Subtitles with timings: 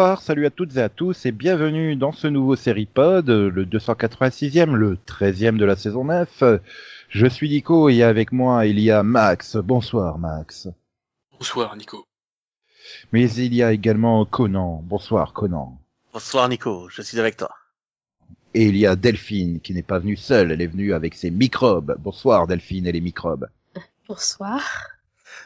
[0.00, 3.66] Bonsoir, salut à toutes et à tous et bienvenue dans ce nouveau série pod, le
[3.66, 6.42] 286e, le 13e de la saison 9.
[7.10, 9.58] Je suis Nico et avec moi il y a Max.
[9.58, 10.68] Bonsoir Max.
[11.38, 12.06] Bonsoir Nico.
[13.12, 14.82] Mais il y a également Conan.
[14.86, 15.78] Bonsoir Conan.
[16.14, 17.50] Bonsoir Nico, je suis avec toi.
[18.54, 21.30] Et il y a Delphine qui n'est pas venue seule, elle est venue avec ses
[21.30, 21.94] microbes.
[21.98, 23.50] Bonsoir Delphine et les microbes.
[24.08, 24.62] Bonsoir.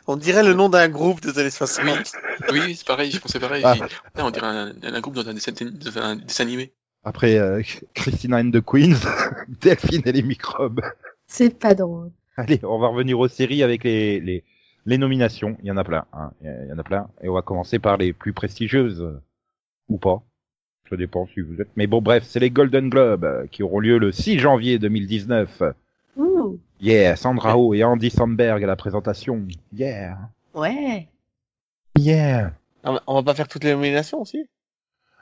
[0.06, 2.12] On dirait le nom d'un groupe des années 60.
[2.52, 3.62] Oui, oui c'est pareil, je pensais pareil.
[3.64, 3.74] Ah.
[3.74, 6.72] J'ai- Putain, on dirait un, un groupe dans un dessin, dans un dessin animé.
[7.04, 7.62] Après euh,
[7.94, 8.96] Christina and the Queens,
[9.60, 10.80] Delphine et les microbes.
[11.26, 12.10] C'est pas drôle.
[12.36, 14.44] Allez, on va revenir aux séries avec les, les,
[14.86, 15.56] les nominations.
[15.62, 16.04] Il y en a plein.
[16.12, 16.32] Hein.
[16.42, 17.08] Il y en a plein.
[17.22, 19.06] Et on va commencer par les plus prestigieuses.
[19.88, 20.22] Ou pas.
[20.90, 21.68] Ça dépend si vous êtes.
[21.76, 25.62] Mais bon, bref, c'est les Golden Globes euh, qui auront lieu le 6 janvier 2019.
[26.16, 29.46] Ouh, Yeah, Sandra Oh et Andy Samberg à la présentation.
[29.72, 30.18] Yeah.
[30.54, 31.08] ouais.
[31.96, 32.52] Yeah.
[32.82, 34.46] On on va pas faire toutes les nominations aussi?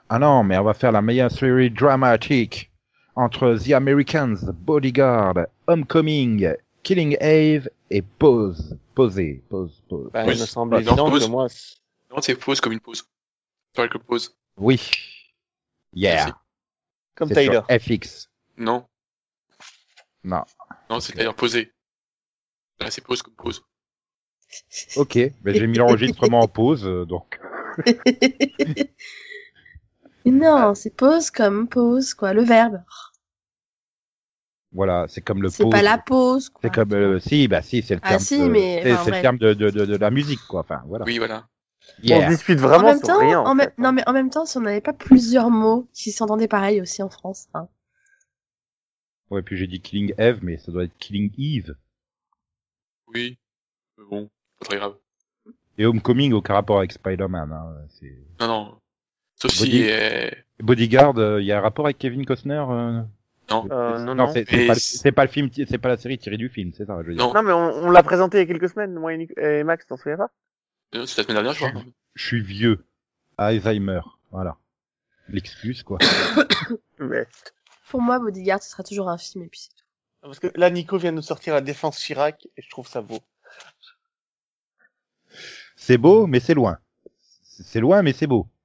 [0.09, 2.71] Ah non, mais on va faire la meilleure série dramatique
[3.15, 5.35] entre The Americans, Bodyguard,
[5.67, 8.77] Homecoming, Killing Eve et Pose.
[8.95, 9.41] Posé.
[9.49, 10.09] Pose, pose.
[10.11, 11.25] bah, Oui, Il me semble bah, évident pause.
[11.25, 11.47] que moi...
[11.49, 11.77] c'est-
[12.11, 13.07] Non, c'est pause comme une pause.
[13.73, 14.35] Pas que pause.
[14.57, 14.79] Oui.
[15.93, 16.15] Yeah.
[16.15, 16.33] Merci.
[17.15, 17.59] Comme C'est Tyler.
[17.69, 18.29] sur FX.
[18.57, 18.85] Non,
[20.23, 20.43] Non.
[20.89, 21.71] Non, c'est d'ailleurs posé.
[22.79, 23.63] Là, c'est pause comme pause.
[24.97, 27.39] Ok, ben j'ai mis l'enregistrement en pause, euh, donc.
[30.25, 32.33] non, c'est pause comme pause, quoi.
[32.33, 32.81] Le verbe.
[34.71, 36.61] Voilà, c'est comme le C'est pas la pause, quoi.
[36.63, 38.21] C'est comme euh, si, bah si, c'est le Ah, terme.
[38.21, 40.61] si, de- mais, c'est enfin, c'est le terme de, de, de, de la musique, quoi.
[40.61, 41.05] Enfin, voilà.
[41.05, 41.47] Oui, voilà.
[42.09, 43.39] On discute En vraiment même sur temps, rien.
[43.41, 43.77] en En même- fait.
[43.77, 47.03] non mais en même temps, si on n'avait pas plusieurs mots qui s'entendaient pareil aussi
[47.03, 47.47] en France.
[47.53, 47.67] Hein.
[49.33, 51.75] Ouais, puis j'ai dit Killing Eve, mais ça doit être Killing Eve.
[53.07, 53.37] Oui.
[53.97, 54.29] Mais bon,
[54.59, 54.95] pas très grave.
[55.77, 57.51] Et Homecoming, aucun rapport avec Spider-Man.
[57.51, 57.75] Hein.
[57.89, 58.79] c'est- Non, non.
[59.35, 60.29] Sauf Body- si, euh,
[60.59, 63.01] Bodyguard, euh, il y a un rapport avec Kevin Costner euh...
[63.49, 63.67] non.
[63.71, 64.31] Euh, non, non.
[64.31, 66.71] c'est pas, le- c'est- c'est pas le film, c'est pas la série tirée du film,
[66.73, 67.23] c'est ça, je veux dire.
[67.25, 69.87] Non, Non, mais on, on l'a présenté il y a quelques semaines, moi et, Max,
[69.87, 70.29] t'en souviens pas?
[70.93, 71.81] Non, c'est la semaine dernière, je crois.
[72.13, 72.85] Je suis vieux.
[73.39, 74.01] Alzheimer,
[74.31, 74.57] voilà.
[75.27, 75.97] L'excuse, quoi.
[76.99, 77.25] Mais...
[77.89, 79.83] Pour moi, Bodyguard, ce sera toujours un film et puis c'est tout.
[80.21, 83.01] Parce que là, Nico vient de nous sortir la défense Chirac, et je trouve ça
[83.01, 83.19] beau.
[85.75, 86.77] C'est beau, mais c'est loin.
[87.43, 88.47] C'est loin, mais c'est beau.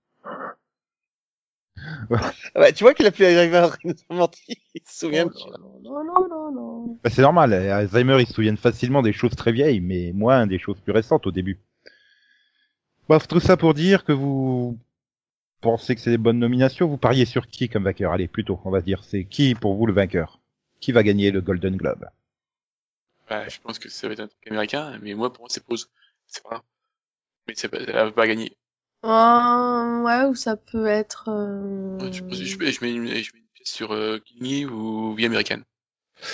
[2.11, 4.59] Ah bah, tu vois qu'il a pu arriver à nous a menti.
[4.75, 6.99] Il se souvient non, non, non, non, non.
[7.05, 10.59] Bah, c'est normal, Alzheimer, ils se souviennent facilement des choses très vieilles, mais moins des
[10.59, 11.61] choses plus récentes au début.
[13.09, 14.79] Bref, tout ça pour dire que vous
[15.61, 18.13] pensez que c'est des bonnes nominations, vous pariez sur qui comme vainqueur?
[18.13, 20.41] Allez, plutôt, on va dire, c'est qui pour vous le vainqueur?
[20.81, 22.07] Qui va gagner le Golden Globe?
[23.29, 25.65] Bah, je pense que ça va être un truc américain, mais moi, pour moi, c'est
[25.65, 25.91] pause.
[26.27, 26.63] C'est pas grave.
[27.49, 28.57] Mais c'est pas, elle va pas gagner.
[29.05, 31.29] Euh, ouais, ou ça peut être...
[31.31, 34.47] euh, Je, pense- je, mets- je mets une, je mets une pièce sur euh, Killing
[34.65, 35.65] Eve ou Vie américaine.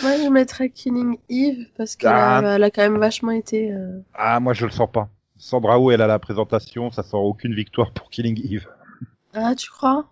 [0.02, 2.38] Moi, je mettrais Killing Eve parce qu'elle Ah.
[2.38, 3.72] a, elle a quand même vachement été...
[3.72, 5.08] euh, Ah, moi je le sens pas.
[5.36, 8.68] Sandra Oh, elle a la présentation, ça sent aucune victoire pour Killing Eve.
[9.34, 10.08] Ah, tu crois?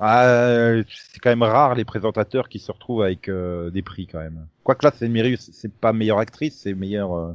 [0.00, 4.06] Ah, euh, c'est quand même rare les présentateurs qui se retrouvent avec euh, des prix
[4.06, 4.46] quand même.
[4.64, 7.14] Quoique là, c'est meilleure- c'est pas meilleure actrice, c'est meilleure.
[7.16, 7.32] euh,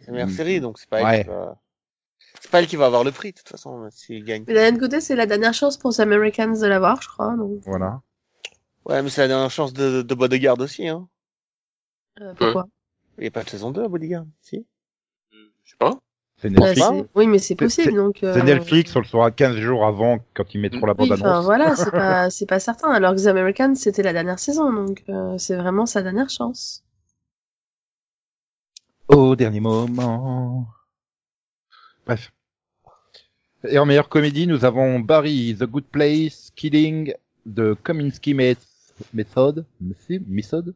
[0.00, 0.36] C'est la meilleure Mm.
[0.36, 1.14] série, donc c'est pas Ouais.
[1.14, 1.56] elle qui va...
[2.40, 4.44] C'est pas elle qui va avoir le prix, de toute façon, s'il gagne.
[4.46, 7.36] Mais d'un autre côté, c'est la dernière chance pour les Americans de l'avoir, je crois.
[7.36, 8.00] Donc, Voilà.
[8.84, 11.08] Ouais, mais c'est la dernière chance de, de Bodyguard aussi, hein.
[12.20, 12.66] euh, pourquoi?
[13.16, 14.66] Il n'y a pas de saison 2 à Bodyguard, si?
[15.34, 16.00] Euh, je sais pas.
[16.42, 17.08] C'est Netflix.
[17.14, 18.22] Oui, mais c'est possible, donc...
[18.24, 21.20] euh, C'est Netflix, on le saura 15 jours avant quand ils mettront la Oui, bande-annonce.
[21.22, 22.90] enfin voilà, c'est pas c'est pas certain.
[22.90, 26.82] Alors que The Americans c'était la dernière saison, donc euh, c'est vraiment sa dernière chance.
[29.08, 30.66] Au dernier moment.
[32.06, 32.32] Bref.
[33.68, 37.14] Et en meilleure comédie, nous avons Barry, The Good Place, Killing,
[37.46, 38.56] The Kominsky Met-
[39.14, 40.74] Method, Method, Method,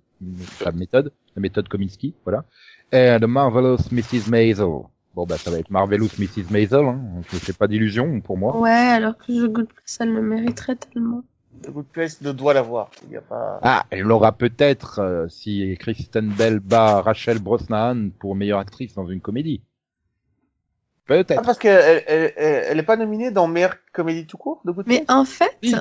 [0.64, 2.44] la méthode, la méthode Kominsky, voilà.
[2.92, 4.28] Et The Marvelous Mrs.
[4.30, 4.82] Maisel.
[5.16, 6.50] Bon bah ça va être Marvelous Mrs.
[6.50, 7.00] Maisel, hein.
[7.32, 8.54] Je fais pas d'illusion pour moi.
[8.58, 11.22] Ouais, alors que The Good Place, elle le mériterait tellement.
[11.62, 12.90] The Good Place ne doit l'avoir.
[13.06, 13.58] Il y a pas...
[13.62, 19.06] Ah, elle l'aura peut-être euh, si Kristen Bell bat Rachel Brosnahan pour meilleure actrice dans
[19.06, 19.62] une comédie.
[19.64, 21.42] Ah, Peut-être.
[21.42, 24.86] parce qu'elle elle, elle, elle est pas nominée dans meilleure comédie tout court, The Good
[24.86, 25.74] Mais Place en fait, Oui.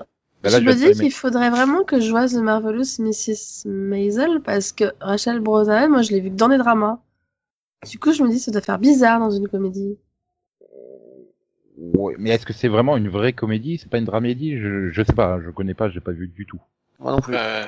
[0.43, 3.67] Bah là, je me dis qu'il faudrait vraiment que je vois The Marvelous Mrs.
[3.67, 6.99] Maisel parce que Rachel Brosnahan, moi je l'ai vu que dans des dramas.
[7.89, 9.97] Du coup, je me dis ça doit faire bizarre dans une comédie.
[11.77, 13.77] Ouais, mais est-ce que c'est vraiment une vraie comédie?
[13.77, 14.57] C'est pas une dramédie?
[14.57, 16.59] Je, je sais pas, je connais pas, j'ai pas vu du tout.
[16.99, 17.35] Moi non plus.
[17.35, 17.65] Euh,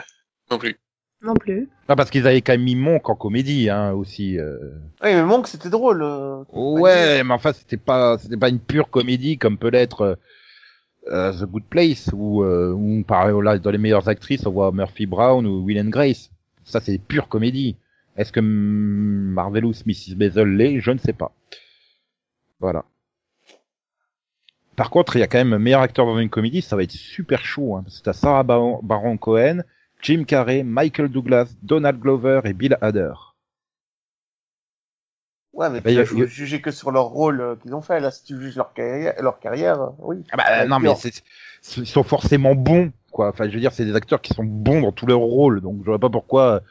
[0.50, 0.78] non plus.
[1.22, 1.68] Non plus.
[1.90, 4.38] Ah, parce qu'ils avaient quand même mis Monk en comédie, hein, aussi.
[4.40, 4.58] euh.
[5.04, 6.04] Oui, mais Monk, c'était drôle.
[6.04, 6.44] euh.
[6.54, 10.16] Ouais, mais enfin, c'était pas, c'était pas une pure comédie comme peut l'être euh,
[11.08, 14.72] euh, The Good Place, où, euh, où pareil, là, dans les meilleures actrices, on voit
[14.72, 16.30] Murphy Brown ou Will and Grace.
[16.64, 17.76] Ça, c'est pure comédie.
[18.18, 20.16] Est-ce que Marvelous Mrs.
[20.18, 21.32] Maisel l'est Je ne sais pas.
[22.60, 22.84] Voilà.
[24.76, 26.92] Par contre, il y a quand même meilleur acteur dans une comédie, ça va être
[26.92, 27.76] super chaud.
[27.76, 29.64] Hein, parce que t'as Sarah Baron, Cohen,
[30.02, 33.14] Jim Carrey, Michael Douglas, Donald Glover et Bill Hader.
[35.54, 38.00] Ouais, mais Bah, tu a- juger que sur leur rôle euh, qu'ils ont fait.
[38.00, 40.24] Là, si tu juges leur carrière, leur carrière, euh, oui.
[40.32, 40.92] Ah bah, non, mais
[41.78, 43.30] ils sont forcément bons, quoi.
[43.30, 45.80] Enfin, je veux dire, c'est des acteurs qui sont bons dans tous leurs rôles, donc
[45.80, 46.62] je vois pas pourquoi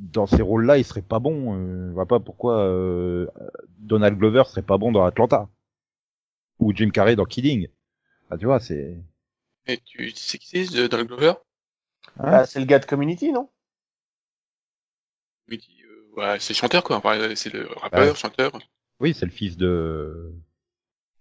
[0.00, 1.54] dans ces rôles-là ils seraient pas bons.
[1.54, 3.26] Euh, je vois pas pourquoi euh,
[3.78, 5.48] Donald Glover serait pas bon dans Atlanta
[6.58, 7.68] ou Jim Carrey dans Kidding.
[8.30, 8.98] Ah, tu vois, c'est.
[9.66, 11.34] Et tu, tu sais qui c'est euh, le Glover?
[12.18, 12.30] Hein?
[12.30, 13.48] Bah, c'est le gars de Community, non?
[15.48, 16.96] Oui, qui, euh, ouais, c'est chanteur quoi.
[16.96, 18.52] Enfin, euh, c'est le rappeur, chanteur.
[19.00, 20.32] Oui, c'est le fils de.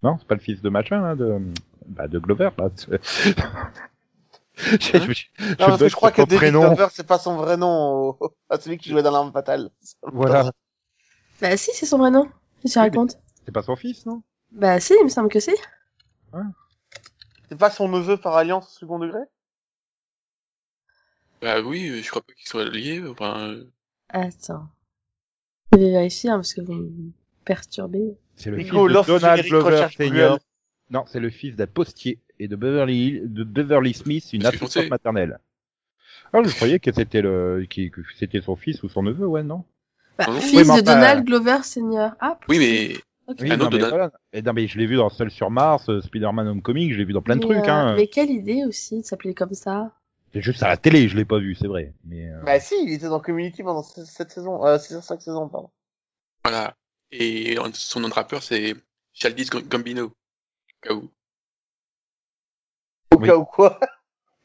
[0.03, 1.39] Non, c'est pas le fils de machin, là, de.
[1.85, 2.69] Bah, de Glover, là.
[4.81, 6.61] je, je, je, je Non, parce que bug je crois que David prénom.
[6.73, 9.71] Glover, c'est pas son vrai nom, au- à celui qui jouait dans l'arme fatale.
[10.03, 10.51] Voilà.
[11.41, 12.25] Bah si, c'est son vrai nom.
[12.59, 14.21] Tu Oui, racontes C'est pas son fils, non?
[14.51, 15.55] Bah si, il me semble que si.
[17.47, 19.19] C'est pas son neveu par alliance au second degré?
[21.41, 23.01] Bah oui, je crois pas qu'ils soient liés.
[23.07, 23.71] Enfin, euh,
[24.09, 24.67] Attends.
[25.71, 27.11] Je vais vérifier hein, parce que vous me
[27.45, 28.17] perturbez.
[28.35, 30.39] C'est le Nico, fils de Donald Glover Senior.
[30.89, 34.89] Non, c'est le fils d'un postier et de Beverly, Hill- de Beverly Smith, une assistante
[34.89, 35.39] maternelle.
[36.33, 39.43] Ah, je croyais que c'était le, qui- que c'était son fils ou son neveu, ouais,
[39.43, 39.63] non?
[40.17, 42.11] Bah, Ah fils de Donald Glover Senior.
[42.19, 42.95] Ah, oui, mais
[43.27, 43.37] ok.
[43.41, 44.11] Oui, Un non, autre mais voilà.
[44.33, 47.05] Et non, mais je l'ai vu dans Seul sur Mars, euh, Spider-Man Homecoming, je l'ai
[47.05, 47.95] vu dans plein de Mais, trucs, euh, hein.
[47.95, 49.91] Mais quelle idée aussi de s'appeler comme ça.
[50.33, 51.93] C'est juste à la télé, je l'ai pas vu, c'est vrai.
[52.05, 55.21] Mais, euh, Bah si, il était dans Community pendant ce- cette saison, euh, ces cinq
[55.21, 55.71] saisons, pardon.
[56.43, 56.75] voilà.
[57.11, 58.75] Et son nom de rappeur c'est
[59.13, 60.05] Chaldis Gambino.
[60.05, 60.11] Au
[60.81, 61.09] cas où.
[63.13, 63.27] Au Oui.
[63.27, 63.79] cas où quoi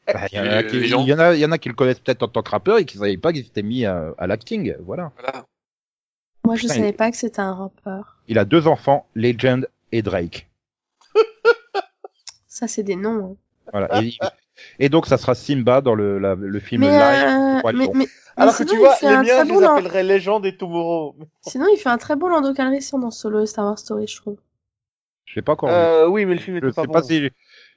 [0.07, 1.51] bah, il y en a euh, qui, les gens- y en a, il y en
[1.51, 3.63] a qui le connaissent peut-être en tant que rappeur et qui savaient pas qu'il s'était
[3.63, 5.11] mis à, à l'acting, voilà.
[5.19, 5.45] Voilà.
[6.45, 8.17] Moi, je Putain, savais il- pas que c'était un rappeur.
[8.27, 10.47] Il a deux enfants, Legend et Drake.
[12.47, 13.31] Ça, c'est des noms.
[13.31, 13.35] hein.
[13.71, 14.01] Voilà.
[14.03, 14.17] Et,
[14.79, 17.27] et donc, ça sera Simba dans le, la- le film Mais, live.
[17.27, 17.91] euh, mais, Lion.
[17.93, 18.07] mais, mais
[18.37, 21.15] Alors que sinon, tu vois, les miens, je bon les appellerais Legend et Tomorrow.
[21.41, 24.37] Sinon, il fait un très bon Lando Calrissian dans Solo Star Wars Story, je trouve.
[25.25, 25.69] Je l'ai pas encore.
[25.71, 26.93] Euh, oui, mais le film Je était pas sais bon.
[26.93, 27.29] pas si,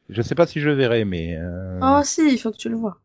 [0.09, 2.69] je sais pas si je le verrai, mais, euh, Oh, si, il faut que tu
[2.69, 2.99] le vois.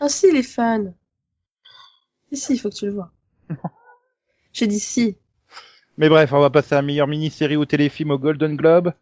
[0.00, 0.42] Oh, si, il est.
[0.42, 3.10] Si, si, il faut que tu le vois.
[4.52, 5.16] J'ai dit si.
[5.96, 8.92] mais bref, on va passer à la meilleure mini-série ou téléfilm au Golden Globe.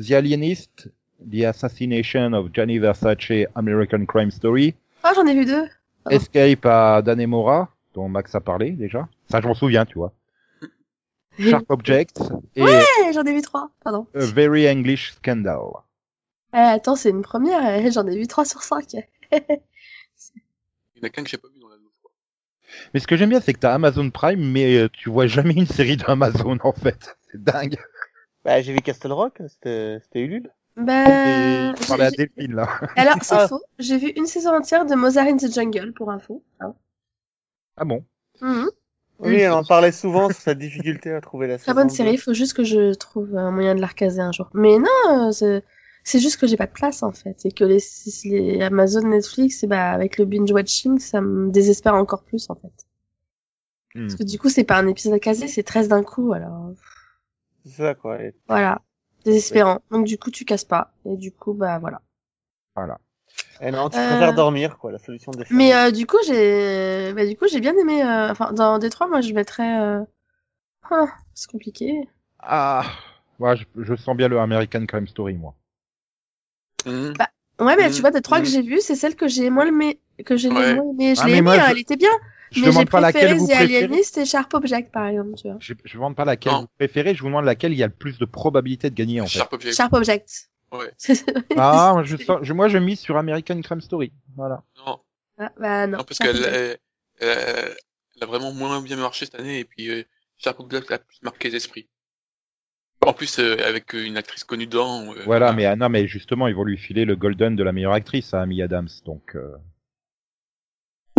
[0.00, 0.90] The Alienist,
[1.30, 4.74] The Assassination of Gianni Versace, American Crime Story,
[5.04, 5.66] Oh, j'en ai vu deux.
[6.04, 6.14] Ah.
[6.14, 9.08] Escape à Danemora, dont Max a parlé déjà.
[9.28, 10.12] Ça, je m'en souviens, tu vois.
[11.38, 12.20] Sharp Object
[12.56, 13.70] et Eh, j'en ai vu trois.
[13.82, 14.06] Pardon.
[14.14, 15.60] A Very English Scandal.
[16.54, 17.62] Eh, attends, c'est une première.
[17.78, 18.94] eh, J'en ai vu trois sur cinq.
[19.32, 19.40] Il
[20.96, 21.76] y en a qu'un que j'ai pas vu dans la.
[22.94, 25.52] Mais ce que j'aime bien, c'est que t'as Amazon Prime, mais euh, tu vois jamais
[25.52, 27.16] une série d'Amazon, en fait.
[27.30, 27.76] C'est dingue.
[28.44, 30.50] Bah, j'ai vu Castle Rock, c'était c'était Ulule.
[30.76, 32.68] Bah, Et tu parlais à j'ai- Delphine, là.
[32.96, 33.46] alors c'est Ah.
[33.48, 33.60] faux.
[33.78, 36.42] J'ai vu une saison entière de Mozart in the Jungle pour info.
[36.60, 36.74] hein.
[37.76, 38.04] Ah bon?
[38.40, 38.70] Mhm.
[39.22, 42.12] Oui, elle en parlait souvent sur sa difficulté à trouver la Très saison bonne série.
[42.12, 44.50] Il faut juste que je trouve un moyen de la recaser un jour.
[44.54, 45.64] Mais non, euh, c'est
[46.04, 47.78] c'est juste que j'ai pas de place en fait, et que les,
[48.24, 52.56] les Amazon, Netflix, et bah avec le binge watching, ça me désespère encore plus en
[52.56, 52.72] fait.
[53.94, 54.06] Hmm.
[54.06, 56.72] Parce que du coup, c'est pas un épisode à caser, c'est 13 d'un coup, alors
[57.64, 58.20] C'est ça, quoi.
[58.20, 58.82] Et- voilà,
[59.24, 59.80] désespérant.
[59.90, 62.02] Donc du coup, tu casses pas, et du coup, bah voilà.
[62.74, 62.98] Voilà.
[63.60, 64.06] Et non, tu Euh.
[64.08, 67.60] préfères dormir, quoi, la solution des Mais euh, du coup, j'ai, bah du coup, j'ai
[67.60, 68.02] bien aimé.
[68.02, 69.80] euh, Enfin, dans Détroit, moi, je mettrais.
[69.80, 70.00] Euh...
[70.90, 72.08] ah, c'est compliqué.
[72.40, 72.84] Ah,
[73.38, 75.54] ouais, je, je sens bien le American Crime Story, moi.
[76.86, 77.14] Mhm.
[77.60, 79.66] Ouais, mais Mm, tu vois, des trois que j'ai vues, c'est celle que j'ai moins
[79.66, 80.74] aimé, que j'ai le Ouais.
[80.74, 81.14] moins aimé.
[81.14, 82.10] Je Ah, l'ai aimée, moi, je- elle était bien.
[82.50, 83.84] Je mais j'ai demande pas préféré laquelle vous The préférez.
[83.84, 85.56] Alienist et Sharp Object, par exemple, tu vois.
[85.60, 86.60] Je, je demande pas laquelle Non.
[86.62, 89.20] vous préférez, je vous demande laquelle il y a le plus de probabilité de gagner,
[89.20, 89.30] en fait.
[89.38, 89.74] Sharp Object.
[89.76, 90.50] Sharp Object.
[90.72, 90.90] Ouais.
[91.56, 94.12] Ah, moi, je, sens- je- moi, je mise sur American Crime Story.
[94.36, 94.62] Voilà.
[94.78, 95.00] Non,
[95.38, 95.98] Ah, bah non.
[95.98, 96.54] non parce qu'elle Object.
[96.54, 96.78] elle,
[97.20, 97.76] elle-
[98.16, 100.02] elle a vraiment moins bien marché cette année et puis euh,
[100.38, 101.88] Sharp Object a plus marqué les esprits.
[103.04, 105.12] En plus, euh, avec une actrice connue dedans.
[105.14, 107.72] euh, Voilà, mais, ah, non, mais justement, ils vont lui filer le Golden de la
[107.72, 109.56] meilleure actrice à Amy Adams, donc, euh,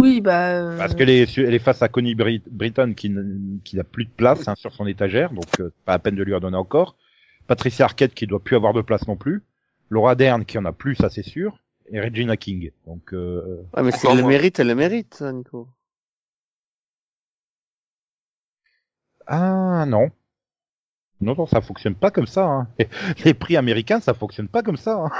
[0.01, 0.51] Oui, bah.
[0.61, 4.09] euh, parce qu'elle est, elle est face à Connie Brit- Britton qui, n'a plus de
[4.11, 6.95] place, hein, sur son étagère, donc, euh, pas à peine de lui en donner encore.
[7.53, 9.43] Patricia Arquette qui doit plus avoir de place non plus.
[9.91, 11.59] Laura Dern qui en a plus, ça c'est sûr.
[11.91, 12.71] et Regina King.
[12.87, 15.67] Donc, euh, Ouais, mais c'est Encore le mérite, elle le mérite, ça, Nico.
[19.27, 20.09] ah non.
[21.21, 22.43] Non, non, ça fonctionne pas comme ça.
[22.45, 22.67] Hein.
[23.23, 24.95] Les prix américains, ça fonctionne pas comme ça.
[25.05, 25.11] Hein.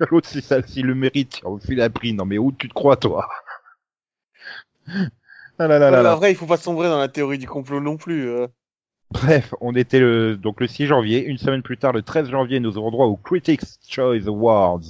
[0.10, 2.14] L'autre, si ça, s'il le mérite, on file un prix.
[2.14, 3.28] Non, mais où tu te crois, toi?
[4.88, 6.14] Ah là là là là.
[6.14, 8.28] En vrai, il faut pas sombrer dans la théorie du complot non plus.
[8.28, 8.46] euh.
[9.10, 11.24] Bref, on était le, donc le 6 janvier.
[11.24, 14.82] Une semaine plus tard, le 13 janvier, nous aurons droit aux Critics Choice Awards.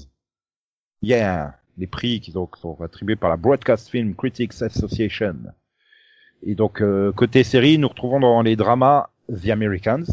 [1.02, 5.36] Yeah, les prix qui donc sont attribués par la Broadcast Film Critics Association.
[6.42, 10.04] Et donc euh, côté série, nous retrouvons dans les dramas The Americans,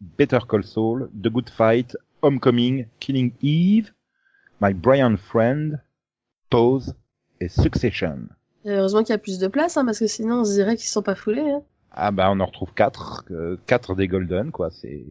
[0.00, 3.92] Better Call Saul, The Good Fight, Homecoming, Killing Eve,
[4.62, 5.80] My Brian Friend,
[6.48, 6.94] Pose
[7.40, 8.20] et Succession.
[8.64, 10.88] Heureusement qu'il y a plus de place, hein, parce que sinon on se dirait qu'ils
[10.88, 11.50] sont pas foulés.
[11.50, 11.62] Hein.
[11.90, 14.70] Ah bah on en retrouve quatre, euh, quatre des Golden quoi.
[14.70, 15.04] C'est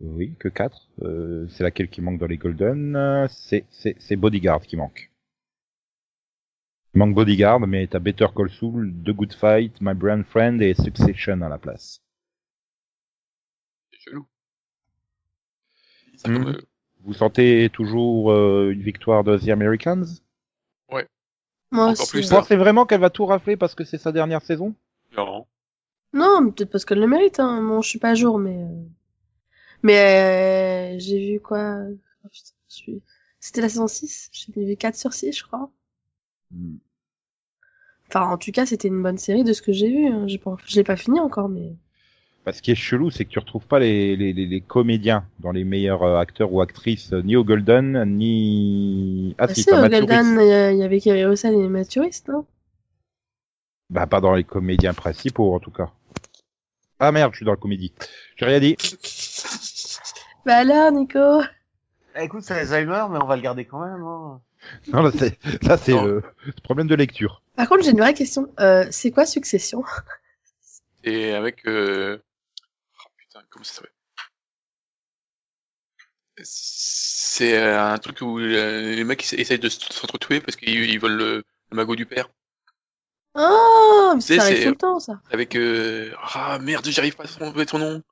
[0.00, 0.88] oui que quatre.
[1.02, 3.26] Euh, c'est laquelle qui manque dans les Golden?
[3.30, 5.10] C'est c'est c'est Bodyguard qui manque.
[6.94, 10.72] Il manque Bodyguard, mais t'as Better Call Saul, The Good Fight, My Brand Friend et
[10.72, 12.00] Succession à la place.
[13.90, 14.26] C'est chelou.
[16.26, 16.60] Euh,
[17.04, 20.21] Vous sentez toujours euh, une victoire de The Americans?
[21.72, 22.10] Moi Encore aussi.
[22.10, 22.36] plus, Vous ça.
[22.36, 24.74] pensez vraiment qu'elle va tout rafler parce que c'est sa dernière saison
[25.16, 25.46] non.
[26.14, 27.40] Non, peut-être parce qu'elle le mérite.
[27.40, 27.62] Hein.
[27.62, 28.84] Bon, je suis pas à jour, mais euh,
[29.82, 31.76] mais euh, j'ai vu quoi?
[32.24, 33.02] Oh, putain, je suis-
[33.40, 35.70] C'était la saison 6 J'ai vu 4 sur 6, je crois.
[36.50, 36.76] Hmm.
[38.08, 40.06] Enfin, en tout cas, c'était une bonne série de ce que j'ai vu.
[40.06, 40.28] Hein.
[40.28, 40.56] J'ai pas...
[40.66, 41.74] Je l'ai pas fini encore, mais...
[42.44, 45.24] Bah, ce qui est chelou, c'est que tu retrouves pas les, les, les, les comédiens
[45.38, 49.34] dans les meilleurs euh, acteurs ou actrices, euh, ni au Golden, ni...
[49.38, 51.66] Ah Bah, si, t'as au Golden, il y a- il y avait Kerry Russell et
[52.00, 52.44] Rhys, non?
[53.90, 55.90] Bah, pas dans les comédiens principaux, en tout cas.
[56.98, 57.92] Ah merde, je suis dans la comédie.
[58.36, 58.76] J'ai rien dit.
[60.44, 61.42] Bah alors, Nico?
[62.16, 64.02] Eh, écoute, c'est Alzheimer, mais on va le garder quand même.
[64.02, 64.40] Hein.
[64.92, 67.42] Non, là, c'est, ça, c'est le le problème de lecture.
[67.56, 68.48] Par contre, j'ai une vraie question.
[68.60, 69.84] Euh, c'est quoi Succession?
[71.04, 71.66] Et avec...
[71.66, 72.18] Euh...
[73.54, 73.92] Oh putain, comment ça s'appelle?
[76.42, 81.16] C'est euh, un truc où euh, les mecs essayent de s'entretuer parce qu'ils ils veulent
[81.16, 82.28] le, le magot du père.
[83.34, 85.20] Oh, mais C'est- ça arrive tout le temps, ça.
[85.30, 85.56] Avec...
[85.56, 86.12] Euh...
[86.34, 88.02] Ah merde, j'arrive pas à trouver son nom.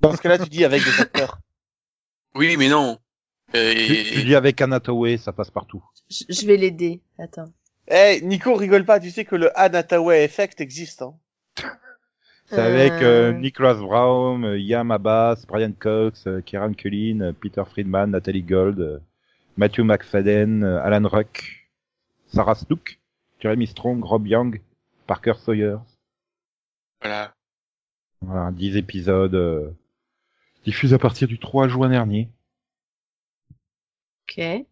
[0.00, 1.38] Parce que là, tu dis avec des acteurs.
[2.34, 2.98] Oui, mais non.
[3.54, 5.82] Euh, Tu, et- tu dis avec Anna Tawai, ça passe partout.
[6.10, 7.00] Je je vais l'aider.
[7.18, 7.52] Attends.
[7.94, 11.02] Eh, Nico, rigole pas, tu sais que le Anataway Effect existe.
[11.02, 11.14] Hein.
[12.46, 17.32] C'est avec euh, Euh, Nicholas Brown, euh, Yam Abbas, Brian Cox, euh, Kieran Culkin, euh,
[17.32, 18.98] Peter Friedman, Natalie Gold, euh,
[19.56, 21.68] Matthew McFadden, euh, Alan Ruck,
[22.28, 22.98] Sarah Snook,
[23.40, 24.60] Jeremy Strong, Rob Young,
[25.06, 25.76] Parker Sawyer.
[27.02, 27.34] Voilà.
[28.22, 29.70] Voilà, 10 épisodes euh,
[30.64, 32.30] diffusés à partir du 3 juin dernier.
[34.28, 34.66] Ok.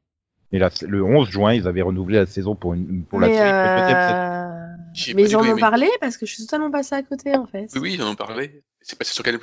[0.52, 3.34] Et là, le 11 juin, ils avaient renouvelé la saison pour une pour la mais
[3.36, 3.48] série.
[3.50, 5.14] euh...
[5.14, 5.60] Mais ils en tout ont aimé.
[5.60, 7.68] parlé parce que je suis totalement passée à côté, en fait.
[7.74, 8.62] Oui, oui, ils en ont parlé.
[8.80, 9.40] C'est passé sur Canal+.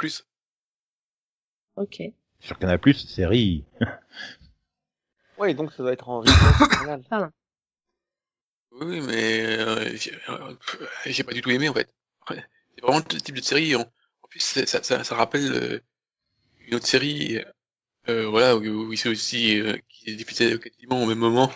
[1.77, 2.01] Ok.
[2.39, 3.63] Sur Canal+, série.
[5.37, 6.33] Ouais, donc ça doit être en replay
[7.03, 7.31] final.
[8.71, 10.55] Oui, oui, mais euh, j'ai euh,
[11.05, 11.87] j'ai pas du tout aimé en fait.
[12.31, 12.43] Ouais.
[12.73, 13.75] C'est vraiment le type de série.
[13.75, 15.79] En, en plus, ça, ça, ça rappelle euh,
[16.67, 17.39] une autre série,
[18.09, 21.51] euh, voilà, où, où il s'est aussi euh, qui est diffusée quasiment au même moment.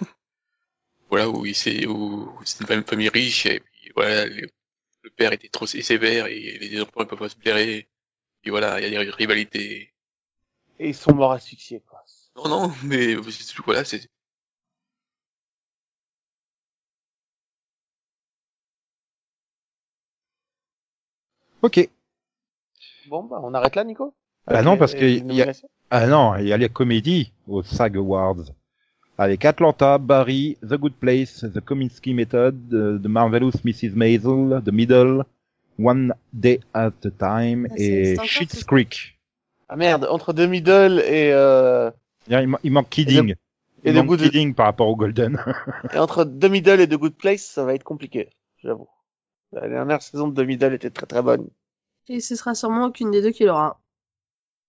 [1.09, 4.47] voilà, où il s'est, où c'est une fam- famille riche et puis voilà, le,
[5.03, 7.89] le père était trop sé- sévère et les enfants ne peuvent pas se blairer.
[8.45, 9.93] Et voilà, il y a des rivalités.
[10.79, 12.03] Et ils sont morts à succès, quoi.
[12.35, 14.09] Non, non, mais c'est tout, voilà, c'est
[21.61, 21.89] Ok.
[23.09, 24.15] Bon, bah, on arrête là, Nico?
[24.47, 25.51] Ah non, parce que il y a-
[25.89, 28.43] Ah non, il y a les comédies aux SAG Awards.
[29.17, 33.91] Avec Atlanta, Barry, The Good Place, The Kominsky Method, euh, The Marvelous Mrs.
[33.95, 35.23] Maisel, The Middle,
[35.77, 39.19] One Day at a Time Ah, et Schitt's Creek.
[39.69, 41.91] Ah merde, entre The Middle et, euh,
[42.29, 43.31] Il, ma- il manque Kidding.
[43.31, 45.37] et il The manque Good- Kidding par rapport au Golden.
[45.93, 48.29] et entre The Middle et The Good Place, ça va être compliqué,
[48.63, 48.89] j'avoue.
[49.51, 51.47] La dernière saison de The Middle était très très bonne.
[52.07, 53.79] Et ce sera sûrement aucune des deux qui l'aura.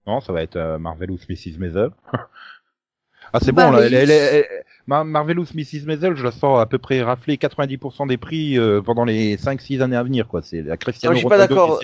[0.07, 1.59] Non, ça va être euh, Marvelous Mrs.
[1.59, 1.91] Maisel.
[3.33, 5.87] ah c'est bon, là, elle, elle- elle- elle- Mar- Marvelous Mrs.
[5.87, 9.81] Maisel, je la sens à peu près rafler 90% des prix euh, pendant les 5-6
[9.81, 10.43] années à venir, quoi.
[10.43, 11.81] C'est la Cristiano Non, je suis pas d'accord.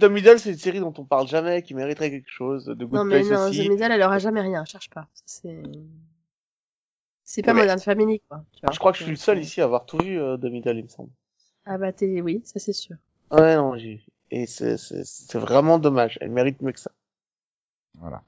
[0.00, 2.64] The Middle, c'est une série dont on parle jamais, qui mériterait quelque chose.
[2.64, 3.64] The Good Non, mais Place non, aussi.
[3.64, 4.64] The Middle, elle aura jamais rien.
[4.64, 5.06] Cherche pas.
[5.24, 5.62] C'est...
[7.24, 8.44] C'est pas Ouais, Modern Family, quoi.
[8.54, 8.72] tu vois.
[8.72, 10.76] Je crois que je suis le seul ici à avoir tout vu euh, The Middle,
[10.78, 11.10] il me semble.
[11.64, 12.20] Ah bah t'es...
[12.20, 12.96] Oui, ça c'est sûr.
[13.30, 14.02] Ouais, non, j'ai...
[14.30, 16.18] Et c'est, c'est, c'est vraiment dommage.
[16.20, 16.90] Elle mérite mieux que ça.
[17.98, 18.22] Voilà.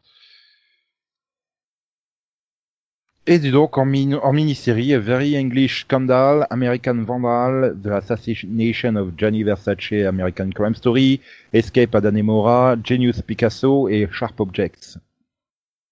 [3.26, 8.96] Et dis donc, en, min- en mini-série, A Very English Scandal, American Vandal, The Assassination
[8.96, 11.20] of Gianni Versace, American Crime Story,
[11.52, 14.98] Escape à Danemora, Genius Picasso et Sharp Objects.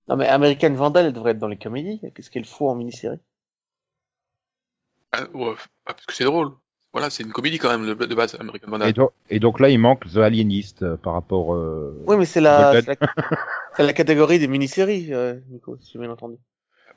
[0.09, 2.01] Non, mais American Vandal, elle devrait être dans les comédies.
[2.15, 3.21] Qu'est-ce qu'elle faut en mini-série?
[5.13, 5.55] Ah, ouais,
[5.87, 6.57] ah, parce que c'est drôle.
[6.95, 8.95] Voilà, c'est une comédie quand même de, de base, American Et, Vandal.
[9.29, 11.53] et donc là, il manque The Alienist euh, par rapport...
[11.55, 12.03] Euh...
[12.07, 16.37] Oui, mais c'est la, la, la catégorie des mini-séries, euh, Nico, si j'ai bien entendu.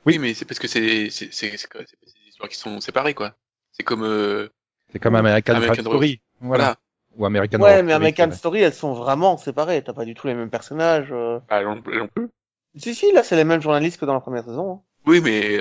[0.06, 2.80] Oui, mais c'est parce que c'est c'est c'est c'est quoi, c'est des histoires qui sont
[2.80, 3.34] séparées quoi.
[3.72, 4.48] C'est comme euh,
[4.92, 6.20] C'est comme American, American Story.
[6.40, 6.64] Voilà.
[6.64, 6.76] voilà.
[7.16, 9.82] Ou American Ouais, mais American Story, elles sont vraiment séparées.
[9.82, 11.08] T'as pas du tout les mêmes personnages.
[11.10, 11.40] euh.
[11.50, 12.28] Bah, non, non plus.
[12.76, 14.70] Si, si, là, c'est les mêmes journalistes que dans la première saison.
[14.74, 14.80] hein.
[15.06, 15.60] Oui, mais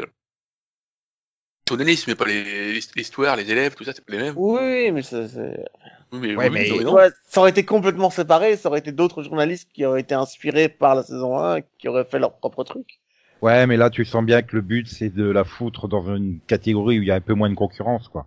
[1.68, 4.34] journaliste, mais pas les l'histoire, les élèves, tout ça, c'est pas les mêmes.
[4.38, 5.66] Oui, mais c'est-
[6.12, 6.94] Oui, mais, Ouais, oui, mais- non, non.
[6.94, 10.70] Ouais, ça aurait été complètement séparé, ça aurait été d'autres journalistes qui auraient été inspirés
[10.70, 13.00] par la saison 1, qui auraient fait leur propre truc.
[13.42, 16.40] Ouais, mais là, tu sens bien que le but, c'est de la foutre dans une
[16.48, 18.26] catégorie où il y a un peu moins de concurrence, quoi.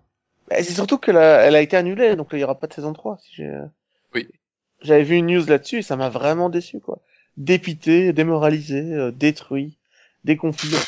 [0.51, 2.67] Mais c'est surtout qu'elle a, elle a été annulée, donc là, il y aura pas
[2.67, 3.19] de saison 3.
[3.23, 3.51] Si j'ai...
[4.15, 4.29] Oui.
[4.83, 6.99] J'avais vu une news là-dessus, et ça m'a vraiment déçu, quoi.
[7.37, 9.79] Dépité, démoralisé, euh, détruit,
[10.25, 10.83] déconfiguré.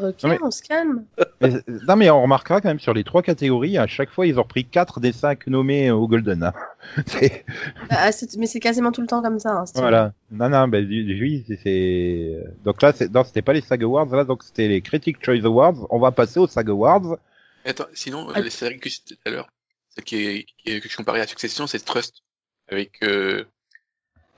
[0.00, 1.04] Ok, Non, mais- on se calme.
[1.40, 4.26] Mais, euh, non, mais on remarquera quand même sur les trois catégories, à chaque fois,
[4.26, 6.42] ils ont repris quatre des cinq nommés euh, au Golden.
[6.44, 6.52] hein.
[7.06, 7.44] C'est-
[7.90, 9.50] Ah, mais c'est quasiment tout le temps comme ça.
[9.60, 10.12] Hein, voilà.
[10.30, 12.44] Non, non, ben oui, c'est- c'est.
[12.64, 15.86] Donc là, c'était pas les SAG Awards, là, donc c'était les Critic Choice Awards.
[15.90, 17.16] On va passer aux SAG Awards.
[17.64, 18.40] Attends, sinon, Ah.
[18.40, 19.48] les séries que je citais tout à l'heure,
[19.90, 22.22] celle qui est, qui est- que je comparais à Succession, c'est Trust,
[22.70, 23.44] avec, euh,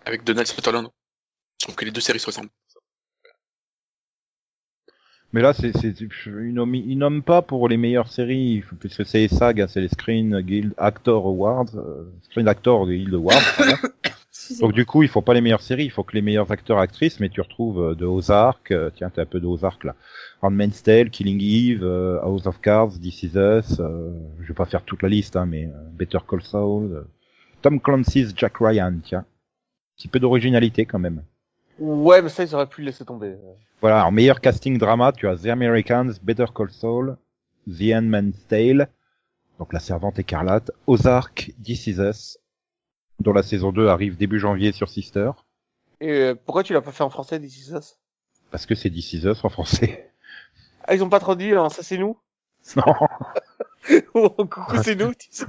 [0.04, 0.88] avec Donald Sutherland.
[1.60, 2.48] Je trouve que les deux séries se ressemblent.
[5.32, 5.94] Mais là, c'est, c'est,
[6.26, 9.60] ils nomment, ils nomment pas pour les meilleures séries, il faut- puisque c'est les SAG,
[9.60, 13.36] hein, c'est les Screen Guild Actor Awards, euh, Screen Actor Guild Awards.
[14.60, 16.78] Donc du coup, il faut pas les meilleures séries, il faut que les meilleurs acteurs
[16.78, 19.94] actrices, mais tu retrouves euh, de Ozark, euh, tiens, t'as un peu de Ozark là.
[20.42, 24.64] Handmaid's Tale, Killing Eve, euh, House of Cards, This Is Us, euh, je vais pas
[24.64, 27.02] faire toute la liste, hein, mais euh, Better Call Saul, euh,
[27.62, 29.20] Tom Clancy's Jack Ryan, tiens.
[29.20, 29.24] Un
[29.96, 31.22] petit peu d'originalité quand même.
[31.78, 33.34] Ouais, mais ça, ils auraient pu le laisser tomber.
[33.80, 37.16] Voilà, en meilleur casting drama, tu as The Americans, Better Call Saul,
[37.66, 38.88] The Handmaid's Tale,
[39.58, 42.38] donc La Servante Écarlate, Ozark, This Is Us,
[43.20, 45.30] dont la saison 2 arrive début janvier sur Sister,
[46.00, 47.98] Et euh, pourquoi tu l'as pas fait en français, This Is Us?
[48.50, 50.06] Parce que c'est This Is Us en français.
[50.88, 52.18] Ah, ils ont pas traduit, hein, ça c'est nous?
[52.76, 52.82] Non.
[54.14, 55.46] Oh, coucou, c'est nous, tu sais.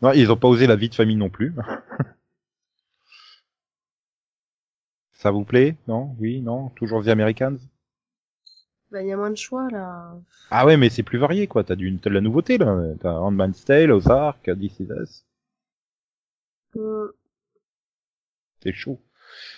[0.00, 1.54] Non, ils ont pas osé la vie de famille non plus.
[5.18, 5.76] Ça vous plaît?
[5.86, 7.58] Non Oui Non Toujours The Americans?
[8.90, 10.14] Bah, il y a moins de choix là.
[10.50, 11.62] Ah ouais, mais c'est plus varié, quoi.
[11.62, 12.74] T'as du, t'as de la nouveauté, là.
[13.00, 15.24] T'as Handmaid's Tale, Ozark, This Is Us.
[16.76, 17.12] Euh,
[18.62, 18.98] C'est chaud.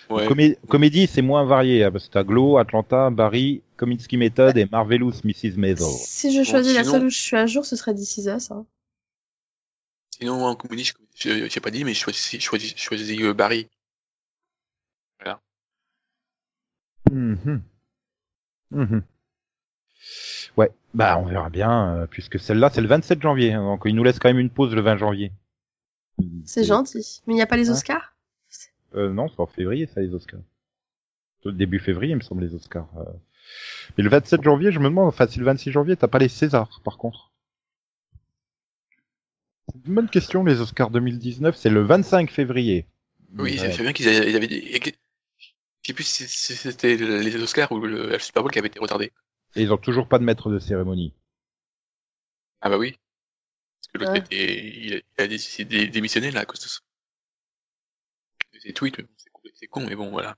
[0.09, 0.27] Ouais.
[0.27, 4.65] Comé- comédie, c'est moins varié, hein, parce que t'as Glow, Atlanta, Barry, Kominsky Method et
[4.69, 5.55] Marvelous Mrs.
[5.55, 5.87] Maisel.
[5.87, 8.27] Si je choisis la sinon- seule où je suis à jour, ce serait This Is
[8.27, 8.51] Us.
[8.51, 8.65] Hein.
[10.19, 13.21] Sinon, en comédie, je, je, j'ai pas dit, mais je choisis, je choisis, je choisis
[13.21, 13.69] euh, Barry.
[17.11, 17.61] Mhm.
[20.57, 23.95] Ouais, bah on verra bien, euh, puisque celle-là c'est le 27 janvier, hein, donc il
[23.95, 25.31] nous laisse quand même une pause le 20 janvier.
[26.45, 27.21] C'est gentil.
[27.27, 27.75] Mais il n'y a pas les Ouais.
[27.75, 28.15] Oscars?
[28.95, 30.41] Euh, non, c'est en février ça les Oscars.
[31.43, 32.89] C'est Début février il me semble les Oscars.
[32.97, 33.03] euh.
[33.97, 36.29] Mais le 27 janvier, je me demande, enfin si le 26 janvier, t'as pas les
[36.29, 37.31] Césars par contre.
[39.67, 42.85] C'est une bonne question les Oscars 2019, c'est le 25 février.
[43.37, 44.91] Oui, ça fait bien qu'ils avaient, ils avaient dit- je
[45.87, 49.11] sais plus si c'était les Oscars ou le, Super Bowl qui avait été retardé.
[49.55, 51.13] Et ils ont toujours pas de maître de cérémonie.
[52.61, 52.97] Ah bah oui.
[53.81, 54.19] Parce que l'autre Ouais.
[54.19, 56.79] était, il a, il a décidé de démissionner là à cause de ça.
[58.61, 59.09] C'est tweet, mais bon,
[59.55, 60.37] c'est con- mais bon, voilà.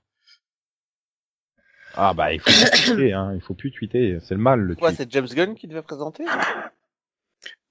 [1.96, 4.74] Ah bah il faut plus tweeter, hein, il faut plus tweeter, c'est le mal le
[4.74, 4.98] Quoi, tweet.
[4.98, 6.24] c'est James Gunn qui devait présenter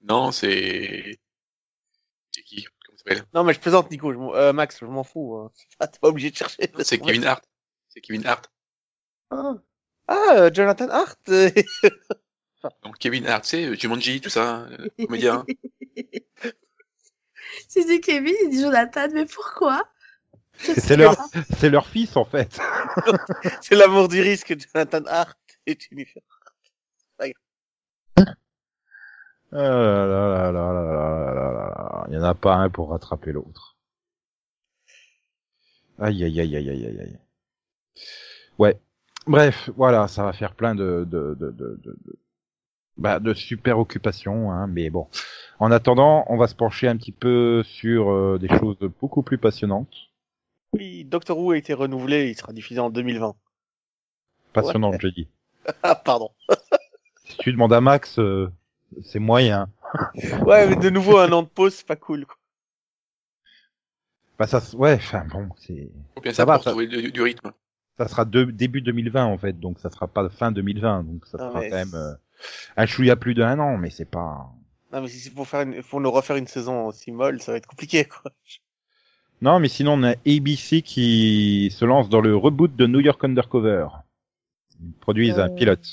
[0.02, 1.18] Non, c'est...
[2.32, 2.64] C'est qui?
[2.86, 3.24] Comment ça s'appelle?
[3.34, 4.12] Non, mais je plaisante, Nico.
[4.12, 5.36] Je m'en- euh, Max, je m'en fous.
[5.36, 5.50] hein.
[5.80, 6.70] Ah, T'es pas obligé de chercher.
[6.80, 7.44] C'est Kevin Hart.
[7.94, 8.50] C'est Kevin Hart.
[9.30, 9.54] Ah,
[10.08, 11.30] ah Jonathan Hart
[12.82, 14.66] Donc Kevin Hart, c'est Jumanji, tout ça,
[14.98, 15.46] comédien.
[17.72, 19.88] J'ai dit Kevin, il dit Jonathan, mais pourquoi
[20.58, 21.16] C'est leur,
[21.56, 22.58] c'est leur fils en fait.
[23.62, 26.56] c'est l'amour du risque, Jonathan Hart et Jennifer Hart.
[29.52, 29.60] Il
[32.10, 33.76] n'y en a pas un pour rattraper l'autre.
[36.00, 37.23] Aïe aïe aïe aïe aïe aïe aïe.
[38.58, 38.78] Ouais.
[39.26, 42.18] Bref, voilà, ça va faire plein de de de de de, de-
[42.96, 45.08] Bah, de super occupations, hein, mais bon.
[45.60, 49.38] En attendant, on va se pencher un petit peu sur euh, des choses beaucoup plus
[49.38, 49.94] passionnantes.
[50.74, 53.34] Oui, Doctor Who a été renouvelé, il sera diffusé en 2020.
[54.52, 55.28] Passionnantes, j'ai dit.
[55.82, 56.30] Ah, pardon.
[57.26, 58.50] Si tu demandes à Max, euh,
[59.02, 59.70] c'est moyen.
[60.46, 62.36] Ouais, mais de nouveau, un an de pause, c'est pas cool, quoi.
[64.38, 67.52] Bah ça, ouais, enfin bon, c'est, Faut bien Ça ça va, pour ça- du rythme?
[67.98, 71.38] Ça sera de- début 2020 en fait, donc ça sera pas fin 2020, donc ça
[71.38, 72.14] sera quand même euh,
[72.76, 74.50] un chouïa plus d'un an, mais c'est pas.
[74.92, 77.52] Non, mais si c'est pour faire une, pour nous refaire une saison aussi molle, ça
[77.52, 78.30] va être compliqué, quoi.
[79.42, 83.22] Non, mais sinon on a ABC qui se lance dans le reboot de New York
[83.24, 83.88] Undercover.
[84.80, 85.86] Ils produisent un Euh, pilote,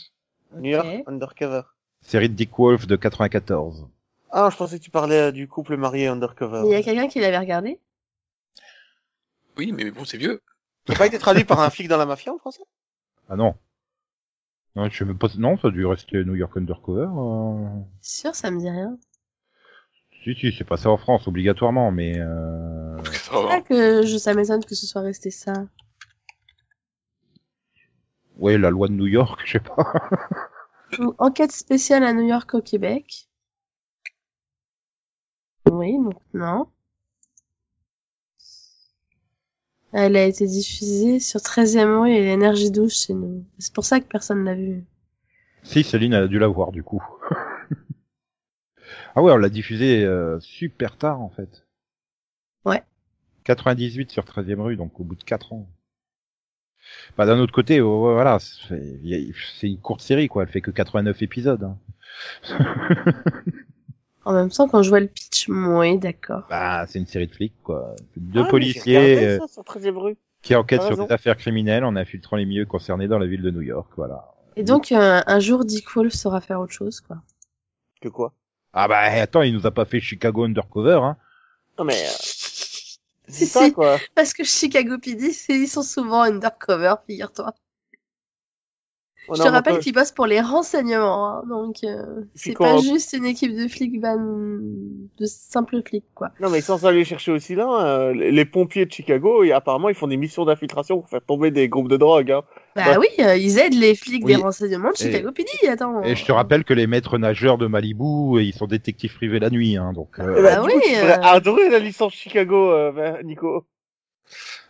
[0.57, 1.03] New York.
[1.07, 1.61] Undercover.
[2.01, 3.87] série de Dick Wolf de 94.
[4.31, 6.61] Ah, je pensais que tu parlais euh, du couple marié Undercover.
[6.65, 7.79] Il y a quelqu'un qui l'avait regardé?
[9.57, 10.41] Oui, mais bon, c'est vieux.
[10.91, 12.63] Ça n'a pas été traduit par un flic dans la mafia en français?
[13.29, 13.55] Ah non.
[14.75, 15.29] Non, je sais même pas.
[15.37, 17.07] Non, ça a dû rester New York Undercover.
[17.17, 17.81] euh.
[18.01, 18.97] Sûr, ça me dit rien.
[20.21, 22.19] Si, si, c'est passé en France obligatoirement, mais.
[22.19, 22.97] Euh...
[23.31, 23.49] Va.
[23.51, 25.53] Ah, que je, ça m'étonne que ce soit resté ça.
[28.37, 29.93] Ouais, la loi de New York, je sais pas.
[31.19, 33.29] Enquête spéciale à New York au Québec.
[35.71, 36.67] Oui, donc non.
[39.93, 43.45] Elle a été diffusée sur 13e rue et Énergie 12 chez nous.
[43.59, 44.83] C'est pour ça que personne l'a vue.
[45.63, 47.03] Si, Céline a dû la voir du coup.
[49.15, 51.65] ah ouais, on l'a diffusé euh, super tard en fait.
[52.65, 52.83] Ouais.
[53.43, 55.67] 98 sur 13e rue, donc au bout de 4 ans.
[57.17, 61.21] Bah d'un autre côté, oh, voilà, c'est une courte série quoi, elle fait que 89
[61.21, 61.63] épisodes.
[61.63, 61.77] hein.
[64.23, 66.43] En même temps, quand je vois le pitch, oui, d'accord.
[66.49, 67.95] Bah c'est une série de flics quoi.
[68.15, 70.17] Deux Ah, policiers regardé euh, ça sur 13e rue.
[70.41, 73.51] qui enquêtent sur des affaires criminelles en infiltrant les milieux concernés dans la ville de
[73.51, 74.25] New York, voilà.
[74.57, 77.17] Et donc, euh, un jour, Dick Wolf saura faire autre chose, quoi.
[78.01, 78.33] Que quoi?
[78.73, 81.17] Ah bah attends, il nous a pas fait Chicago Undercover, hein.
[81.79, 82.01] Non, mais...
[82.05, 82.09] Euh...
[83.27, 83.71] Si, C'est ça, si.
[83.71, 83.97] quoi.
[84.13, 87.53] Parce que Chicago PD, c'est- ils sont souvent undercover, figure-toi.
[89.31, 92.03] On Je te rappelle peu- qu'ils bossent pour les renseignements, hein, donc euh,
[92.35, 94.17] c'est pas on- juste une équipe de flics van...
[94.17, 96.31] de simples flics, quoi.
[96.41, 99.95] Non, mais sans aller chercher aussi loin, euh, les pompiers de Chicago, et apparemment, ils
[99.95, 102.29] font des missions d'infiltration pour faire tomber des groupes de drogue.
[102.31, 102.41] Hein.
[102.75, 102.97] Bah Bah.
[102.99, 104.35] oui, euh, ils aident les flics Oui.
[104.35, 106.03] des renseignements de Chicago PD, attends.
[106.03, 109.49] Et je te rappelle que les maîtres nageurs de Malibu, ils sont détectifs privés la
[109.49, 110.19] nuit, hein, donc.
[110.19, 111.21] euh, Eh ben, Ah coup, oui, tu devrais euh.
[111.21, 113.65] adorer la licence Chicago, euh, ben, Nico.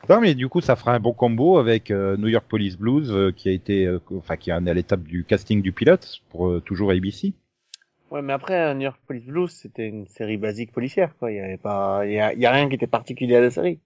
[0.09, 3.11] Non, mais du coup, ça fera un bon combo avec euh, New York Police Blues,
[3.11, 6.61] euh, qui a été, euh, enfin, qui est à l'étape du casting du pilote pour
[6.63, 7.33] toujours ABC.
[8.09, 11.31] Ouais, mais après, New York Police Blues, c'était une série basique policière, quoi.
[11.31, 13.41] Il y avait pas, il y a, il y a rien qui était particulier à
[13.41, 13.79] la série.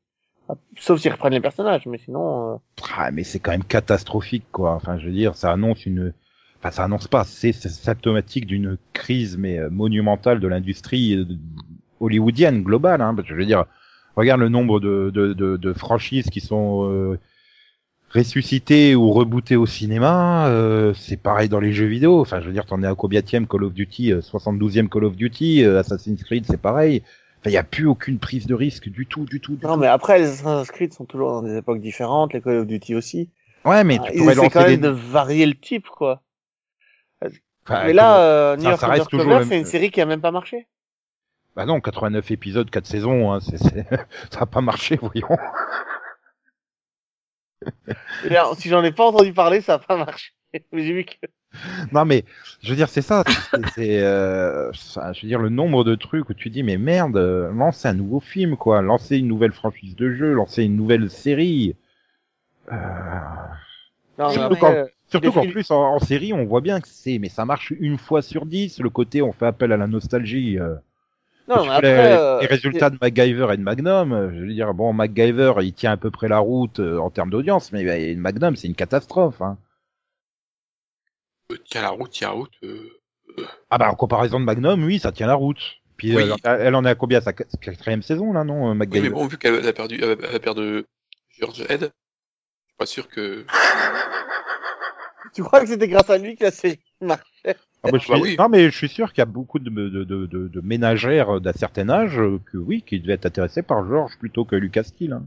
[0.50, 2.60] Ah, Sauf s'ils reprennent les personnages, mais sinon,
[2.98, 4.74] Ah, mais c'est quand même catastrophique, quoi.
[4.74, 6.14] Enfin, je veux dire, ça annonce une,
[6.60, 11.28] enfin, ça annonce pas, c'est symptomatique d'une crise mais monumentale de l'industrie
[12.00, 13.02] hollywoodienne globale.
[13.02, 13.66] Hein, parce que je veux dire,
[14.16, 17.20] regarde le nombre de, de, de, de franchises qui sont euh,
[18.14, 20.48] ressuscitées ou rebootées au cinéma.
[20.48, 22.22] euh, c'est pareil dans les jeux vidéo.
[22.22, 25.16] Enfin, je veux dire, t'en es à combienième Call of Duty, euh, 72e Call of
[25.16, 27.04] Duty, euh, Assassin's Creed, c'est pareil.
[27.46, 29.56] Il y a plus aucune prise de risque du tout, du tout.
[29.56, 29.80] Du non, tout.
[29.82, 32.96] mais après, les Assassin's Creed sont toujours dans des époques différentes, les Call of Duty
[32.96, 33.30] aussi.
[33.66, 34.88] Ouais, mais Ah, tu ils pourrais essaient quand lancer même des...
[34.88, 36.24] de varier le type, quoi.
[37.22, 38.84] Enfin, mais là, euh, New York
[39.48, 40.68] c'est une série qui a même pas marché.
[41.56, 43.88] Bah non, 89 épisodes, 4 saisons, hein, c'est, c'est-
[44.32, 45.28] ça a pas marché, voyons.
[48.30, 50.32] Là, si j'en ai pas entendu parler, ça a pas marché.
[50.72, 51.16] Mais j'ai vu que...
[51.94, 52.26] Non mais,
[52.62, 53.24] je veux dire, c'est ça,
[53.74, 57.50] c'est, euh, je veux dire, le nombre de trucs où tu dis, mais merde, euh,
[57.54, 61.78] lancer un nouveau film, quoi, lancer une nouvelle franchise de jeu, lancer une nouvelle série.
[62.74, 62.76] Euh,
[64.20, 64.30] Non,
[65.08, 67.46] Surtout euh, qu'en films- plus, en, en série, on voit bien que c'est, mais ça
[67.46, 70.60] marche une fois sur dix, le côté on fait appel à la nostalgie.
[71.48, 74.54] Non, mais après, les, euh, les résultats de MacGyver et de Magnum, euh, je veux
[74.54, 77.84] dire, bon, MacGyver, il tient à peu près la route euh, en termes d'audience, mais
[77.86, 79.42] bah, Magnum, c'est une catastrophe.
[79.42, 79.58] Hein.
[81.66, 82.54] Tiens la route, tiens la route.
[82.64, 82.90] Euh...
[83.70, 85.60] Ah bah en comparaison de Magnum, oui, ça tient la route.
[85.98, 86.24] Puis Oui.
[86.24, 89.10] euh, elle en est à combien sa qu- quatrième saison là, non, Oui, MacGyver?
[89.10, 90.86] mais bon, vu qu'elle a perdu, elle a perdu
[91.40, 91.86] George Head, je
[92.68, 93.46] suis pas sûr que.
[95.34, 97.24] tu crois que c'était grâce à lui que la série marchait
[97.86, 98.36] Ah bah, je Bah suis- oui.
[98.38, 101.40] Non mais je suis sûr qu'il y a beaucoup de, de, de, de, de ménagères
[101.40, 104.84] d'un certain âge euh, que oui, qui devaient être intéressés par George plutôt que Lucas
[104.84, 105.14] Steele.
[105.14, 105.26] hein.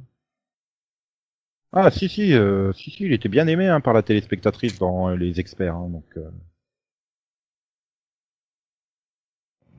[1.72, 5.08] Ah si si, euh, si si, il était bien aimé hein, par la téléspectatrice dans
[5.08, 6.04] euh, les experts, hein, donc.
[6.18, 6.28] euh.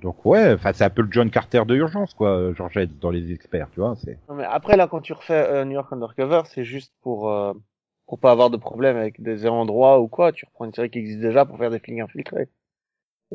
[0.01, 3.11] Donc ouais, enfin c'est un peu le John Carter de urgence quoi, George Head dans
[3.11, 4.17] les experts, tu vois, c'est.
[4.29, 7.53] Non, mais après, là, quand tu refais euh, New York Undercover, c'est juste pour, euh,
[8.05, 10.31] pour pas avoir de problème avec des endroits ou quoi.
[10.31, 12.49] Tu reprends une série qui existe déjà pour faire des flics infiltrés.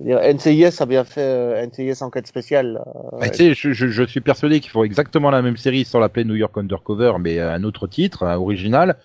[0.01, 2.83] NCIS a bien fait euh, NCIS enquête spéciale.
[3.13, 5.85] euh, Bah, tu sais, je, je, je suis persuadé qu'ils font exactement la même série
[5.85, 8.97] sans l'appeler New York Undercover, mais un autre titre, un original.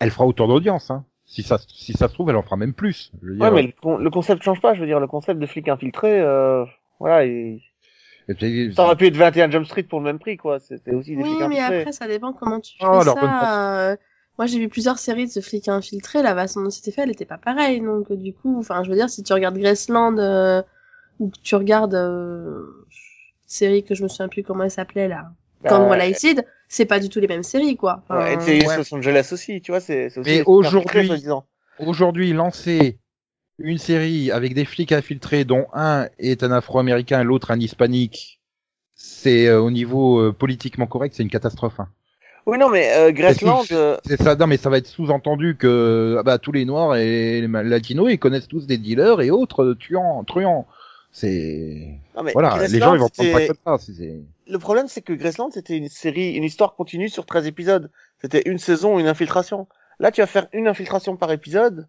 [0.00, 0.90] Elle fera autant d'audience.
[0.90, 1.04] Hein.
[1.24, 3.12] Si ça, si ça se trouve, elle en fera même plus.
[3.22, 4.74] Je veux dire, Ouais, mais le, con- le concept change pas.
[4.74, 6.64] Je veux dire, le concept de flic infiltré, euh,
[6.98, 7.62] voilà, et
[8.74, 10.58] ça aurait pu être 21 Jump Street pour le même prix, quoi.
[10.58, 11.80] C'était aussi des Oui, flics mais infiltrés.
[11.80, 13.96] après, ça dépend comment tu fais Oh, bonne ça.
[14.38, 16.22] Moi, j'ai vu plusieurs séries de ce flic infiltré.
[16.22, 17.80] La façon dont c'était fait, elle était pas pareille.
[17.80, 20.62] Donc, euh, du coup, enfin, je veux dire, si tu regardes Graceland euh,
[21.20, 22.86] ou que tu regardes euh,
[23.46, 25.30] série que je me souviens plus comment elle s'appelait là,
[25.62, 28.02] Bah, Gang Lighted, c'est pas du tout les mêmes séries, quoi.
[28.08, 28.76] Enfin, ouais, ouais.
[28.76, 31.10] Los Angeles aussi, tu vois, c'est c'est aussi Mais aujourd'hui-.
[31.78, 32.98] Aujourd'hui, lancer
[33.58, 38.40] une série avec des flics infiltrés dont un est un Afro-Américain et l'autre un Hispanique,
[38.94, 41.80] c'est euh, au niveau euh, politiquement correct, c'est une catastrophe.
[41.80, 41.88] Hein.
[42.46, 45.56] Oui, non, mais euh, Graceland, C'est- euh, C'est ça, non mais ça va être sous-entendu
[45.56, 49.30] que ah bah, tous les Noirs et les Latinos, ils connaissent tous des dealers et
[49.30, 50.66] autres euh, tuants, truands.
[51.10, 52.00] C'est
[52.32, 53.92] voilà, les gens ils vont prendre ça comme ça.
[54.48, 57.90] le problème, c'est que Graceland, c'était une série, une histoire continue sur 13 épisodes.
[58.20, 59.68] C'était une saison, une infiltration.
[60.00, 61.86] Là, tu vas faire une infiltration par épisode.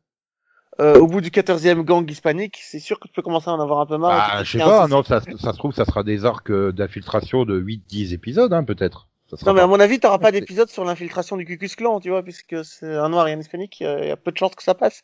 [0.79, 3.61] Euh, au bout du 14e gang hispanique, c'est sûr que tu peux commencer à en
[3.61, 4.39] avoir un peu marre.
[4.39, 7.45] peux je sais pas, non, ça, ça se trouve, ça sera des arcs euh, d'infiltration
[7.45, 9.07] de 8-10 épisodes, hein, peut-être.
[9.27, 11.99] Ça Non, mais à mon avis, t'auras pas d'épisode sur l'infiltration du Ku Klux Klan,
[11.99, 14.17] tu vois, puisque c'est un noir et un hispanique, il y a- il y a
[14.17, 15.03] peu de chances que ça passe.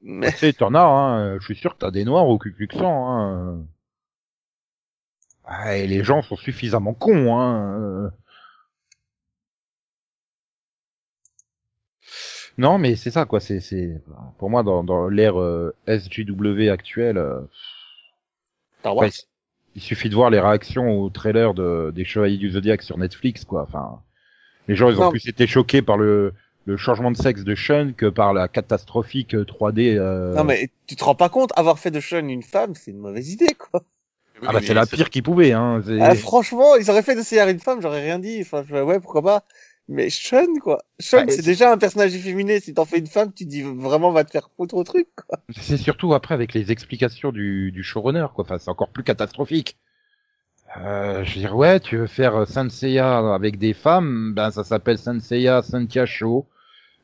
[0.00, 2.68] Mais, Tu t'en as, hein, je suis sûr que t'as des noirs au Ku Klux
[2.68, 3.66] Klan, hein.
[5.44, 7.80] Ah, et les gens sont suffisamment cons, hein.
[7.80, 8.10] euh.
[12.58, 13.40] Non, mais c'est ça, quoi.
[13.40, 14.00] C'est, c'est,
[14.38, 17.40] pour moi, dans, dans l'ère euh, SJW actuelle, euh,
[18.80, 19.27] Star Wars.
[19.78, 23.44] Il suffit de voir les réactions au trailer de, des Chevaliers du Zodiac sur Netflix,
[23.44, 23.62] quoi.
[23.62, 24.00] Enfin,
[24.66, 25.10] les gens, ils ont Non.
[25.10, 26.34] plus été choqués par le,
[26.66, 29.96] le changement de sexe de Sean que par la catastrophique 3D.
[29.96, 32.90] euh, Non, mais tu te rends pas compte, avoir fait de Sean une femme, c'est
[32.90, 33.84] une mauvaise idée, quoi.
[34.40, 35.80] Oui, Ah bah c'est la pire qu'ils pouvaient, hein.
[36.00, 38.40] Ah, franchement, ils auraient fait de CR une femme, j'aurais rien dit.
[38.40, 39.44] Enfin, ouais, pourquoi pas.
[39.88, 40.84] Mais Sean, quoi.
[41.00, 42.60] Sean, c'est déjà un personnage efféminé.
[42.60, 45.38] Si t'en fais une femme, tu dis vraiment, va te faire foutre au truc, quoi.
[45.50, 48.44] C'est surtout après avec les explications du, du showrunner, quoi.
[48.44, 49.78] Enfin, c'est encore plus catastrophique.
[50.76, 54.64] Euh, je veux dire, ouais, tu veux faire Saint Seiya avec des femmes, ben ça
[54.64, 56.46] s'appelle Saint Seiya Sentia Show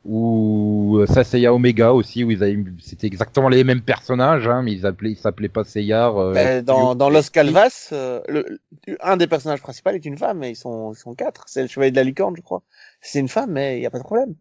[0.05, 4.63] ou euh, Saint Seiya Omega aussi où ils avaient, c'était exactement les mêmes personnages, hein,
[4.63, 6.11] mais ils appelaient, ils s'appelaient pas Seiya.
[6.11, 10.19] euh, Euh, dans, dans Los Calvas, euh, le, le- un des personnages principaux est une
[10.19, 11.45] femme, et ils sont, ils sont quatre.
[11.49, 12.63] C'est le chevalier de la licorne, je crois.
[13.01, 14.35] C'est une femme, mais il y a pas de problème.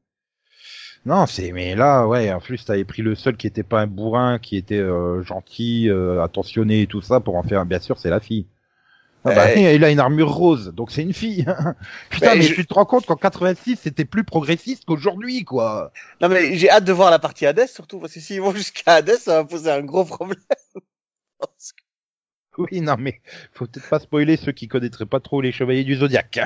[1.05, 3.87] Non, c'est mais là, ouais, en plus t'avais pris le seul qui était pas un
[3.87, 7.65] bourrin, qui était euh, gentil, euh, attentionné et tout ça pour en faire.
[7.65, 8.47] Bien sûr, c'est la fille.
[9.25, 11.45] Ah bah, Euh, il a une armure rose, donc c'est une fille.
[12.09, 15.91] Putain, Bah, mais je- tu te rends compte qu'en 86, c'était plus progressiste qu'aujourd'hui, quoi.
[16.21, 18.95] Non, mais j'ai hâte de voir la partie Hades, surtout, parce que s'ils vont jusqu'à
[18.95, 20.39] Hades, ça va poser un gros problème.
[22.57, 23.21] Oui, non, mais
[23.53, 26.39] faut peut-être pas spoiler ceux qui connaîtraient pas trop les Chevaliers du Zodiaque.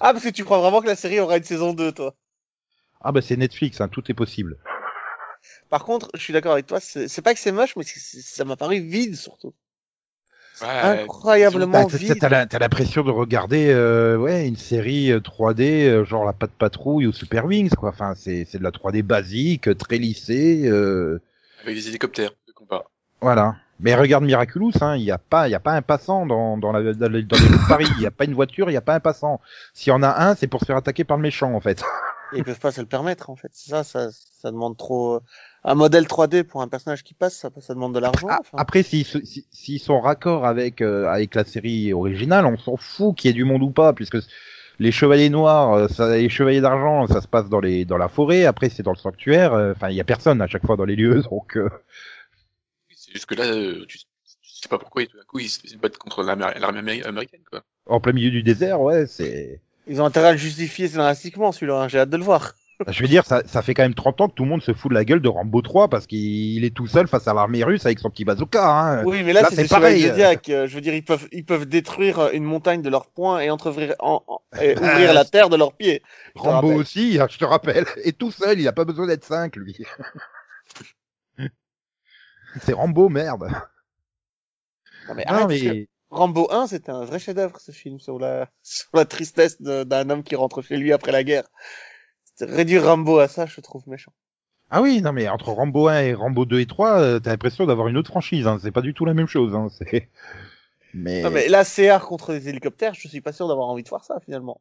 [0.00, 2.14] ah, parce que tu crois vraiment que la série aura une saison 2, toi?
[3.00, 4.58] ah bah c'est Netflix, hein, tout est possible.
[5.68, 8.56] Par contre, je suis d'accord avec toi, c'est pas que c'est moche, mais ça m'a
[8.56, 9.54] paru vide, surtout.
[10.62, 12.18] Ouais, Incroyablement Bah, t'as- vide.
[12.48, 17.06] t'as l'impression de regarder euh, ouais une série euh, 3D euh, genre la patte patrouille
[17.06, 17.90] ou Super Wings quoi.
[17.90, 20.62] Enfin c'est c'est de la 3D basique, euh, très lissée.
[20.66, 21.20] euh,
[21.62, 22.84] avec des hélicoptères, de combat.
[23.20, 23.56] Voilà.
[23.80, 26.56] Mais regarde Miraculous, hein, il y a pas, il y a pas un passant dans
[26.56, 27.86] dans, la, dans les, dans les rues de Paris.
[27.98, 29.40] Il y a pas une voiture, il y a pas un passant.
[29.74, 31.84] S'il y en a un, c'est pour se faire attaquer par le méchant en fait.
[32.32, 33.50] Ils peuvent pas se le permettre, en fait.
[33.52, 35.20] C'est ça, ça, ça demande trop.
[35.68, 38.28] Un modèle 3D pour un personnage qui passe, ça, ça demande de l'argent.
[38.30, 38.56] Ah, enfin.
[38.56, 42.76] Après, s'ils se- si- s'ils sont raccord avec euh, avec la série originale, on s'en
[42.76, 44.16] fout qu'il y ait du monde ou pas, puisque
[44.78, 48.08] les chevaliers noirs, euh, ça, les chevaliers d'argent, ça se passe dans les dans la
[48.08, 48.44] forêt.
[48.44, 49.54] Après, c'est dans le sanctuaire.
[49.54, 51.56] euh, Enfin, il y a personne à chaque fois dans les lieux, donc.
[51.56, 51.68] euh,
[52.94, 54.04] C'est juste que là, euh, tu, tu
[54.42, 56.44] sais pas pourquoi, et tout d'un coup, ils se battent contre l'armée
[56.80, 57.62] améri- américaine, quoi.
[57.86, 59.60] en plein milieu du désert, ouais, c'est.
[59.88, 61.82] Ils ont intérêt à le justifier scénaristiquement, celui-là.
[61.82, 61.88] hein.
[61.88, 62.54] J'ai hâte de le voir.
[62.88, 64.74] Je veux dire, ça, ça fait quand même 30 ans que tout le monde se
[64.74, 66.18] fout de la gueule de Rambo 3 parce qu'il
[66.56, 68.68] il est tout seul face à l'armée russe avec son petit bazooka.
[68.68, 69.04] Hein.
[69.04, 70.02] Oui, mais là, là, c'est pareil.
[70.02, 70.48] Zodiac.
[70.50, 73.40] Euh, Je veux dire, ils peuvent, ils peuvent détruire euh, une montagne de leurs poings
[73.40, 76.02] et entreouvrir, en, en- et ouvrir la terre de leurs pieds.
[76.34, 77.86] Rambo aussi, hein, je te rappelle.
[78.04, 79.78] Et tout seul, il a pas besoin d'être 5, lui.
[82.60, 83.48] c'est Rambo, merde.
[85.08, 85.88] Non, mais arrête.
[86.08, 90.22] Rambo 1, c'était un vrai chef-d'œuvre, ce film, sur la, sur la tristesse d'un homme
[90.22, 91.48] qui rentre chez lui après la guerre.
[92.40, 94.12] Réduire Rambo à ça, je trouve méchant.
[94.70, 97.66] Ah oui, non, mais entre Rambo 1 et Rambo 2 et 3, euh, t'as l'impression
[97.66, 98.46] d'avoir une autre franchise.
[98.46, 98.58] Hein.
[98.60, 99.54] C'est pas du tout la même chose.
[99.54, 99.68] Hein.
[99.78, 100.08] C'est...
[100.92, 103.88] Mais, Non, mais là, CR contre les hélicoptères, je suis pas sûr d'avoir envie de
[103.88, 104.60] voir ça, finalement.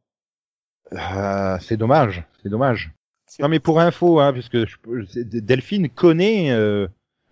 [0.93, 2.23] Euh, c'est dommage.
[2.43, 2.91] C'est dommage.
[3.39, 4.75] Non, mais pour info, hein, puisque je,
[5.21, 6.87] Delphine connaît euh,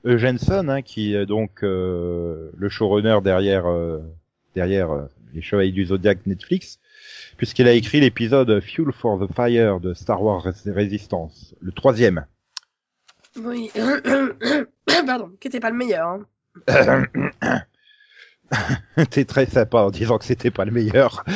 [0.06, 4.00] Eugenson, hein, qui est donc euh, le showrunner derrière euh,
[4.56, 6.80] derrière euh, les Chevaliers du Zodiac Netflix,
[7.38, 12.26] puisqu'il a écrit l'épisode Fuel for the Fire de Star Wars Resistance, le troisième.
[13.38, 13.72] Oui.
[15.06, 16.08] Pardon, qui était pas le meilleur.
[16.68, 17.06] Hein.
[19.10, 21.24] T'es très sympa en disant que c'était pas le meilleur.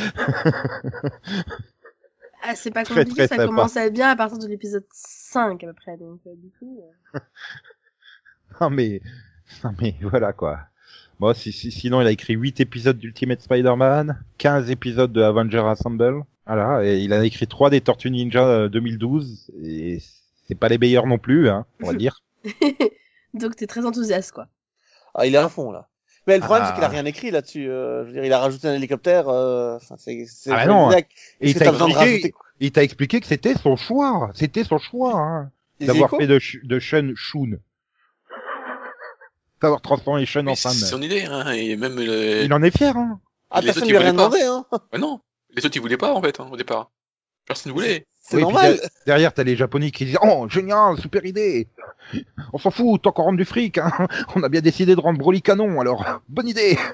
[2.44, 3.48] Ah, c'est pas Très, compliqué, très ça sympa.
[3.48, 5.98] commence à être bien à partir de l'épisode 5 à peu près.
[5.98, 6.82] Donc, euh, du coup,
[7.16, 7.20] euh,
[8.62, 9.02] non mais,
[9.63, 10.60] non mais voilà quoi.
[11.19, 15.63] Bon, si, si- sinon il a écrit 8 épisodes d'Ultimate Spider-Man, 15 épisodes de Avenger
[15.65, 16.23] Assemble.
[16.45, 19.99] Voilà, et il a écrit 3 des Tortues Ninja euh, 2012 et
[20.47, 22.21] c'est pas les meilleurs non plus, hein, on va dire.
[23.34, 24.47] donc t'es très enthousiaste quoi.
[25.15, 25.88] Ah, il est à fond, là.
[26.27, 26.67] Mais le problème, Ah.
[26.69, 27.69] c'est qu'il a rien écrit là-dessus.
[27.69, 29.30] Euh, je veux dire, il a rajouté un hélicoptère.
[29.30, 29.77] Euh...
[29.77, 30.91] Enfin, c'est, c'est Ah bah non.
[30.91, 31.06] Et
[31.41, 35.51] il t'a expliqué, rajouter il t'a expliqué que c'était son choix, c'était son choix, hein,
[35.80, 37.58] d'avoir fait de, de Shun Shun.
[39.62, 42.43] D'avoir transformé Shun en Mais c'est son idée, hein, et même le...
[42.43, 43.20] Il en est fier, hein.
[43.50, 44.65] Ah, les personne autres, lui a rien demandé, hein.
[44.91, 45.20] Bah non,
[45.56, 46.91] les autres ils voulaient pas en fait, hein, au départ.
[47.48, 48.06] Personne ne voulait.
[48.22, 48.76] C'est Oui, normal.
[48.78, 51.70] der- derrière, t'as les Japonais qui disent Oh, génial, super idée
[52.52, 53.91] On s'en fout, tant qu'on rentre du fric, hein.
[54.36, 56.78] On a bien décidé de rendre Broly canon, alors, bonne idée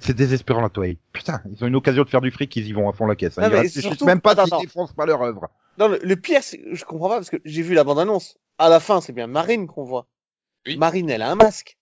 [0.00, 0.98] C'est désespérant, la Toei.
[1.12, 3.14] Putain, ils ont une occasion de faire du fric, ils y vont à fond la
[3.14, 3.38] caisse.
[3.38, 3.42] hein.
[3.48, 5.48] Non, Ils mais surtout- même pas défoncent pas leur œuvre.
[5.78, 8.36] Non, le, le pire, je comprends pas parce que j'ai vu la bande-annonce.
[8.58, 10.06] À la fin, c'est bien Marine qu'on voit.
[10.66, 10.76] Oui.
[10.76, 11.76] Marine, elle a un masque.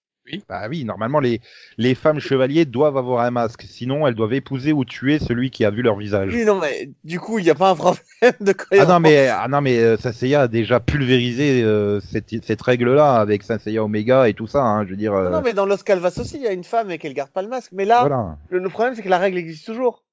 [0.46, 1.40] Bah oui, normalement, les,
[1.78, 3.62] les femmes chevaliers doivent avoir un masque.
[3.66, 6.34] Sinon, elles doivent épouser ou tuer celui qui a vu leur visage.
[6.34, 8.02] Oui, non, mais du coup, il n'y a pas un problème
[8.40, 8.88] de Ah cohérence.
[8.90, 13.42] non mais ah non mais euh, Senseiya a déjà pulvérisé euh, cette, cette règle-là avec
[13.42, 14.60] Senseiya Omega et tout ça.
[14.62, 15.14] Hein, je veux dire.
[15.14, 17.14] euh, Non, non, mais dans Los Calvas aussi, il y a une femme et qu'elle
[17.14, 17.72] garde pas le masque.
[17.72, 18.36] Mais là, Voilà.
[18.50, 20.04] le, le problème, c'est que la règle existe toujours.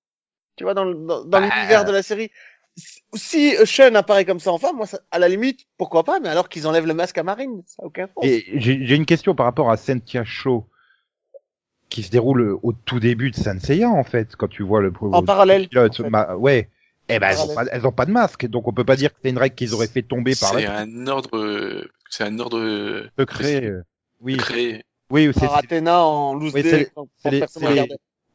[0.56, 1.42] Tu vois, dans, le- dans, dans Bah.
[1.42, 2.32] l'univers de la série.
[3.16, 6.20] Si- euh, Sean apparaît comme ça en femme, moi, ça- à la limite, pourquoi pas,
[6.20, 8.24] mais alors qu'ils enlèvent le masque à Marine, ça a aucun sens.
[8.24, 10.68] Et j'ai une question par rapport à Sentia Show
[11.90, 15.24] qui se déroule au tout début de Senseiya en fait quand tu vois le En
[15.24, 16.10] parallèle, pilote, en fait.
[16.10, 16.70] ma- ouais.
[17.08, 17.70] Eh ben elles ont, Parallèle.
[17.70, 19.54] pas, elles ont pas de masque donc on peut pas dire que c'est une règle
[19.56, 20.80] qu'ils auraient fait tomber par C'est là.
[20.80, 23.72] un ordre, c'est un ordre Secret.
[24.22, 24.84] oui, créé.
[25.12, 27.88] oui, c'est Par Athéna en loose Oui, day, c'est les- quand- c'est quand c'est.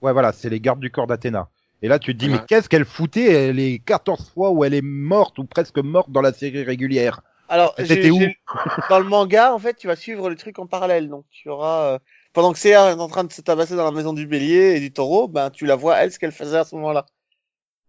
[0.03, 1.49] Ouais, voilà, c'est les gardes du corps d'Athéna.
[1.83, 2.39] Et là, tu te dis, Ouais.
[2.39, 3.53] mais qu'est-ce qu'elle foutait?
[3.53, 7.75] Les 14 fois où elle est morte ou presque morte dans la série régulière Alors,
[7.79, 8.19] C'était où?
[8.91, 11.09] dans le manga, en fait, tu vas suivre le truc en parallèle.
[11.09, 11.99] Donc, tu auras, euh,
[12.33, 14.81] pendant que Seiya est en train de se tabasser dans la maison du bélier et
[14.81, 17.07] du taureau, ben, tu la vois, elle, ce qu'elle faisait à ce moment-là.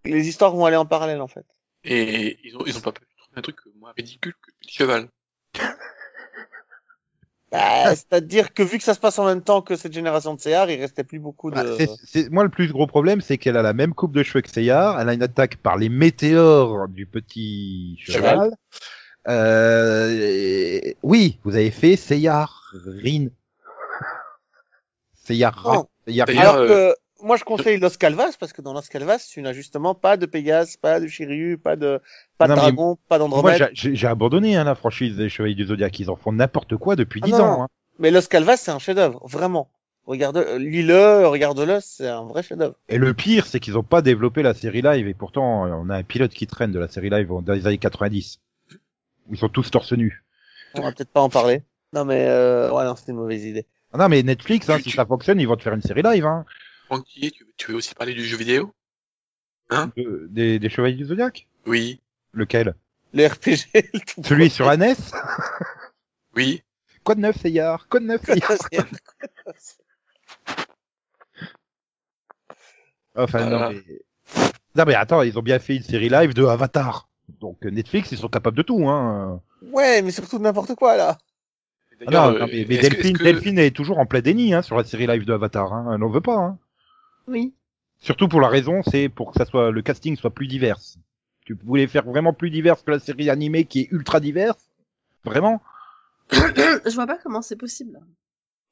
[0.06, 1.46] Les histoires vont aller en parallèle, en fait.
[1.84, 4.74] Et ils ont, ils ont pas pu trouver un truc euh, moins ridicule que Petit
[4.74, 5.10] Cheval.
[7.52, 10.40] Bah, C'est-à-dire que vu que ça se passe en même temps que cette génération de
[10.40, 11.56] Seiya, il restait plus beaucoup de...
[11.56, 14.24] Bah, c'est- c'est- Moi, le plus gros problème, c'est qu'elle a la même coupe de
[14.24, 15.00] cheveux que Seyar.
[15.00, 18.22] Elle a une attaque par les météores du petit cheval.
[18.24, 18.52] Cheval.
[19.28, 23.28] Euh, et- Oui, vous avez fait Seyar Rin.
[25.14, 25.86] Seyar.
[26.08, 29.42] Seyar Alors euh, que, moi, je conseille Los Calvas, parce que dans Los Calvas, tu
[29.42, 32.00] n'as justement pas de Pégase, pas de Shiryu, pas de,
[32.38, 33.70] pas de Non, dragon, pas Moi, d'Andromède.
[33.74, 36.00] j'ai- j'ai abandonné hein, la franchise des Chevaliers du Zodiac.
[36.00, 37.64] Ils en font n'importe quoi depuis Ah 10 non, ans.
[37.64, 37.68] hein.
[38.00, 39.70] Mais Los Calvas, c'est un chef-d'œuvre, vraiment.
[40.08, 42.76] Regarde, euh, lis-le, regarde-le, c'est un vrai chef-d'œuvre.
[42.90, 45.08] Et le pire, c'est qu'ils ont pas développé la série live.
[45.08, 47.78] Et pourtant, on a un pilote qui traîne de la série live dans les années
[47.78, 48.40] 90.
[49.32, 50.24] Ils sont tous torse nus.
[50.74, 51.62] On va peut-être pas en parler.
[51.94, 53.66] Non, mais, euh, ouais, non, c'était une mauvaise idée.
[53.94, 56.26] Ah non, mais Netflix, hein, si ça fonctionne, ils vont te faire une série live.
[56.26, 56.46] Hein,
[57.32, 58.74] Tu, veux- tu veux aussi parler du jeu vidéo?
[59.96, 61.48] De- des, des Chevaliers du Zodiac?
[61.66, 62.02] Oui,
[62.34, 62.76] Lequel?
[63.14, 64.96] Le RPG, le tout Celui sur la NES
[66.36, 66.64] oui.
[67.04, 68.52] Quoi de neuf, Seyar Quoi de neuf, Seyar
[73.16, 73.82] Enfin, non, mais...
[74.76, 77.10] Non, mais attends, ils ont bien fait une série live de Avatar.
[77.40, 78.88] Donc euh, Netflix, ils sont capables de tout.
[78.88, 79.42] Hein.
[79.62, 81.18] Ouais, mais surtout n'importe quoi, là.
[82.08, 84.54] Ah non, non, euh, mais, mais que- Delphine, que- Delphine est toujours en plein déni
[84.54, 85.74] hein, sur la série live de Avatar.
[85.74, 85.92] Hein.
[85.94, 86.38] Elle n'en veut pas.
[86.38, 86.58] Hein.
[87.28, 87.54] Oui.
[88.00, 90.80] Surtout pour la raison, c'est pour que ça soit le casting soit plus divers.
[91.46, 94.72] Tu voulais faire vraiment plus divers que la série animée qui est ultra diverse?
[95.24, 95.62] Vraiment?
[96.32, 98.00] Je vois pas comment c'est possible.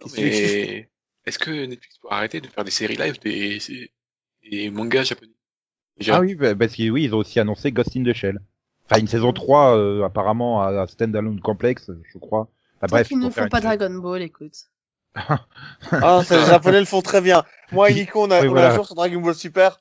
[0.02, 0.90] Non, mais
[1.26, 3.60] est-ce que Netflix pourrait arrêter de faire des séries live des,
[4.50, 5.34] des mangas japonais?
[5.98, 6.16] Déjà.
[6.16, 8.40] Ah oui, bah, parce que oui, ils ont aussi annoncé Ghost in the Shell.
[8.90, 12.50] Enfin, une saison 3, euh, apparemment, à, à Standalone Complex, je crois.
[12.78, 13.78] Enfin, Bref, ils ne font pas série.
[13.78, 14.56] Dragon Ball, écoute.
[15.16, 17.44] Ah, ça, les japonais le font très bien.
[17.72, 18.72] Moi et Nico, on a, Oui, on a voilà.
[18.72, 19.80] un jour sur Dragon Ball Super.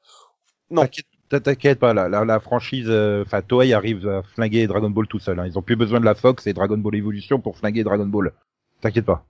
[0.70, 0.86] Non.
[1.30, 5.18] T'inquiète- pas, la, la, la franchise, euh, enfin Toei arrive à flinguer Dragon Ball tout
[5.18, 5.38] seul.
[5.38, 5.46] Hein.
[5.46, 8.32] Ils ont plus besoin de la Fox et Dragon Ball Evolution pour flinguer Dragon Ball.
[8.80, 9.26] T'inquiète pas.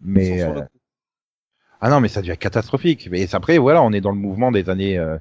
[0.00, 0.62] Mais euh,
[1.80, 3.08] ah non, mais ça devient catastrophique.
[3.10, 4.98] Mais après, voilà, on est dans le mouvement des années.
[4.98, 5.18] euh,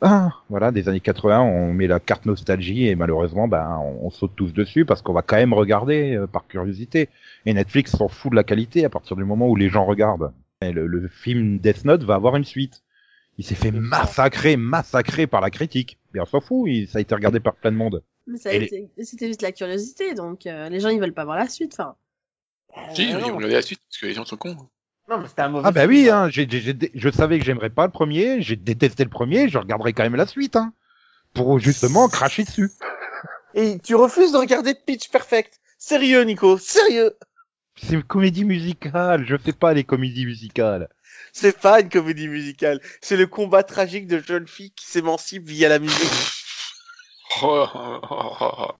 [0.00, 4.10] Ah, voilà, des années 80, on met la carte nostalgie et malheureusement, ben, on, on
[4.10, 7.08] saute tous dessus parce qu'on va quand même regarder euh, par curiosité.
[7.46, 10.32] Et Netflix s'en fout de la qualité à partir du moment où les gens regardent.
[10.60, 12.82] Et le, le film Death Note va avoir une suite.
[13.38, 15.98] Il s'est fait massacrer, massacrer par la critique.
[16.12, 18.02] Mais on s'en fout, il- ça a été regardé par plein de monde.
[18.26, 18.38] Mais
[18.96, 21.74] les- c'était juste la curiosité, donc euh, les gens ils veulent pas voir la suite.
[21.78, 21.96] Enfin,
[22.94, 24.56] Si, Euh, ils vont regarder la suite parce que les gens sont cons.
[25.08, 27.38] Non, mais c'était un mauvais Ah bah film, oui, hein, j'ai, j'ai- j'ai- je savais
[27.38, 30.56] que j'aimerais pas le premier, j'ai détesté le premier, je regarderai quand même la suite,
[30.56, 30.72] hein,
[31.34, 32.70] pour justement cracher dessus.
[33.54, 35.60] Et tu refuses de regarder Pitch Perfect.
[35.78, 37.16] Sérieux, Nico, sérieux.
[37.76, 40.88] C'est une comédie musicale, je fais pas les comédies musicales.
[41.32, 42.80] C'est pas une comédie musicale.
[43.00, 46.10] C'est le combat tragique de jeunes filles qui s'émancipent via la musique.
[47.42, 48.70] Oh, oh, oh, oh, oh.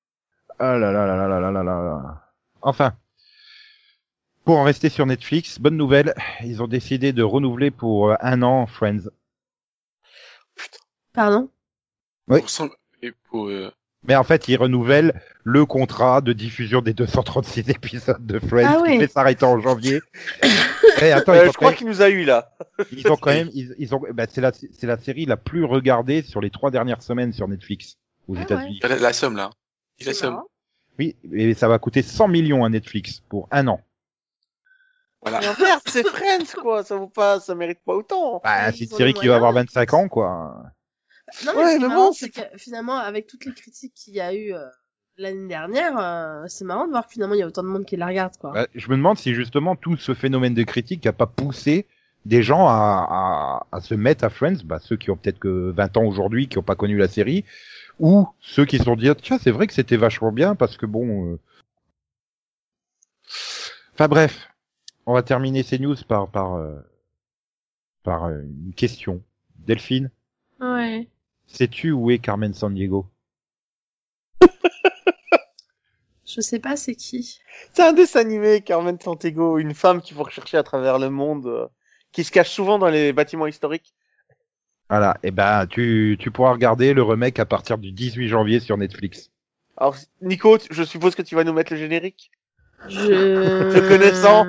[0.58, 2.22] Ah là là là là là là là là là.
[2.62, 2.94] Enfin,
[4.44, 6.14] pour en rester sur Netflix, bonne nouvelle,
[6.44, 9.08] ils ont décidé de renouveler pour euh, un an Friends.
[11.12, 11.48] pardon?
[12.28, 12.40] Oui.
[12.40, 12.68] Pour cent-
[13.02, 13.70] et pour, euh,
[14.06, 18.82] Mais en fait, ils renouvellent le contrat de diffusion des 236 épisodes de Friends Ah
[18.86, 19.08] qui oui.
[19.08, 20.00] s'arrêter en janvier.
[21.02, 22.54] Et attends, Euh, je crois qu'il nous a eu là.
[22.92, 25.64] ils ont quand même, ils, ils ont, bah, c'est la, c'est la série la plus
[25.64, 27.96] regardée sur les trois dernières semaines sur Netflix
[28.28, 28.80] aux Ah États-Unis.
[28.82, 29.50] la, la somme là.
[29.98, 30.40] Il la somme.
[30.98, 33.80] Oui, et ça va coûter 100 millions à Netflix pour un an.
[35.24, 35.40] Voilà.
[35.40, 36.84] Mais merde, c'est Friends quoi.
[36.84, 38.40] Ça vaut pas, ça mérite pas autant.
[38.44, 40.62] Bah, c'est une série qui va avoir moyens, 25 ans, quoi.
[41.46, 44.20] Non, mais Ouais, mais marrant, bon, c'est que finalement, avec toutes les critiques qu'il y
[44.20, 44.66] a eu euh,
[45.16, 47.86] l'année dernière, euh, c'est marrant de voir que finalement il y a autant de monde
[47.86, 48.52] qui la regarde, quoi.
[48.52, 51.86] Bah, je me demande si justement tout ce phénomène de critique n'a pas poussé
[52.26, 55.70] des gens à, à, à se mettre à Friends, bah, ceux qui ont peut-être que
[55.74, 57.44] 20 ans aujourd'hui, qui n'ont pas connu la série,
[57.98, 60.76] ou ceux qui se sont dit ah, tiens c'est vrai que c'était vachement bien parce
[60.76, 61.32] que bon.
[61.32, 61.38] euh.
[63.94, 64.48] Enfin bref,
[65.06, 66.78] on va terminer ces news par par euh,
[68.02, 69.22] par euh, une question.
[69.66, 70.10] Delphine,
[70.60, 71.08] Ouais.
[71.46, 73.06] sais-tu où est Carmen Sandiego
[76.26, 77.38] Je sais pas c'est qui?
[77.72, 81.46] C'est un dessin animé, Carmen Santiago, une femme qu'il faut rechercher à travers le monde,
[81.46, 81.66] euh,
[82.12, 83.94] qui se cache souvent dans les bâtiments historiques.
[84.90, 88.76] Voilà, et ben tu tu pourras regarder le remake à partir du 18 janvier sur
[88.76, 89.30] Netflix.
[89.76, 92.30] Alors, Nico, tu- je suppose que tu vas nous mettre le générique?
[92.86, 93.64] Je...
[93.72, 94.46] Te connaissant?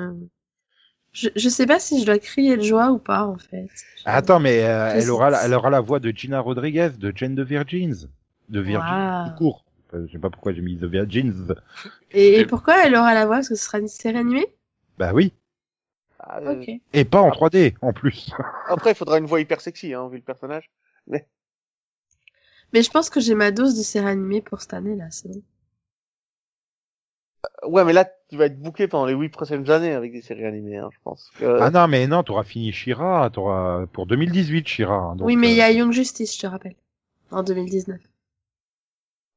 [1.16, 3.68] Je, je sais pas si je dois crier de joie ou pas, en fait.
[4.04, 7.34] Attends, mais euh, elle aura, la, elle aura la voix de Gina Rodriguez, de Jane
[7.34, 8.08] de Virgins,
[8.50, 9.64] de Virgin tout court.
[9.88, 11.54] Enfin, je sais pas pourquoi j'ai mis The Virgins.
[12.12, 13.36] Et, et pourquoi elle aura la voix?
[13.36, 14.46] Parce que ce sera une série animée?
[14.98, 15.32] Bah oui,
[16.20, 16.70] Ah, euh, Ok.
[16.92, 18.30] et pas en 3D en plus.
[18.68, 20.70] Après, il faudra une voix hyper sexy, hein, vu le personnage.
[22.72, 25.28] Mais je pense que j'ai ma dose de série animée pour cette année, là, c'est
[25.28, 25.42] bon.
[27.66, 30.44] Ouais, mais là, tu vas être bouqué pendant les huit prochaines années avec des séries
[30.46, 31.30] animées, hein, je pense.
[31.38, 34.94] que- Ah non, mais non, t'auras fini Shira, t'auras pour 2018 Shira.
[34.96, 36.74] hein, donc, oui, mais il y euh, a Young Justice, je te rappelle.
[37.30, 38.00] En 2019.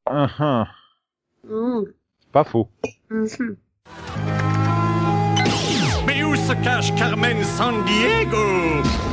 [0.09, 0.65] hum, hum,
[1.43, 1.83] Mmh.
[2.31, 2.67] pas faux.
[3.09, 3.55] Mhm.
[6.05, 8.37] Mais où se cache Carmen Sandiego
[8.81, 9.08] Où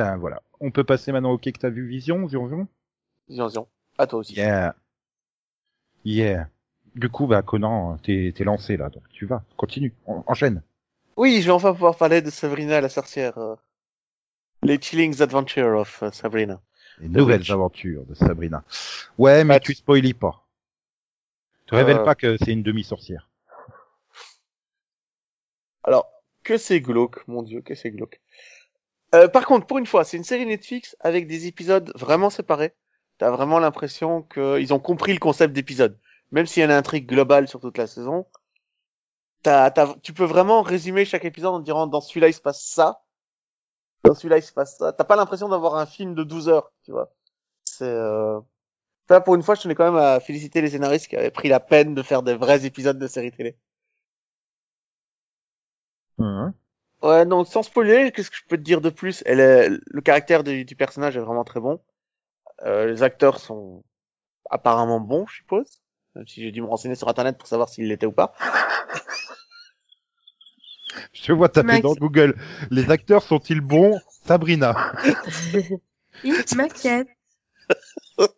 [0.00, 0.42] ben voilà.
[0.60, 2.48] On peut passer maintenant au quai que t'as vu Vision, Vision
[3.28, 3.68] Zion, zion.
[3.98, 4.34] À toi aussi.
[4.34, 4.74] Yeah.
[6.04, 6.48] Yeah.
[6.94, 9.44] Du coup, bah Conan, t'es lancé là, donc tu vas.
[9.56, 10.62] Continue, en- enchaîne.
[11.16, 13.36] Oui, je vais enfin pouvoir parler de Sabrina la sorcière.
[13.38, 13.54] euh,
[14.62, 16.60] Les Chillings Adventure of euh, Sabrina.
[16.98, 17.50] Les nouvelles Witch.
[17.50, 18.64] aventures de Sabrina.
[19.18, 20.46] Ouais, mais Bah, tu spoilis pas.
[21.66, 22.04] Tu révèles Euh.
[22.04, 23.28] pas que c'est une demi-sorcière.
[25.84, 26.10] Alors,
[26.42, 28.20] que c'est glauque, mon dieu, que c'est glauque.
[29.14, 32.74] Euh, par contre, pour une fois, c'est une série Netflix avec des épisodes vraiment séparés.
[33.18, 35.98] T'as vraiment l'impression qu'ils ont compris le concept d'épisode.
[36.30, 38.26] Même s'il y a une intrigue globale sur toute la saison,
[39.42, 42.62] t'as, t'as, tu peux vraiment résumer chaque épisode en disant dans celui-là il se passe
[42.64, 43.02] ça,
[44.04, 44.92] dans celui-là il se passe ça.
[44.92, 47.12] T'as pas l'impression d'avoir un film de 12 heures, tu vois.
[47.64, 48.40] C'est euh...
[49.24, 51.60] Pour une fois, je tenais quand même à féliciter les scénaristes qui avaient pris la
[51.60, 53.56] peine de faire des vrais épisodes de série télé.
[56.18, 56.54] Hein.
[57.02, 59.22] Ouais, non, sans spoiler, qu'est-ce que je peux te dire de plus?
[59.26, 59.68] Elle est...
[59.68, 61.80] Le caractère du, du personnage est vraiment très bon.
[62.62, 63.82] Euh, les acteurs sont
[64.50, 65.80] apparemment bons, je suppose.
[66.14, 68.34] Même si j'ai dû me renseigner sur internet pour savoir s'ils l'étaient ou pas.
[71.12, 71.82] Je vois taper Max.
[71.82, 72.34] dans Google.
[72.70, 74.00] Les acteurs sont-ils bons?
[74.26, 74.92] Sabrina.
[76.24, 77.08] Il m'inquiète.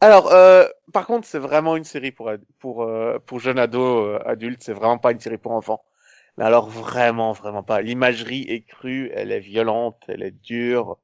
[0.00, 4.18] Alors, euh, par contre, c'est vraiment une série pour pour euh, pour jeunes ados, euh,
[4.28, 4.62] adultes.
[4.62, 5.84] C'est vraiment pas une série pour enfants.
[6.38, 7.82] Mais alors vraiment, vraiment pas.
[7.82, 10.98] L'imagerie est crue, elle est violente, elle est dure.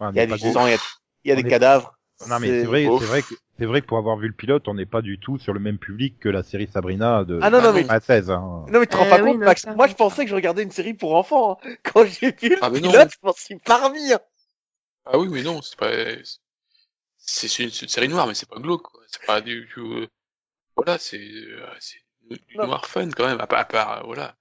[0.00, 0.78] Ouais, Il y a du sang, il y a,
[1.24, 1.94] il y a On des est- cadavres.
[2.28, 4.68] Non mais c'est vrai, c'est vrai que c'est vrai que pour avoir vu le pilote,
[4.68, 7.50] on n'est pas du tout sur le même public que la série Sabrina de Ah
[7.50, 7.88] non, non, mais non.
[7.88, 8.30] à 16.
[8.30, 8.64] Hein.
[8.70, 9.66] Non mais tu te rends Euh, pas oui, compte, non, Max.
[9.74, 11.58] Moi, je pensais que je regardais une série pour enfants.
[11.64, 11.74] hein.
[11.82, 12.90] Quand j'ai vu le Ah, mais non.
[12.90, 14.12] pilote, je m'en suis parmi.
[14.12, 14.20] hein.
[15.04, 15.90] Ah oui, mais non, c'est pas.
[17.18, 19.02] C'est une, série noire, mais c'est pas glauque, quoi.
[19.06, 19.92] C'est pas du tout.
[19.94, 20.08] euh,
[20.76, 21.98] Voilà, c'est euh, c'est
[22.56, 24.36] noir fun quand même, à part, à part, euh, voilà.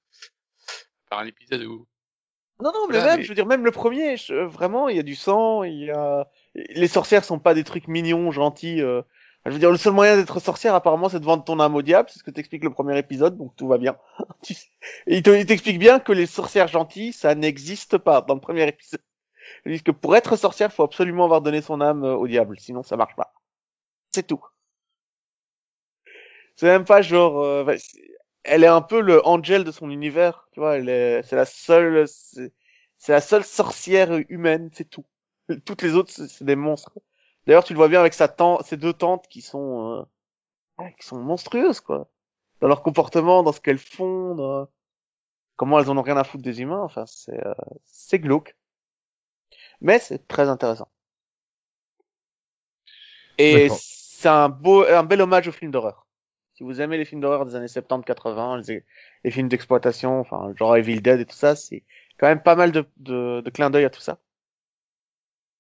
[1.10, 1.88] À part un épisode où.
[2.62, 4.98] Non, non, mais Voilà, même, mais- je veux dire, même le premier, je- vraiment, il
[4.98, 6.28] y a du sang, il y a...
[6.56, 8.82] Les sorcières sont pas des trucs mignons, gentils.
[8.82, 9.02] euh.
[9.46, 11.82] Je veux dire, le seul moyen d'être sorcière, apparemment, c'est de vendre ton âme au
[11.82, 13.98] diable, c'est ce que t'explique le premier épisode, donc tout va bien.
[15.08, 18.42] Et il te- il t'explique bien que les sorcières gentilles, ça n'existe pas dans le
[18.42, 19.02] premier épisode.
[19.66, 22.60] Ils disent que pour être sorcière, faut absolument avoir donné son âme euh, au diable,
[22.60, 23.34] sinon ça marche pas.
[24.14, 24.44] C'est tout.
[26.58, 27.40] C'est même pas genre...
[27.40, 27.76] euh,
[28.44, 31.46] elle est un peu le Angel de son univers, tu vois, elle est, c'est la
[31.46, 32.54] seule, c'est,
[32.98, 35.06] c'est la seule sorcière humaine, c'est tout.
[35.66, 37.00] Toutes les autres, c'est, c'est des monstres.
[37.48, 40.02] D'ailleurs, tu le vois bien avec sa tante, ses deux tantes qui sont,
[40.80, 42.10] euh, ouais, qui sont monstrueuses, quoi.
[42.62, 44.70] Dans leur comportement, dans ce qu'elles font, dans-
[45.58, 47.54] comment elles en ont rien à foutre des humains, enfin, c'est, euh,
[47.86, 48.56] c'est glauque.
[49.82, 50.90] Mais c'est très intéressant.
[53.40, 53.84] Et D'accord.
[54.22, 56.06] c'est un beau, un bel hommage au film d'horreur.
[56.60, 58.84] Si vous aimez les films d'horreur des années 70-80, les,
[59.24, 61.86] les films d'exploitation, enfin, genre Evil Dead et tout ça, c'est
[62.18, 64.20] quand même pas mal de, de, de clins d'œil à tout ça.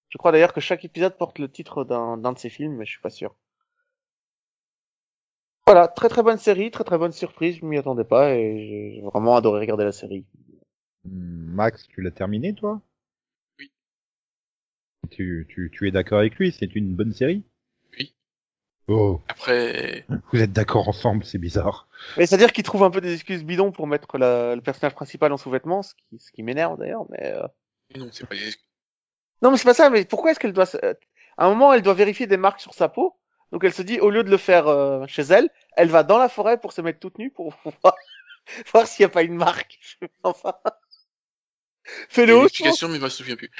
[0.09, 2.91] Je crois d'ailleurs que chaque épisode porte le titre d'un, de ces films, mais je
[2.91, 3.33] suis pas sûr.
[5.65, 9.01] Voilà, très très bonne série, très très bonne surprise, je m'y attendais pas et j'ai
[9.01, 10.25] vraiment adoré regarder la série.
[11.05, 12.81] Hmm, Max, tu l'as terminé toi?
[13.59, 13.71] Oui.
[15.11, 17.43] Tu, tu, tu es d'accord avec lui C'est une bonne série?
[18.89, 21.87] Oh, Après, vous êtes d'accord ensemble, c'est bizarre.
[22.17, 25.31] Mais c'est-à-dire qu'il trouve un peu des excuses bidons pour mettre la- le personnage principal
[25.31, 27.43] en sous-vêtements, ce qui, ce qui m'énerve d'ailleurs, mais euh,
[27.95, 28.51] non, c'est pas des
[29.41, 30.65] Non, mais c'est pas ça, mais pourquoi est-ce qu'elle doit...
[30.65, 30.93] se- euh,
[31.37, 33.15] À un moment, elle doit vérifier des marques sur sa peau,
[33.51, 36.17] donc elle se dit, au lieu de le faire euh, chez elle, elle va dans
[36.17, 37.95] la forêt pour se mettre toute nue pour voir,
[38.73, 39.79] voir s'il n'y a pas une marque.
[40.23, 40.55] enfin...
[42.09, 42.45] Fais-le autre.
[42.45, 43.51] explication, mais je me souviens plus.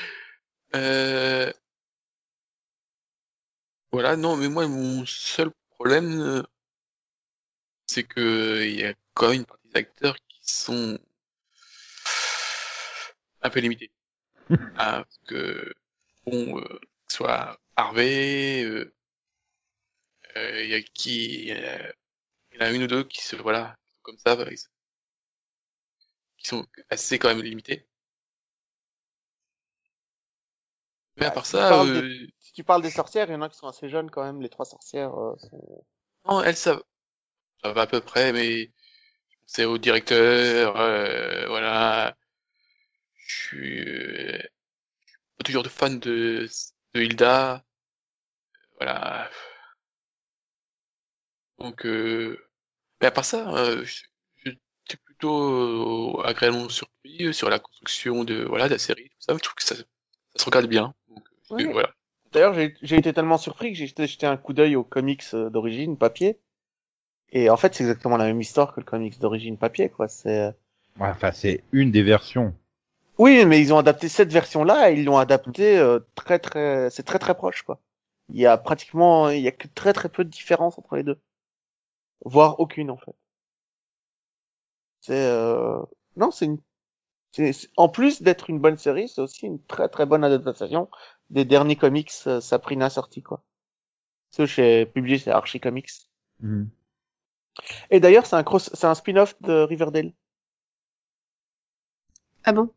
[0.76, 1.52] Euh...
[3.92, 6.44] Voilà, non, mais moi, mon seul problème, euh,
[7.88, 10.98] c'est que il y a quand même une partie des acteurs qui sont
[13.42, 13.92] un peu limités.
[14.76, 15.74] Ah, parce que,
[16.26, 16.80] bon, euh,
[17.10, 18.94] soit Harvey, euh,
[20.38, 23.78] euh, il y a qui, il y en a une ou deux qui se, voilà,
[24.04, 24.36] comme ça,
[26.38, 27.86] qui sont assez quand même limités.
[31.18, 32.28] Mais à Bah, part ça, de- euh,
[32.60, 34.50] tu parles des sorcières, il y en a qui sont assez jeunes quand même, les
[34.50, 35.86] trois sorcières euh, sont...
[36.28, 36.82] non, elles, ça,
[37.64, 38.72] ça va à peu près, mais
[39.46, 42.18] c'est au directeur, euh, voilà.
[43.16, 46.48] Je suis, euh, suis toujours de fan de,
[46.94, 47.66] de Hilda,
[48.80, 49.30] voilà.
[51.60, 52.38] Donc, euh,
[53.02, 54.04] mais à part ça, euh, je-
[54.46, 59.34] j'étais plutôt euh, agréablement surpris sur la construction de, voilà, de la série, tout ça.
[59.36, 59.84] Je trouve que ça, ça
[60.38, 60.94] se regarde bien.
[61.10, 61.28] Donc,
[61.72, 61.94] voilà.
[62.32, 65.98] D'ailleurs, j'ai été tellement surpris que j'ai jeté, un coup d'œil aux comics euh, d'origine,
[65.98, 66.40] papier.
[67.32, 70.08] Et en fait, c'est exactement la même histoire que le comics d'origine papier, quoi.
[70.08, 70.56] C'est...
[71.00, 72.54] Ouais, Enfin, c'est une des versions.
[73.20, 77.04] Oui, mais ils ont adapté cette version-là et ils l'ont adapté euh, très très, c'est
[77.04, 77.80] très très proche quoi.
[78.30, 81.04] Il y a pratiquement, il y a que très très peu de différence entre les
[81.04, 81.20] deux,
[82.24, 83.14] voire aucune en fait.
[85.02, 85.82] C'est euh...
[86.16, 86.60] non, c'est une,
[87.34, 90.90] c'est- en plus d'être une bonne série, c'est aussi une très très bonne adaptation
[91.30, 93.44] des derniers comics euh, Sabrina sortis quoi.
[94.32, 95.90] Ceux chez publié chez Archie Comics.
[96.40, 96.66] Hmm.
[97.90, 100.14] Et d'ailleurs, c'est un cross, c'est un spin-off de Riverdale.
[102.44, 102.70] Ah bon?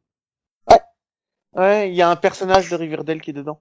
[1.54, 3.60] Ouais, il y a un personnage de Riverdale qui est dedans.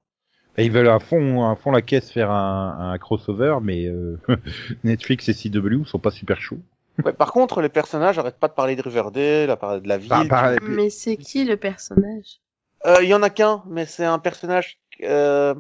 [0.58, 4.20] Et ils veulent à fond, à fond la caisse faire un, un crossover, mais euh,
[4.84, 6.60] Netflix et CW sont pas super chauds.
[7.04, 9.98] Ouais, par contre, les personnages arrêtent pas de parler de Riverdale, à parler de la
[9.98, 10.10] ville.
[10.10, 12.42] Bah, bah, Mais c'est qui le personnage?
[12.86, 15.54] Il y en a qu'un, mais c'est un personnage euh,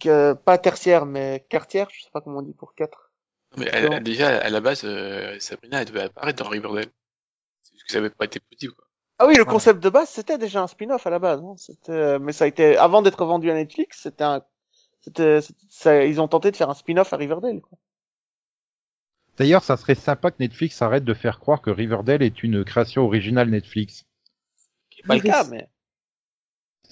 [0.00, 3.12] que pas tertiaire, mais quartière, je sais pas comment on dit pour quatre.
[3.56, 3.92] Mais elle- Non.
[3.92, 6.86] elle- déjà, à la base, euh, Sabrina, elle devait apparaître dans Riverdale.
[7.62, 8.86] C'est juste que ça avait pas été possible, quoi.
[9.18, 11.40] Ah oui, le concept de base, c'était déjà un spin-off à la base.
[11.40, 11.54] hein.
[11.56, 14.42] C'était, mais ça a été avant d'être vendu à Netflix, c'était un,
[15.02, 17.60] c'était, c'était- ça- ils ont tenté de faire un spin-off à Riverdale.
[17.60, 17.78] Quoi.
[19.36, 23.04] D'ailleurs, ça serait sympa que Netflix arrête de faire croire que Riverdale est une création
[23.04, 24.04] originale Netflix.
[24.96, 25.68] C'est pas le cas, mais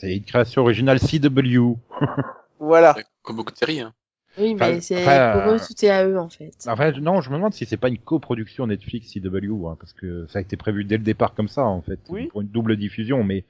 [0.00, 1.74] C'est une création originale CW.
[2.58, 2.96] voilà.
[3.22, 3.92] Comme beaucoup de séries, hein.
[4.38, 6.52] Oui, mais Enfin, c'est pour euh, eux, tout est à eux en fait.
[6.68, 10.26] Enfin, non, je me demande si c'est pas une coproduction Netflix CW, hein, parce que
[10.28, 12.28] ça a été prévu dès le départ comme ça, en fait, Oui.
[12.28, 13.44] pour une double diffusion, mais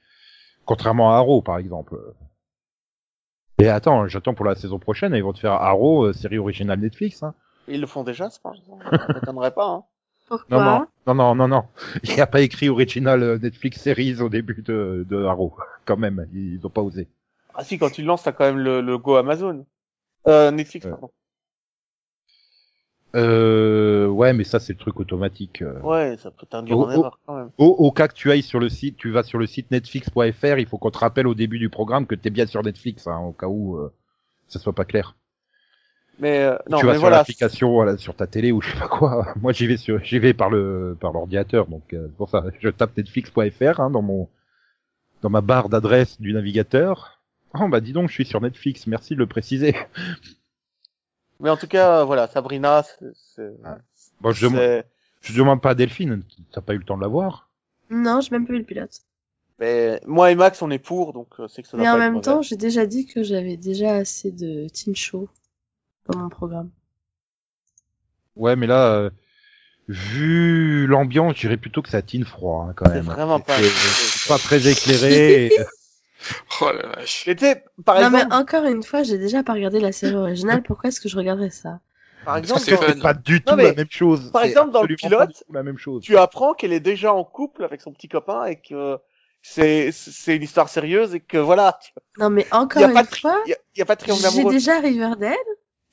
[0.65, 1.97] contrairement à Arrow, par exemple.
[3.61, 6.81] Et attends, j'attends pour la saison prochaine, ils vont te faire Arrow, euh, série originale
[6.81, 7.23] Netflix.
[7.23, 7.35] Hein.
[7.69, 9.67] Ils le font déjà, c'est pas, ça m'étonnerait pas.
[9.69, 9.85] Hein.
[10.31, 11.65] Pourquoi Non, non, non, non, non, non.
[12.05, 15.55] Il n'y a pas écrit original euh, Netflix Series au début de, de Arrow,
[15.85, 16.27] quand même.
[16.33, 17.09] Ils ont pas osé.
[17.55, 19.67] Ah si, quand tu le lances, t'as quand même le, le Go Amazon.
[20.29, 20.93] Euh, Netflix, Ouais.
[20.93, 21.11] pardon.
[23.17, 25.63] Euh, ouais, mais ça c'est le truc automatique.
[25.63, 25.81] euh.
[25.81, 27.51] Ouais, ça peut t'induire Oh, en erreur quand même.
[27.59, 30.59] Au, au cas que tu ailles sur le site, tu vas sur le site netflix.fr,
[30.59, 33.19] il faut qu'on te rappelle au début du programme que t'es bien sur Netflix, hein,
[33.19, 33.93] au cas où euh,
[34.49, 35.17] ça soit pas clair.
[36.21, 38.79] Mais euh, non, tu vas mais sur l'application voilà, sur ta télé ou je sais
[38.79, 39.33] pas quoi.
[39.41, 42.69] Moi j'y vais sur, j'y vais par le par l'ordinateur, donc euh, pour ça je
[42.69, 44.29] tape netflix.fr hein, dans mon
[45.23, 47.21] dans ma barre d'adresse du navigateur.
[47.59, 49.75] Oh bah dis donc, je suis sur Netflix, merci de le préciser.
[51.41, 53.51] Mais en tout cas, voilà, Sabrina, c'est, c'est,
[54.21, 54.85] Bon, je, demande, c'est-
[55.23, 57.49] je demande pas à Delphine, t'as pas eu le temps de la voir
[57.89, 59.01] Non, j'ai même pas vu le pilote.
[59.59, 62.21] mais moi et Max, on est pour, donc euh, c'est que ça Mais en même
[62.21, 65.29] temps, j'ai déjà dit que j'avais déjà assez de teen show
[66.09, 66.71] dans mon programme.
[68.37, 69.11] Ouais, mais là, euh,
[69.89, 73.07] vu l'ambiance, je dirais plutôt que ça tine froid hein, quand C'est même.
[73.07, 75.47] vraiment pas- C'est- pas très éclairé.
[75.47, 75.59] et-
[76.61, 77.27] Oh la vache.
[77.85, 80.63] Par non, exemple, mais encore une fois, j'ai déjà pas regardé la série originale.
[80.63, 81.81] Pourquoi est-ce que je regarderais ça?
[82.25, 84.31] Par exemple, c'est dans- pas du tout Non, mais, la même chose.
[84.31, 86.03] par exemple, dans le pilote, la même chose.
[86.03, 88.99] tu apprends qu'elle est déjà en couple avec son petit copain et que
[89.43, 93.07] c'est c'est une histoire sérieuse et que voilà, tu- Non, mais y encore pas une
[93.07, 94.53] de fois, il y a, il y a pas de triangle j'ai amoureux.
[94.53, 95.35] déjà Riverdale,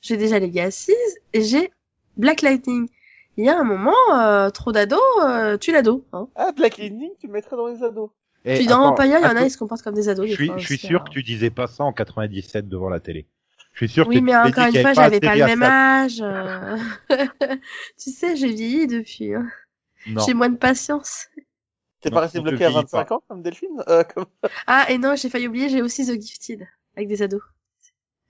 [0.00, 0.94] j'ai déjà Legacy
[1.32, 1.70] et j'ai
[2.16, 2.88] Black Lightning.
[3.36, 6.04] Il y a un moment, euh, trop d'ados, euh, tu l'ado.
[6.12, 6.28] Hein.
[6.34, 8.10] Ah, Black Lightning, tu le mettrais dans les ados.
[8.44, 10.26] Et Puis dans Empire, il y en a, ils se comportent comme des ados.
[10.28, 13.26] Je suis, je suis sûr que tu disais pas ça en 97 devant la télé.
[13.74, 16.20] Je suis sûr que Oui, mais encore une fois, j'avais pas assez le même âge.
[16.20, 16.76] euh.
[17.98, 19.34] tu sais, j'ai vieilli depuis.
[19.34, 19.46] hein.
[20.26, 21.26] J'ai moins de patience.
[22.00, 23.82] T'es pas resté bloqué à vieillit 25 ans comme Delphine?
[23.88, 24.26] Euh, comme...
[24.66, 27.42] Ah, et non, j'ai failli oublier, j'ai aussi The Gifted, avec des ados.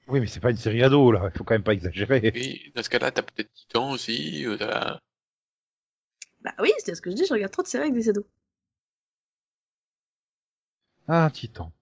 [0.09, 1.31] Oui, mais c'est pas une série ado là.
[1.33, 2.33] Il faut quand même pas exagérer.
[2.35, 5.01] Oui, dans ce cas-là, t'as peut-être Titan aussi, euh, t'as-
[6.41, 8.25] Bah oui, c'est ce que je dis, je regarde trop de séries avec des ados.
[11.09, 11.73] Ah, Titan.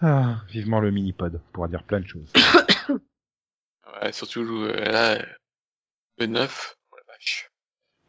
[0.00, 1.40] Ah, vivement le mini-pod.
[1.48, 2.32] On pourra dire plein de choses.
[4.02, 5.26] ouais, surtout euh, là, euh,
[6.18, 7.50] le 9, oh la vache.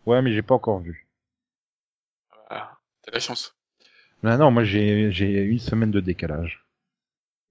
[0.06, 1.08] Ouais, mais j'ai pas encore vu.
[2.48, 2.78] Voilà.
[3.02, 3.56] T'as de la chance.
[4.24, 6.66] Non, non, moi j'ai j'ai une semaine de décalage.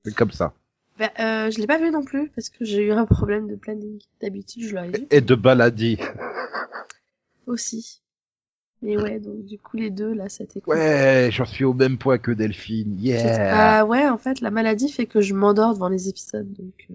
[0.04, 0.54] C'est comme ça.
[0.98, 3.54] Bah, euh, je l'ai pas vu non plus, parce que j'ai eu un problème de
[3.54, 4.00] planning.
[4.20, 5.98] D'habitude, je l'aurais vu Et de baladie.
[7.46, 8.00] aussi.
[8.82, 10.74] Mais ouais, donc du coup, les deux, là, c'était cool.
[10.76, 12.96] Ouais, j'en suis au même point que Delphine.
[13.00, 13.80] Yeah.
[13.80, 16.86] Ah ouais, en fait, la maladie fait que je m'endors devant les épisodes, donc...
[16.90, 16.94] euh,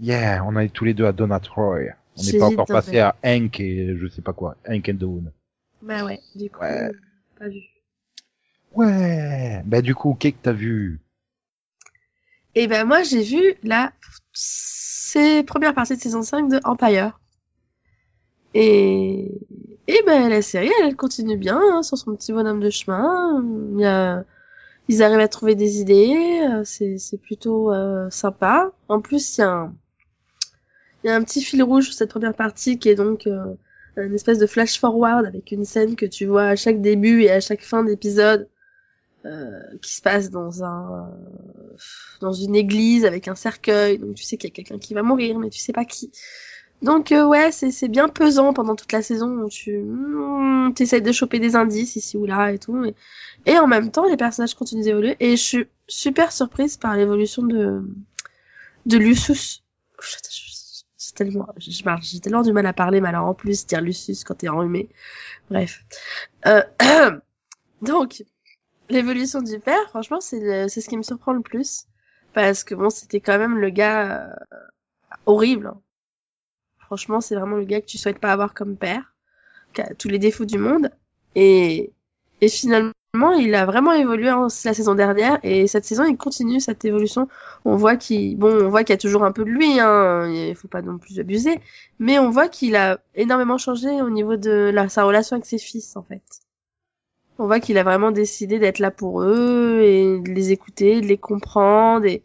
[0.00, 1.88] Yeah, on est tous les deux à Donna Troy.
[2.16, 4.56] On n'est pas encore passé à Hank et je sais pas quoi.
[4.68, 5.32] Hank and Dawn.
[5.82, 6.90] Bah ouais, du coup, Ouais.
[7.38, 7.60] pas vu.
[8.74, 9.62] Ouais.
[9.64, 11.00] Bah du coup, qu'est-ce que t'as vu?
[12.58, 13.92] Et ben moi, j'ai vu la
[15.46, 17.20] première partie de saison 5 de Empire.
[18.52, 19.30] Et
[19.86, 23.44] et ben la série, elle, continue bien hein, sur son petit bonhomme de chemin.
[23.76, 24.24] Il y
[24.92, 28.72] ils arrivent à trouver des idées, euh, c'est plutôt euh, sympa.
[28.88, 29.74] En plus, il y a un
[31.04, 33.54] il y a un petit fil rouge sur cette première partie qui est donc euh,
[33.96, 37.30] une espèce de flash forward avec une scène que tu vois à chaque début et
[37.30, 38.48] à chaque fin d'épisode
[39.82, 41.10] qui se passe dans un
[42.20, 43.98] dans une église avec un cercueil.
[43.98, 46.10] Donc tu sais qu'il y a quelqu'un qui va mourir mais tu sais pas qui.
[46.82, 51.12] Donc euh, ouais c'est c'est bien pesant pendant toute la saison où tu mm, de
[51.12, 52.84] choper des indices ici ou là et tout
[53.46, 55.16] et, en même temps les personnages continuent d'évoluer.
[55.20, 57.82] Et je suis super surprise par l'évolution de
[58.86, 59.64] de Lucius.
[60.98, 64.34] J'ai tellement j'ai tellement du mal à parler mais alors en plus dire Lucius quand
[64.34, 64.88] t'es enrhumé.
[65.50, 65.84] Bref.
[66.46, 66.62] Euh,
[67.82, 68.24] donc
[68.90, 71.86] l'évolution du père, franchement, c'est c'est ce qui me surprend le plus.
[72.34, 74.34] Parce que bon, c'était quand même le gars euh,
[75.26, 75.68] horrible.
[75.68, 75.80] hein.
[76.80, 79.14] Franchement, c'est vraiment le gars que tu souhaites pas avoir comme père,
[79.74, 80.90] qui a tous les défauts du monde.
[81.34, 81.92] Et,
[82.40, 82.94] et finalement,
[83.38, 85.38] il a vraiment évolué en, la saison dernière.
[85.42, 87.28] Et cette saison, il continue cette évolution.
[87.64, 89.80] On voit qu'il, bon, on voit qu'il y a toujours un peu de lui.
[89.80, 91.60] Hein, il faut pas non plus abuser.
[91.98, 95.96] Mais on voit qu'il a énormément changé au niveau de sa relation avec ses fils,
[95.96, 96.22] en fait.
[97.38, 101.06] On voit qu'il a vraiment décidé d'être là pour eux et de les écouter, de
[101.06, 102.22] les comprendre et,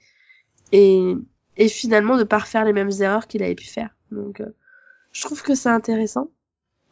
[0.72, 1.16] et,
[1.58, 3.90] et finalement de pas refaire les mêmes erreurs qu'il avait pu faire.
[4.12, 4.48] Donc, euh,
[5.12, 6.32] je trouve que c'est intéressant.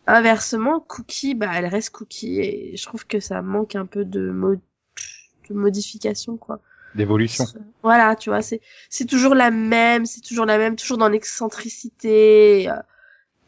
[0.07, 4.29] Inversement, Cookie, bah, elle reste Cookie et je trouve que ça manque un peu de,
[4.29, 6.59] mo- de modification, quoi.
[6.95, 7.45] D'évolution.
[7.83, 8.59] Voilà, tu vois, c'est
[8.89, 12.69] c'est toujours la même, c'est toujours la même, toujours dans l'excentricité.
[12.69, 12.75] euh,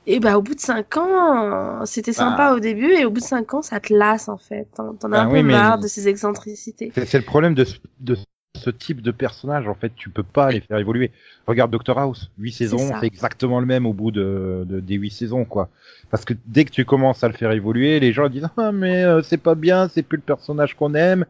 [0.06, 3.26] Et bah au bout de cinq ans, c'était sympa au début et au bout de
[3.26, 4.68] cinq ans, ça te lasse en fait.
[4.76, 6.91] T'en as Bah un oui, peu marre de ces excentricités.
[7.06, 8.18] C'est le problème de ce, de
[8.56, 11.12] ce type de personnage, en fait, tu peux pas les faire évoluer.
[11.47, 12.97] Regarde Doctor House, huit saisons, ça.
[12.99, 15.70] c'est exactement le même au bout de, de- des huit saisons, quoi.
[16.12, 19.04] Parce que dès que tu commences à le faire évoluer, les gens disent ah mais
[19.04, 21.26] euh, c'est pas bien, c'est plus le personnage qu'on aime.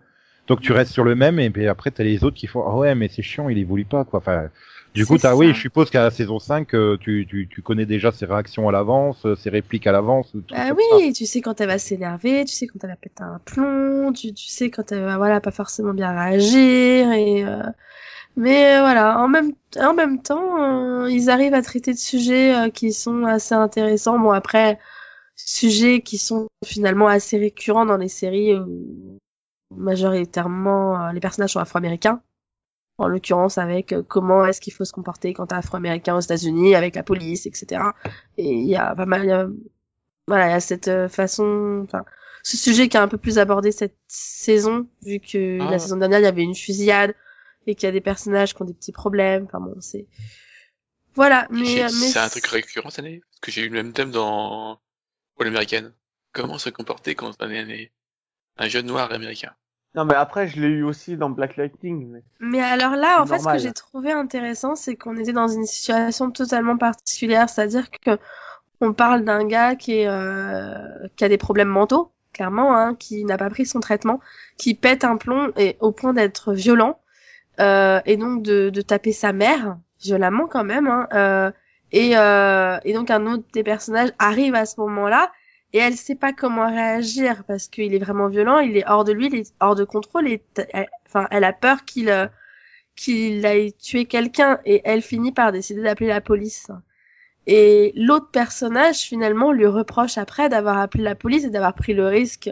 [0.48, 2.76] Donc tu restes sur le même et puis après t'as les autres qui font ah
[2.76, 4.20] ouais mais c'est chiant, il évolue pas quoi.
[4.20, 4.50] Enfin
[4.94, 5.36] du coup ça.
[5.36, 8.70] oui, je suppose qu'à la saison 5 euh, tu, tu tu connais déjà ses réactions
[8.70, 10.32] à l'avance, euh, ses répliques à l'avance.
[10.50, 13.24] Bah comme oui, tu sais quand elle va s'énerver, tu sais quand elle va péter
[13.24, 17.64] un plomb, tu, tu sais quand elle va voilà pas forcément bien réagir et euh,
[18.36, 22.72] mais euh, voilà en même en même temps euh, ils arrivent à traiter de sujets
[22.74, 24.20] qui sont assez intéressants.
[24.20, 24.80] Bon après
[25.36, 29.20] sujets qui sont finalement assez récurrents dans les séries où
[29.76, 32.22] majoritairement les personnages sont afro-américains.
[33.04, 36.74] En l'occurrence avec euh, comment est-ce qu'il faut se comporter quand t'es afro-américain aux États-Unis
[36.76, 37.82] avec la police, etc.
[38.38, 39.48] Et il y a pas mal, a-
[40.28, 42.06] voilà, il y a cette euh, façon, enfin,
[42.44, 45.70] ce sujet qui a un peu plus abordé cette saison, vu que Ah.
[45.72, 47.14] la saison dernière il y avait une fusillade
[47.68, 49.46] et qu'il y a des personnages qui ont des petits problèmes.
[49.46, 50.08] Enfin bon, c'est
[51.16, 54.12] voilà, mais C'est un truc récurrent cette année Parce que j'ai eu le même thème
[54.12, 54.80] dans
[55.40, 55.92] All American.
[56.32, 57.92] Comment se comporter quand on est
[58.58, 59.54] un jeune noir américain?
[59.96, 62.10] Non, mais après, je l'ai eu aussi dans Black Lightning.
[62.10, 62.24] Mais...
[62.40, 65.66] Mais alors là, en fait, ce que j'ai trouvé intéressant, c'est qu'on était dans une
[65.66, 68.18] situation totalement particulière, c'est-à-dire que
[68.82, 73.24] on parle d'un gars qui est euh, qui a des problèmes mentaux, clairement, hein, qui
[73.24, 74.20] n'a pas pris son traitement,
[74.58, 77.00] qui pète un plomb et au point d'être violent
[77.60, 80.88] euh, et donc de, de taper sa mère violemment quand même.
[80.88, 81.52] Hein, euh,
[81.92, 85.32] et, euh, et donc un autre des personnages arrive à ce moment-là
[85.74, 89.12] et elle sait pas comment réagir parce qu'il est vraiment violent, il est hors de
[89.12, 90.42] lui, il est hors de contrôle et
[91.08, 92.28] enfin elle a peur qu'il euh,
[92.96, 96.68] qu'il aille tuer quelqu'un et elle finit par décider d'appeler la police.
[97.48, 102.08] Et l'autre personnage finalement lui reproche après d'avoir appelé la police et d'avoir pris le
[102.08, 102.52] risque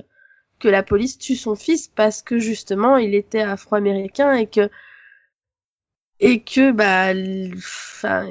[0.59, 4.69] que la police tue son fils parce que justement il était afro-américain et que
[6.19, 7.13] et que bah
[7.57, 8.29] enfin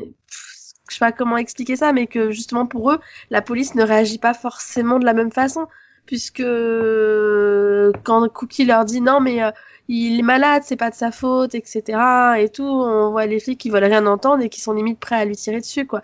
[0.91, 2.99] je sais pas comment expliquer ça mais que justement pour eux
[3.31, 5.67] la police ne réagit pas forcément de la même façon.
[6.07, 6.43] Puisque
[8.05, 9.51] quand Cookie leur dit non mais euh,
[9.89, 11.99] il est malade c'est pas de sa faute etc
[12.39, 15.17] et tout on voit les flics qui veulent rien entendre et qui sont limite prêts
[15.17, 16.03] à lui tirer dessus quoi.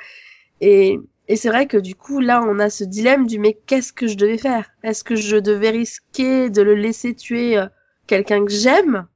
[0.60, 3.92] Et et c'est vrai que du coup là on a ce dilemme du mais qu'est-ce
[3.92, 4.70] que je devais faire?
[4.84, 7.66] Est-ce que je devais risquer de le laisser tuer euh,
[8.06, 9.06] quelqu'un que j'aime?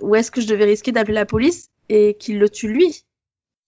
[0.00, 3.04] Ou est-ce que je devais risquer d'appeler la police et qu'il le tue lui?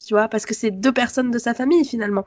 [0.05, 2.27] Tu vois parce que c'est deux personnes de sa famille finalement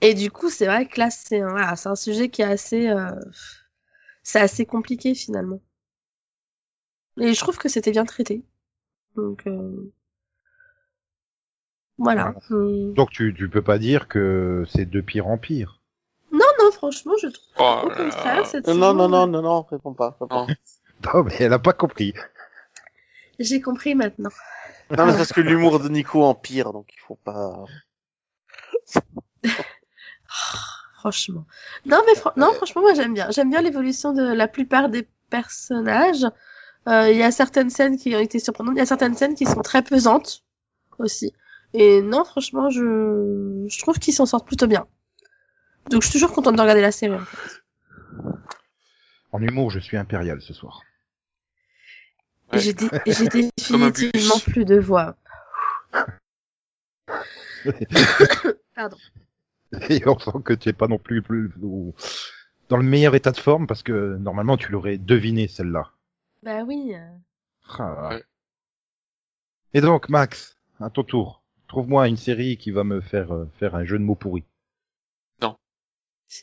[0.00, 2.46] et du coup c'est vrai que là c'est un, voilà, c'est un sujet qui est
[2.46, 3.10] assez euh,
[4.22, 5.60] c'est assez compliqué finalement
[7.18, 8.44] et je trouve que c'était bien traité
[9.16, 9.92] donc euh,
[11.98, 15.80] voilà Donc tu tu peux pas dire que c'est de pire en pire.
[16.32, 19.92] non non franchement je trouve Oh au contraire cette Non, non, non, non, non, réponds
[19.94, 20.16] pas.
[20.20, 20.46] réponds
[21.04, 21.24] Non.
[21.24, 22.14] Mais elle a pas compris.
[23.38, 24.30] j'ai compris maintenant.
[24.96, 27.64] Non, mais c'est parce que l'humour de Nico empire, donc il faut pas.
[30.94, 31.46] franchement.
[31.86, 33.30] Non, mais fran- non, franchement, moi j'aime bien.
[33.30, 36.24] J'aime bien l'évolution de la plupart des personnages.
[36.88, 38.74] Euh, Il y a certaines scènes qui ont été surprenantes.
[38.76, 40.44] Il y a certaines scènes qui sont très pesantes
[40.98, 41.32] aussi.
[41.72, 44.86] Et non, franchement, je, je trouve qu'ils s'en sortent plutôt bien.
[45.90, 47.14] Donc je suis toujours contente de regarder la série.
[47.14, 47.62] en fait.
[49.32, 50.82] En humour, je suis impérial ce soir.
[52.52, 52.60] Ouais.
[52.60, 52.74] j'ai
[53.06, 55.16] définitivement plus de voix.
[58.74, 58.96] Pardon.
[59.88, 61.52] Et on sent que tu es pas non plus, plus
[62.68, 65.90] dans le meilleur état de forme parce que normalement tu l'aurais deviné celle-là.
[66.42, 66.94] Bah oui.
[67.78, 68.08] Ah.
[68.08, 68.24] Ouais.
[69.74, 73.74] Et donc Max, à ton tour, trouve-moi une série qui va me faire euh, faire
[73.74, 74.44] un jeu de mots pourri.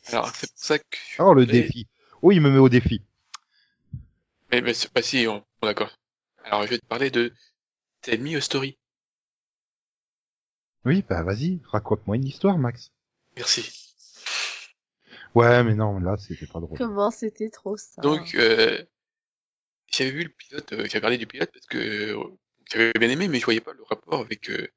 [0.07, 0.85] Alors, c'est pour ça que...
[1.19, 1.87] Oh le Et- défi.
[2.21, 3.01] Oh il me met au défi.
[4.49, 5.91] Ben, c'est pas si, on, bon, d'accord.
[6.43, 7.33] Alors, je vais te parler de
[8.01, 8.77] Tell Me a Story.
[10.85, 12.91] Oui, bah vas-y, raconte-moi une histoire, Max.
[13.35, 13.69] Merci.
[15.35, 16.77] Ouais, mais non, là, c'était pas drôle.
[16.77, 18.01] Comment c'était trop ça.
[18.01, 18.81] Donc, euh,
[19.87, 22.37] j'avais vu le pilote, euh, j'avais regardé du pilote parce que euh,
[22.71, 24.67] j'avais bien aimé, mais je voyais pas le rapport avec euh,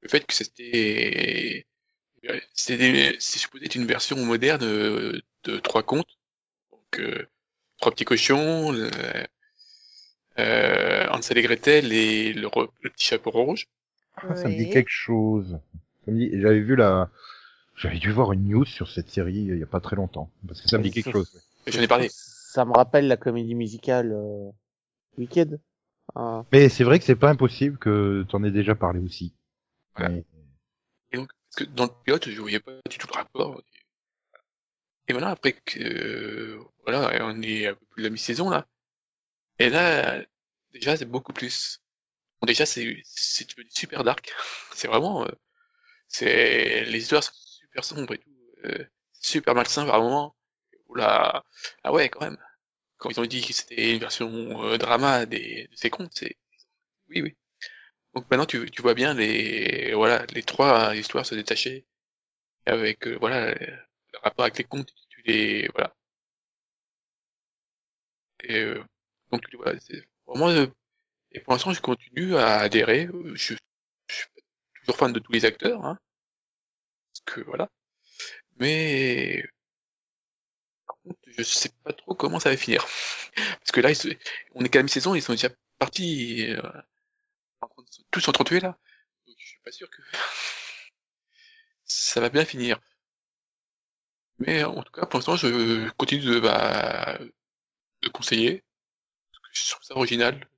[0.00, 1.66] le fait que c'était
[2.52, 6.18] c'était c'est supposé être une version moderne euh, de trois contes.
[6.72, 7.26] Donc, euh,
[7.78, 8.90] trois petits cochons, le,
[10.38, 12.48] euh, Hansel et Gretel et le,
[12.82, 13.66] le petit chapeau rouge.
[14.16, 15.58] Ah, ça me dit quelque chose.
[16.04, 17.10] Ça me dit- J'avais vu la,
[17.76, 20.30] j'avais dû voir une news sur cette série euh, il y a pas très longtemps,
[20.46, 21.40] parce que ça me dit quelque chose.
[21.66, 22.08] J'en ai parlé.
[22.10, 24.50] Ça me rappelle la comédie musicale euh,
[25.18, 25.60] Wicked.
[26.14, 26.44] Ah.
[26.52, 29.34] Mais c'est vrai que c'est pas impossible que t'en aies déjà parlé aussi.
[29.96, 30.14] Voilà.
[30.14, 30.24] Mais-
[31.12, 33.60] Et donc, parce que dans le pilote, je voyais pas du tout le rapport.
[35.08, 38.66] Et voilà, après que, euh, voilà, on est un peu plus de la mi-saison, là.
[39.58, 40.22] Et là,
[40.72, 41.80] déjà, c'est beaucoup plus.
[42.40, 43.02] Bon, déjà, c'est,
[43.70, 44.32] super dark.
[44.74, 45.30] C'est vraiment, euh,
[46.08, 48.30] c'est, les histoires sont super sombres et tout,
[48.66, 48.84] euh,
[49.20, 50.36] super malsain par moment.
[50.88, 51.44] Oula,
[51.84, 52.38] ah ouais, quand même.
[52.98, 56.36] Quand ils ont dit que c'était une version euh, drama des, de ces contes, c'est,
[57.10, 57.36] oui, oui.
[58.14, 61.86] Donc maintenant tu, tu vois bien les voilà les trois histoires se détacher
[62.66, 63.54] avec euh, voilà
[64.22, 65.94] rapport avec les contes tu les voilà.
[68.44, 68.82] Et euh,
[69.32, 69.78] donc voilà
[70.26, 70.66] vraiment euh,
[71.32, 73.06] et pour l'instant je continue à adhérer.
[73.06, 73.54] Euh, je,
[74.08, 74.26] je suis
[74.80, 75.98] toujours fan de tous les acteurs hein.
[77.12, 77.68] Parce que voilà.
[78.58, 79.44] Mais
[80.86, 82.84] par contre je sais pas trop comment ça va finir.
[83.36, 83.90] Parce que là
[84.54, 85.48] on est qu'à la mi-saison ils sont déjà
[85.78, 86.60] partis euh,
[88.10, 88.78] tous s'entretuer là.
[89.26, 90.02] Donc je suis pas sûr que
[91.86, 92.80] ça va bien finir.
[94.38, 97.18] Mais en tout cas, pour l'instant, je continue de, bah,
[98.02, 98.64] de conseiller.
[99.32, 100.48] Parce que je trouve ça original.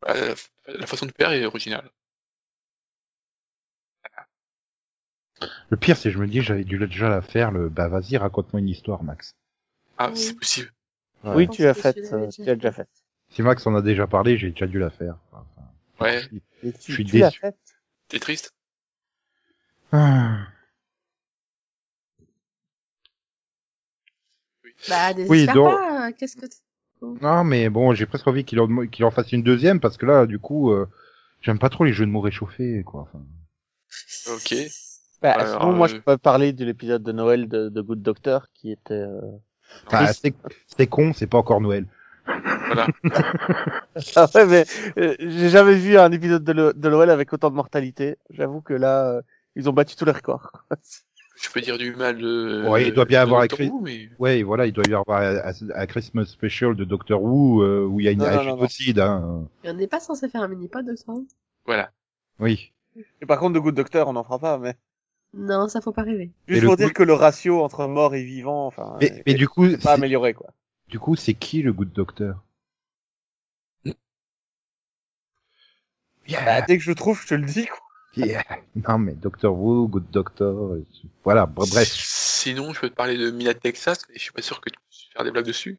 [0.00, 0.34] Bah, la,
[0.78, 1.90] la façon de faire est originale.
[5.68, 7.50] Le pire, c'est que je me dis, j'avais dû déjà la faire.
[7.50, 9.34] Le, bah vas-y, raconte-moi une histoire, Max.
[9.98, 10.16] Ah, Oui.
[10.18, 10.72] c'est possible.
[11.24, 11.34] Ouais.
[11.34, 11.96] Oui, Je tu l'as faite.
[11.98, 12.88] euh, déjà Tu l'as déjà faite.
[13.30, 15.16] Si Max en a déjà parlé, j'ai déjà dû la faire.
[15.32, 15.44] Enfin,
[16.00, 16.22] Ouais,
[16.62, 17.40] Je tu, suis tu l'as déçu.
[17.40, 17.56] faite.
[18.08, 18.54] t'es triste?
[19.92, 20.46] ah.
[24.88, 26.08] Bah, désespère donc- pas.
[26.08, 26.46] euh, Qu'est-ce que
[27.22, 30.06] Non, mais bon, j'ai presque envie qu'il en, qu'il en fasse une deuxième parce que
[30.06, 30.86] là, du coup, euh,
[31.40, 33.02] j'aime pas trop les jeux de mots réchauffés, quoi.
[33.02, 33.22] Enfin,
[34.34, 34.54] Ok.
[35.22, 38.46] Bah, Alors, sinon, moi, je peux parler de l'épisode de Noël de, de Good Doctor
[38.54, 38.92] qui était.
[38.94, 39.20] euh,
[39.86, 40.14] enfin, Oui.
[40.14, 40.34] c'est-
[40.66, 41.86] c'était con, c'est pas encore Noël.
[42.26, 42.86] Voilà.
[44.16, 44.64] Ah ouais, mais
[44.98, 48.16] euh, j'ai jamais vu un épisode de Noël avec autant de mortalité.
[48.30, 49.22] J'avoue que là, euh,
[49.54, 50.50] ils ont battu tous les records.
[51.36, 52.66] Je peux dire du mal de.
[52.66, 55.36] Ouais, il doit bien avoir écrit- Who, mais Ouais, voilà, il doit y avoir un,
[55.36, 58.98] un- un Christmas special de Doctor Who euh, où il y a une, génocide.
[59.00, 59.46] Hein.
[59.62, 61.12] Et on n'est pas censé faire un mini-pod de ça
[61.66, 61.90] voilà.
[62.38, 62.72] Oui.
[63.20, 64.76] Et par contre, de Good Doctor, on n'en fera pas, mais.
[65.34, 66.30] Non, ça faut pas rêver.
[66.48, 68.96] Juste pour dire que le ratio entre mort et vivant, enfin.
[69.00, 70.54] Mais, est- mais du coup, pas c'est- amélioré, quoi.
[70.88, 72.36] du coup, c'est qui le Good Doctor?
[76.28, 77.78] Bah, dès que je le trouve, je te le dis, quoi.
[78.16, 78.42] Yeah.
[78.88, 80.84] Non, mais Doctor Who, Good Doctor, euh,
[81.24, 81.88] voilà, bre- bref.
[81.92, 84.76] Sinon, je peux te parler de Mina Texas, mais je suis pas sûr que tu
[84.88, 85.78] puisses faire des blagues dessus.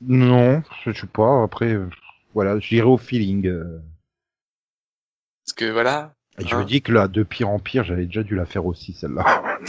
[0.00, 1.42] Non, je sais pas.
[1.42, 1.88] Après, euh,
[2.34, 3.46] voilà, j'irai au feeling.
[3.46, 3.80] euh.
[5.44, 6.14] Parce que voilà.
[6.38, 6.60] Et je Hein.
[6.60, 9.58] me dis que là, de pire en pire, j'avais déjà dû la faire aussi, celle-là.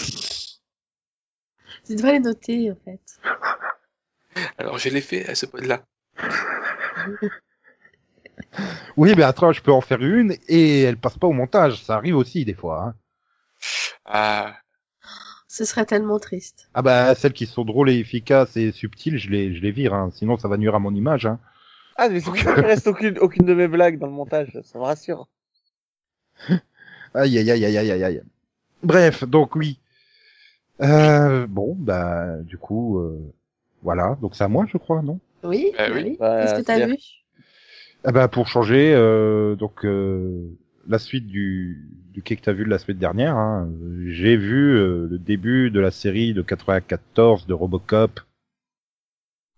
[1.85, 3.01] Tu devrais les noter, en fait.
[4.57, 5.83] Alors, je l'ai fait à ce pod-là.
[8.97, 11.83] oui, mais attends, je peux en faire une et elle passe pas au montage.
[11.83, 12.83] Ça arrive aussi des fois.
[12.83, 12.95] Hein.
[14.05, 14.55] Ah,
[15.47, 16.69] Ce serait tellement triste.
[16.73, 19.93] Ah bah, celles qui sont drôles et efficaces et subtiles, je les, je les vire.
[19.93, 20.09] Hein.
[20.13, 21.25] Sinon, ça va nuire à mon image.
[21.25, 21.39] Hein.
[21.97, 25.27] Ah, mais qu'il reste aucune, aucune de mes blagues dans le montage, ça me rassure.
[27.13, 28.21] Aïe, aïe, aïe, aïe, aïe, aïe, aïe.
[28.83, 29.79] Bref, donc oui.
[30.81, 33.19] Euh, bon, bah, du coup, euh,
[33.83, 34.17] voilà.
[34.21, 35.19] Donc c'est à moi, je crois, non?
[35.43, 36.01] Oui, bah oui.
[36.03, 36.17] oui.
[36.19, 36.97] Bah, Qu'est-ce que t'as vu?
[38.03, 42.65] Ah bah, pour changer, euh, donc euh, la suite du, du quai que t'as vu
[42.65, 43.69] de la semaine dernière, hein,
[44.07, 48.19] j'ai vu euh, le début de la série de 94 de Robocop.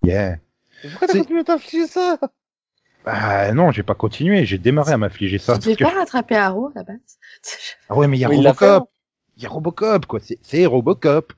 [0.04, 0.38] Yeah.
[0.84, 2.20] Mais Pourquoi t'as continué à t'afficher ça?
[3.06, 5.54] Ah non, j'ai pas continué, j'ai démarré à m'affliger ça.
[5.58, 7.20] Tu devais parce que- pas rattraper Arrow, à la base
[7.90, 8.90] Ah ouais, mais il y a Oui, Robocop.
[9.38, 10.20] Il y a Robocop, quoi.
[10.22, 11.34] C'est, c'est Robocop.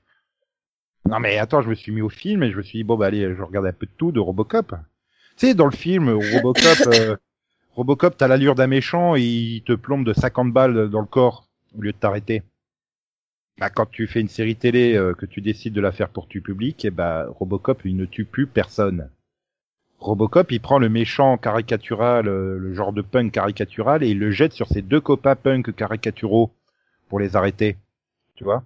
[1.07, 2.97] Non, mais attends, je me suis mis au film et je me suis dit, bon,
[2.97, 4.75] bah, allez, je regarde un peu de tout de Robocop.
[5.37, 7.17] Tu sais, dans le film, Robocop, euh,
[7.75, 11.49] Robocop, t'as l'allure d'un méchant et il te plombe de 50 balles dans le corps
[11.77, 12.41] au lieu de t'arrêter.
[13.57, 16.27] Bah, quand tu fais une série télé, euh, que tu décides de la faire pour
[16.27, 19.09] tu public, et bah, Robocop, il ne tue plus personne.
[19.99, 24.31] Robocop, il prend le méchant caricatural, euh, le genre de punk caricatural, et il le
[24.31, 26.51] jette sur ses deux copains punk caricaturaux
[27.09, 27.77] pour les arrêter.
[28.35, 28.63] Tu vois?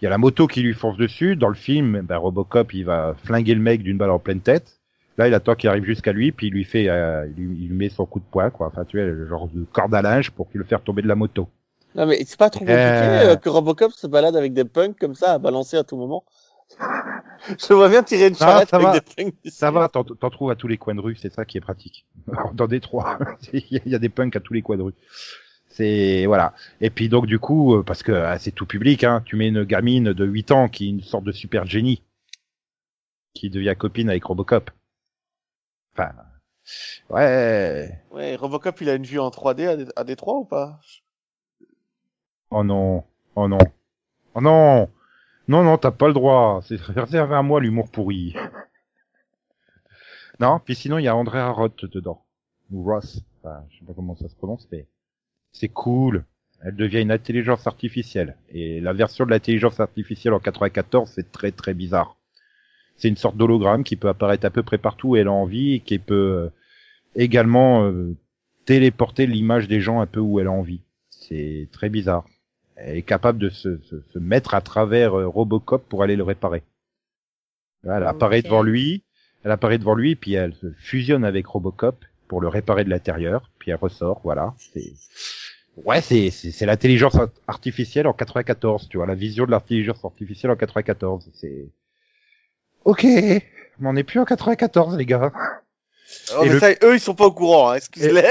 [0.00, 1.36] Il y a la moto qui lui fonce dessus.
[1.36, 4.75] Dans le film, ben, Robocop, il va flinguer le mec d'une balle en pleine tête.
[5.18, 7.68] Là, il attend qu'il arrive jusqu'à lui, puis il lui fait, euh, il, lui, il
[7.68, 8.66] lui met son coup de poing, quoi.
[8.66, 11.08] Enfin, tu vois, le genre de corde à linge pour qu'il le fasse tomber de
[11.08, 11.48] la moto.
[11.94, 13.32] Non, mais c'est pas trop compliqué Euh.
[13.32, 16.24] euh, que Robocop se balade avec des punks comme ça à balancer à tout moment.
[17.48, 18.92] Je vois bien tirer une charrette avec va.
[18.92, 19.34] des punks.
[19.46, 21.60] Ça va, t'en t'en trouves à tous les coins de rue, c'est ça qui est
[21.62, 22.04] pratique.
[22.54, 23.18] Dans Détroit,
[23.52, 24.94] il y a- il y a des punks à tous les coins de rue.
[25.68, 26.54] C'est voilà.
[26.80, 29.48] Et puis donc du coup, euh, parce que ah, c'est tout public, hein, tu mets
[29.48, 32.02] une gamine de 8 ans qui est une sorte de super génie,
[33.34, 34.70] qui devient copine avec Robocop.
[35.96, 36.12] Enfin,
[37.10, 37.98] ouais.
[38.10, 40.80] Ouais, Robocop, il a une vue en 3D à, Dé- à Détroit ou pas?
[42.50, 43.04] Oh non,
[43.36, 43.58] oh non,
[44.34, 44.88] oh non,
[45.48, 46.60] non non, t'as pas le droit.
[46.66, 48.34] C'est réservé à moi l'humour pourri.
[50.40, 52.24] Non, puis sinon il y a Andrea Roth dedans
[52.70, 53.20] ou Ross.
[53.42, 54.86] Enfin, je sais pas comment ça se prononce, mais
[55.52, 56.24] c'est cool.
[56.62, 58.36] Elle devient une intelligence artificielle.
[58.50, 62.15] Et la version de l'intelligence artificielle en 94, c'est très très bizarre.
[62.96, 65.74] C'est une sorte d'hologramme qui peut apparaître à peu près partout où elle a envie
[65.74, 66.48] et qui peut euh,
[67.14, 68.16] également euh,
[68.64, 70.80] téléporter l'image des gens un peu où elle a envie.
[71.10, 72.24] C'est très bizarre.
[72.76, 76.22] Elle est capable de se, se, se mettre à travers euh, Robocop pour aller le
[76.22, 76.62] réparer.
[77.84, 78.44] Elle apparaît Ok.
[78.44, 79.04] devant lui,
[79.44, 83.50] elle apparaît devant lui, puis elle se fusionne avec Robocop pour le réparer de l'intérieur,
[83.58, 84.54] puis elle ressort, voilà.
[84.58, 84.92] C'est
[85.84, 90.04] ouais, c'est c'est c'est l'intelligence art- artificielle en 94, tu vois, la vision de l'intelligence
[90.04, 91.30] artificielle en 94.
[91.34, 91.68] C'est
[92.86, 93.42] ok, mais
[93.82, 95.32] on n'est plus en 94, les gars.
[96.36, 98.22] Oh, Et mais le- ça, eux, ils sont pas au courant, hein, excuse-les.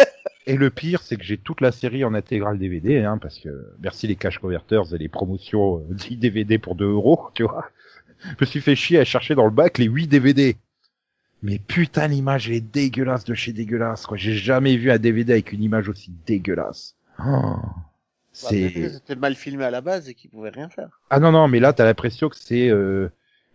[0.47, 3.73] Et le pire, c'est que j'ai toute la série en intégrale DVD, hein, parce que
[3.79, 7.65] merci les cash converters et les promotions euh, 10 DVD pour 2 euros, tu vois.
[8.23, 10.55] Je me suis fait chier à chercher dans le bac les 8 DVD.
[11.43, 14.17] Mais putain, l'image elle est dégueulasse de chez dégueulasse, quoi.
[14.17, 16.95] J'ai jamais vu un DVD avec une image aussi dégueulasse.
[17.19, 17.59] Oh, Bah,
[18.31, 18.89] c'est...
[18.93, 21.01] C'était mal filmé à la base et qu'ils pouvaient rien faire.
[21.09, 23.09] Ah non, non, mais là, t'as l'impression que c'est euh,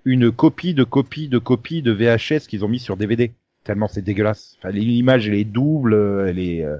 [0.04, 3.32] une copie de copie de copie de VHS qu'ils ont mis sur DVD.
[3.64, 4.56] Tellement c'est dégueulasse.
[4.58, 5.94] Enfin, l'image, elle est double,
[6.28, 6.64] elle est...
[6.64, 6.78] euh,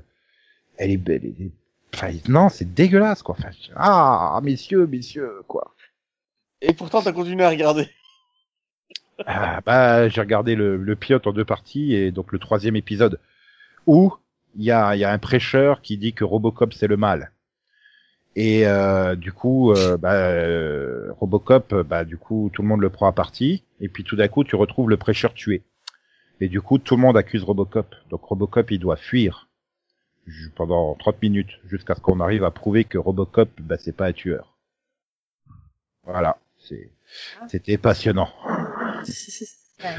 [0.79, 1.09] elle est...
[1.09, 1.51] Elle est...
[1.95, 3.35] Enfin, non, c'est dégueulasse, quoi.
[3.39, 5.75] Enfin, ah, messieurs, messieurs, quoi.
[6.63, 7.89] Et pourtant, t'as continué à regarder.
[9.27, 13.19] Ah, bah, j'ai regardé le, le pilote en deux parties, et donc le troisième épisode,
[13.87, 14.15] où
[14.57, 17.33] il y a, il y a un prêcheur qui dit que Robocop, c'est le mal.
[18.43, 22.89] Et euh, du coup, euh, bah, euh, Robocop, bah, du coup, tout le monde le
[22.89, 25.63] prend à partie, et puis tout d'un coup, tu retrouves le prêcheur tué.
[26.41, 27.95] Et du coup, tout le monde accuse Robocop.
[28.09, 29.51] Donc Robocop, il doit fuir
[30.55, 34.15] pendant 30 minutes, jusqu'à ce qu'on arrive à prouver que Robocop, bah, c'est pas un
[34.15, 34.57] tueur.
[36.05, 36.39] Voilà,
[37.47, 38.31] c'était passionnant.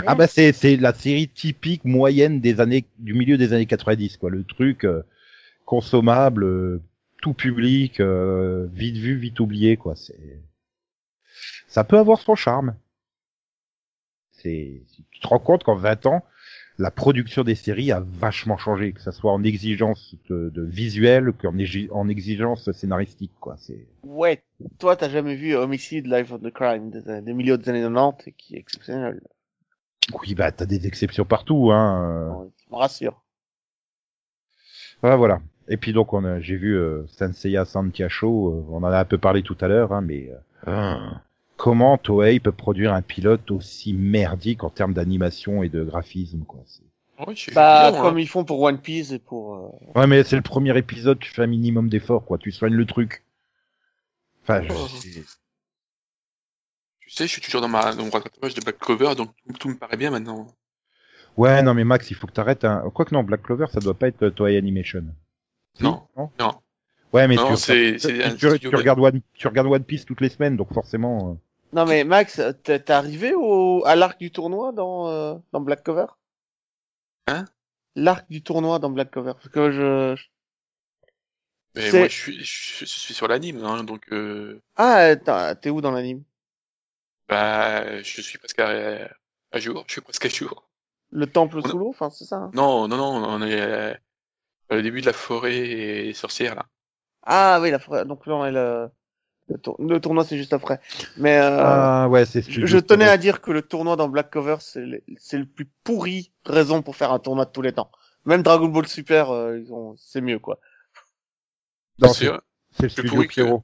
[0.05, 4.17] Ah bah c'est c'est la série typique moyenne des années du milieu des années 90
[4.17, 5.01] quoi, le truc euh,
[5.65, 6.83] consommable, euh,
[7.21, 10.41] tout public, euh, vite vu, vite oublié quoi, c'est
[11.67, 12.75] ça peut avoir son charme.
[14.31, 16.25] C'est tu te rends compte qu'en 20 ans,
[16.77, 21.31] la production des séries a vachement changé, que ça soit en exigence de, de visuel
[21.33, 21.53] qu'en
[21.91, 24.43] en exigence scénaristique quoi, c'est Ouais,
[24.79, 28.27] toi, t'as jamais vu Homicide, Life of the Crime des, des milieux des années 90
[28.27, 29.21] et qui est exceptionnel.
[30.21, 32.35] oui bah t'as des exceptions partout hein.
[32.35, 33.23] Ouais, Je me rassure.
[35.01, 35.41] Voilà, voilà.
[35.71, 38.99] Et puis donc on a, j'ai vu euh, Senseiya Santia Show, euh, on en a
[38.99, 40.29] un peu parlé tout à l'heure, hein, mais
[40.67, 40.97] euh,
[41.55, 46.59] comment Toei peut produire un pilote aussi merdique en termes d'animation et de graphisme quoi.
[47.53, 48.01] Bah, bien, hein.
[48.01, 49.55] comme ils font pour One Piece et pour...
[49.55, 52.73] euh, Ouais mais c'est le premier épisode, tu fais un minimum d'effort quoi, tu soignes
[52.73, 53.23] le truc.
[54.43, 54.87] Enfin, je- Oh.
[56.99, 59.53] Tu sais, je suis toujours dans ma dans mon rattrapage de Black Clover, donc tout,
[59.53, 60.47] tout me paraît bien maintenant.
[61.37, 62.63] ouais non mais Max, il faut que t'arrêtes.
[62.65, 62.83] Hein.
[62.93, 65.05] Quoi que non, Black Clover, ça doit pas être Toei Animation.
[65.79, 66.29] Non, non.
[66.39, 66.61] non.
[67.13, 71.31] Ouais mais Non, tu, regardes One, tu regardes One Piece toutes les semaines, donc forcément.
[71.31, 71.33] euh,
[71.73, 76.05] Non mais Max, t'es arrivé au à l'arc du tournoi dans euh, dans Black Cover?
[77.27, 77.45] Hein?
[77.95, 80.25] L'arc du tournoi dans Black Cover parce que je je-
[81.75, 85.69] Mais moi, je suis, je, je suis sur l'anime, hein, donc euh, ah t'as- t'es
[85.69, 86.23] où dans l'anime?
[87.29, 89.09] Bah, je suis presque à,
[89.51, 89.83] à jour.
[89.87, 90.67] Je suis presque à jour.
[91.11, 92.37] Le temple On- sous l'eau, enfin c'est ça.
[92.37, 92.51] hein?
[92.53, 93.97] Non, non, non, on est
[94.71, 96.65] euh, au début de la forêt sorcières là.
[97.23, 98.89] Ah oui la forêt- donc là on est le
[99.49, 100.79] le, tour- le tournoi c'est juste après.
[101.17, 102.41] Mais euh, Ah ouais, c'est.
[102.49, 105.45] je, je tenais à dire que le tournoi dans Black Cover c'est le, c'est le
[105.45, 107.91] plus pourri raison pour faire un tournoi de tous les temps.
[108.25, 110.59] Même Dragon Ball Super euh, ils ont c'est mieux quoi.
[111.99, 112.41] Non, C'est c'est sûr,
[112.71, 113.63] c'est le plus studio Pierrot.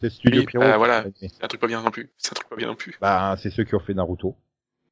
[0.00, 0.64] C'est le studio Oui, Pierrot.
[0.64, 1.04] bah, qui voilà.
[1.20, 2.10] c'est un truc pas bien non plus.
[2.18, 2.96] C'est un truc pas bien non plus.
[3.00, 4.36] Bah, c'est ceux qui ont fait Naruto.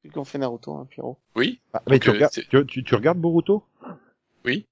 [0.03, 1.17] Depuis qu'on fait Naruto, hein, Pierrot.
[1.35, 1.59] Oui.
[1.73, 3.63] Ah, mais tu, euh, regardes, tu, tu, tu regardes Boruto?
[4.45, 4.65] Oui.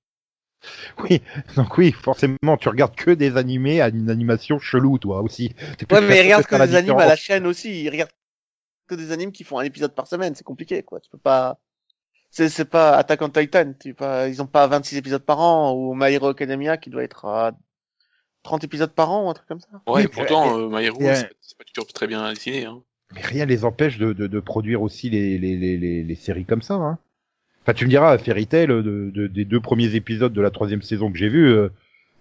[1.00, 1.22] Oui,
[1.56, 5.54] donc oui, forcément, tu regardes que des animés à une animation chelou, toi aussi.
[5.92, 7.84] Ouais, mais regarde que de des la animes à la chaîne aussi.
[7.84, 8.12] Il regarde
[8.88, 10.36] que des animes qui font un épisode par semaine.
[10.36, 11.00] C'est compliqué, quoi.
[11.00, 11.60] Tu peux pas.
[12.30, 13.74] C'est c'est pas Attack on Titan.
[13.80, 14.28] Tu pas...
[14.28, 17.52] Ils ont pas 26 épisodes par an ou My Hero Academia qui doit être à
[18.44, 19.68] 30 épisodes par an ou un truc comme ça.
[19.88, 22.28] Ouais, Oui, et pourtant, euh, My Hero, et, c'est pas- c'est pas toujours très bien
[22.30, 22.66] dessiné.
[22.66, 22.82] Hein.
[23.14, 26.46] Mais rien les empêche de, de, de produire aussi les, les, les, les, les séries
[26.46, 26.74] comme ça.
[26.76, 26.98] Hein.
[27.64, 30.82] Enfin, tu me diras, Fairy Tail, de, de- des deux premiers épisodes de la troisième
[30.82, 31.70] saison que j'ai vu, euh,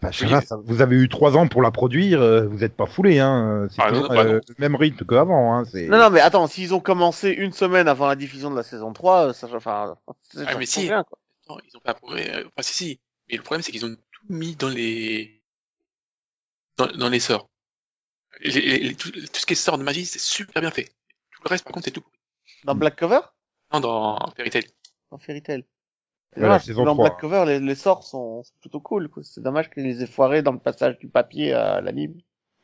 [0.01, 2.21] enfin, je sais Oui, pas, mais- ça- vous avez eu trois ans pour la produire,
[2.23, 3.67] euh, vous êtes pas foulé, hein.
[3.71, 5.65] C'est Ah, bah euh, le même rythme qu'avant, hein.
[5.65, 5.89] C'est...
[5.89, 8.93] Non, non, mais attends, s'ils ont commencé une semaine avant la diffusion de la saison
[8.93, 9.97] 3, euh, ça, enfin,
[10.33, 10.87] ça, Ah, mais ça si.
[10.87, 11.19] bien, quoi.
[11.49, 13.01] Non, ils ont pas euh, Enfin, si, si.
[13.29, 15.43] Mais le problème, c'est qu'ils ont tout mis dans les,
[16.77, 17.49] dans, dans les sorts.
[18.41, 20.85] Les- les- les- tout, tout ce qui est sort de magie, c'est super bien fait.
[21.33, 22.05] Tout le reste, par contre, c'est tout.
[22.65, 23.21] Dans Black Cover?
[23.73, 24.65] Non, dans Fairy Tail.
[25.13, 25.65] Dans Fairy Tail.
[26.35, 27.09] Saison dans 3.
[27.11, 29.11] Black Cover, les, les sorts sont, sont plutôt cool.
[29.23, 32.15] C'est dommage qu'ils les aient foirés dans le passage du papier à l'anime.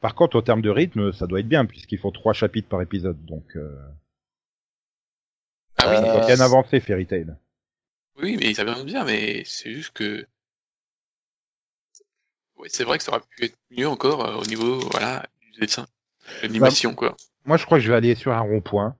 [0.00, 2.80] Par contre, au terme de rythme, ça doit être bien, puisqu'ils font trois chapitres par
[2.80, 3.76] épisode, donc, euh,
[5.76, 7.36] Ah oui, Euh, bien avancé, Fairy Tail.
[8.22, 10.26] oui, mais ça vient bien, mais c'est juste que,
[12.56, 15.60] ouais, c'est vrai que ça aurait pu être mieux encore euh, au niveau, voilà, du
[15.60, 15.86] dessin,
[16.38, 17.16] de l'animation, quoi.
[17.44, 18.96] Moi, je crois que je vais aller sur un rond-point,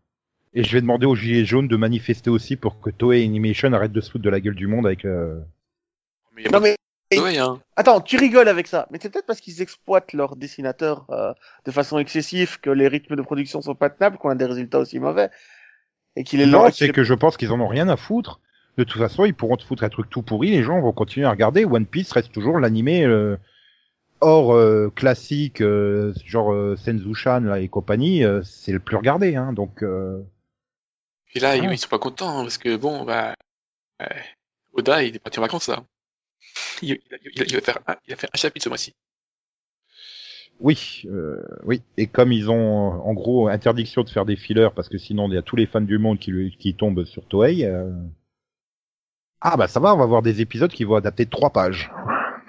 [0.55, 3.92] et je vais demander aux Gilets jaunes de manifester aussi pour que Toei Animation arrête
[3.92, 5.38] de se foutre de la gueule du monde avec, euh,
[6.36, 7.59] Mais Non, mais, hein.
[7.76, 8.86] attends, tu rigoles avec ça.
[8.90, 11.32] Mais c'est peut-être parce qu'ils exploitent leurs dessinateurs, euh,
[11.64, 14.78] de façon excessive que les rythmes de production sont pas tenables, qu'on a des résultats
[14.78, 15.30] aussi mauvais.
[16.16, 16.70] Et qu'il est Non, lent.
[16.72, 18.40] c'est est- que je pense qu'ils en ont rien à foutre.
[18.76, 21.26] De toute façon, ils pourront te foutre un truc tout pourri, les gens vont continuer
[21.26, 21.64] à regarder.
[21.64, 23.36] One Piece reste toujours l'animé euh,
[24.20, 29.34] hors euh, classique, euh, genre euh, Senzushan là, et compagnie, euh, c'est le plus regardé.
[29.34, 30.20] Hein, donc, euh,
[31.34, 33.34] et là, ah ils, sont pas contents, hein, parce que bon, bah,
[34.02, 34.06] euh,
[34.72, 35.84] Oda, il est parti en vacances, là.
[36.82, 37.00] Il, il,
[37.34, 38.94] il va faire un, il va faire un chapitre ce mois-ci.
[40.60, 41.82] Oui, euh, oui.
[41.96, 45.34] Et comme ils ont, en gros, interdiction de faire des fillers, parce que sinon, il
[45.34, 47.64] y a tous les fans du monde qui, lui, qui tombent sur Toei.
[47.64, 47.92] Euh...
[49.40, 51.92] Ah bah ça va, on va voir des épisodes qui vont adapter trois pages.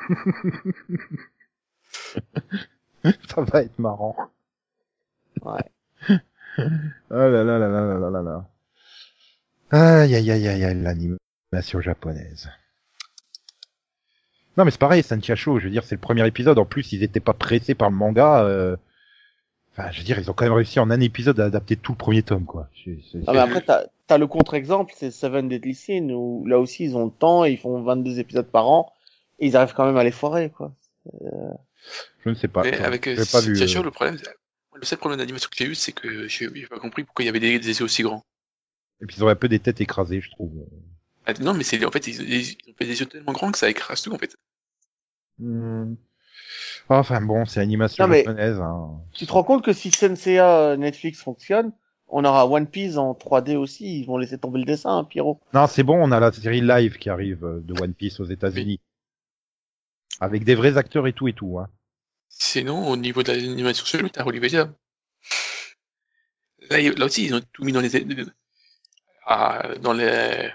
[3.03, 4.15] ça va être marrant.
[5.41, 5.61] Ouais.
[6.57, 6.63] Ah
[7.11, 8.49] oh là là là là là là là.
[9.71, 12.49] Aïe aïe aïe aïe aïe, l'animation japonaise.
[14.57, 16.57] Non mais c'est pareil, Santiago, je veux dire, c'est le premier épisode.
[16.59, 18.43] En plus, ils étaient pas pressés par le manga.
[18.43, 18.75] euh,
[19.71, 21.93] Enfin, je veux dire, ils ont quand même réussi en un épisode à adapter tout
[21.93, 22.67] le premier tome, quoi.
[22.83, 22.97] C'est-
[23.27, 26.97] Ah, mais après, t'as, t'as le contre-exemple, c'est Seven Deadly Sins, où là aussi, ils
[26.97, 28.91] ont le temps, et ils font 22 épisodes par an,
[29.39, 30.73] et ils arrivent quand même à les foirer, quoi.
[32.25, 32.63] Je ne sais pas.
[32.63, 33.55] Mais J'ai avec euh, pas vu.
[33.55, 34.17] Chiacho, euh, le problème,
[34.73, 37.29] le seul problème d'animation que j'ai eu, c'est que j'ai pas compris pourquoi il y
[37.29, 38.25] avait des, des yeux aussi grands.
[39.01, 40.65] Et puis ils ont un peu des têtes écrasées, je trouve.
[41.25, 43.57] Ah, non, mais c'est, en fait, ils, ils ont fait des yeux tellement grands que
[43.57, 44.35] ça écrase tout, en fait.
[45.37, 45.95] Hmm.
[46.89, 48.59] Enfin bon, c'est animation Non, mais- japonaise.
[48.59, 48.99] Hein.
[49.13, 51.71] Tu te rends compte que si Senseiya Netflix fonctionne,
[52.07, 55.39] on aura One Piece en 3D aussi, ils vont laisser tomber le dessin, hein, Pierrot.
[55.53, 58.25] Non, c'est bon, on a la série live qui arrive euh, de One Piece aux
[58.25, 58.79] États-Unis.
[60.19, 61.59] Avec des vrais acteurs et tout et tout.
[61.59, 61.69] Hein.
[62.27, 64.73] Sinon, au niveau de l'animation chelou, t'as Olivedia.
[66.69, 67.89] Là, là aussi, ils ont tout mis dans les,
[69.29, 70.49] ah, dans les,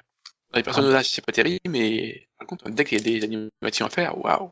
[0.53, 3.25] dans les personnages, c'est pas terrible, mais par contre, dès qu'il y a des
[3.63, 4.51] animations à faire, waouh.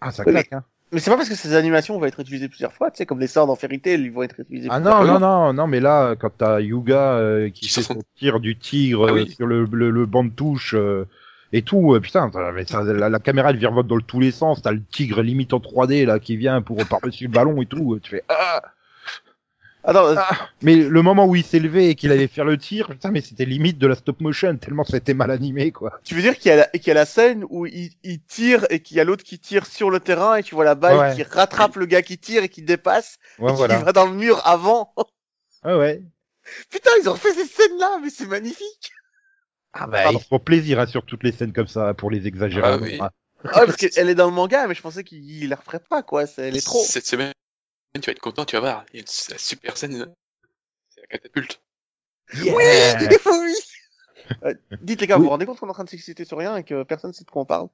[0.00, 0.64] Ah, ça claque, hein.
[0.90, 3.20] Mais c'est pas parce que ces animations vont être utilisées plusieurs fois, tu sais, comme
[3.20, 5.18] les sorts dans Fairy Tail, ils vont être utilisés Ah plusieurs non, fois.
[5.18, 8.56] non, non, non, mais là, quand t'as Yuga euh, qui fait se son tir du
[8.56, 9.30] tigre Ah euh, oui.
[9.30, 11.04] sur le, le, le banc de touche euh,
[11.52, 14.62] et tout, euh, putain, mais ça, la, la caméra elle virevolte dans tous les sens,
[14.62, 17.98] t'as le tigre limite en 3D là qui vient pour par-dessus le ballon et tout,
[18.02, 18.62] tu fais ah
[19.84, 20.16] Attends, euh,
[20.62, 23.20] Mais le moment où il s'est levé et qu'il allait faire le tir, putain, mais
[23.20, 26.00] c'était limite de la stop motion tellement c'était mal animé quoi.
[26.04, 28.20] tu veux dire qu'il y a la, qu'il y a la scène où il, il
[28.20, 30.74] tire et qu'il y a l'autre qui tire sur le terrain et tu vois la
[30.74, 31.14] balle Ouais.
[31.14, 33.78] qui rattrape le gars qui tire et qui dépasse Ouais, et voilà.
[33.78, 34.92] qui va dans le mur avant.
[35.64, 36.02] Ah ouais.
[36.70, 38.92] Putain, ils ont refait cette scène-là, mais c'est magnifique.
[39.72, 40.18] Ah bah, Pardon.
[40.18, 42.62] ils se font plaisir hein, sur toutes les scènes comme ça pour les exagérer.
[42.66, 42.98] Ah oui.
[43.00, 43.10] hein.
[43.44, 46.26] Ah, parce qu'elle est dans le manga, mais je pensais qu'il la referait pas, quoi.
[46.26, 46.82] C'est, elle est trop.
[46.84, 47.32] Cette semaine,
[47.94, 48.84] tu vas être content, tu vas voir.
[48.92, 50.06] Il y a une la super scène,
[50.88, 51.60] c'est la catapulte.
[52.34, 52.42] Oui,
[53.26, 53.54] oui.
[54.44, 55.20] Euh, dites les gars, Oui.
[55.20, 57.12] vous vous rendez compte qu'on est en train de s'exciter sur rien et que personne
[57.12, 57.68] sait de quoi on parle?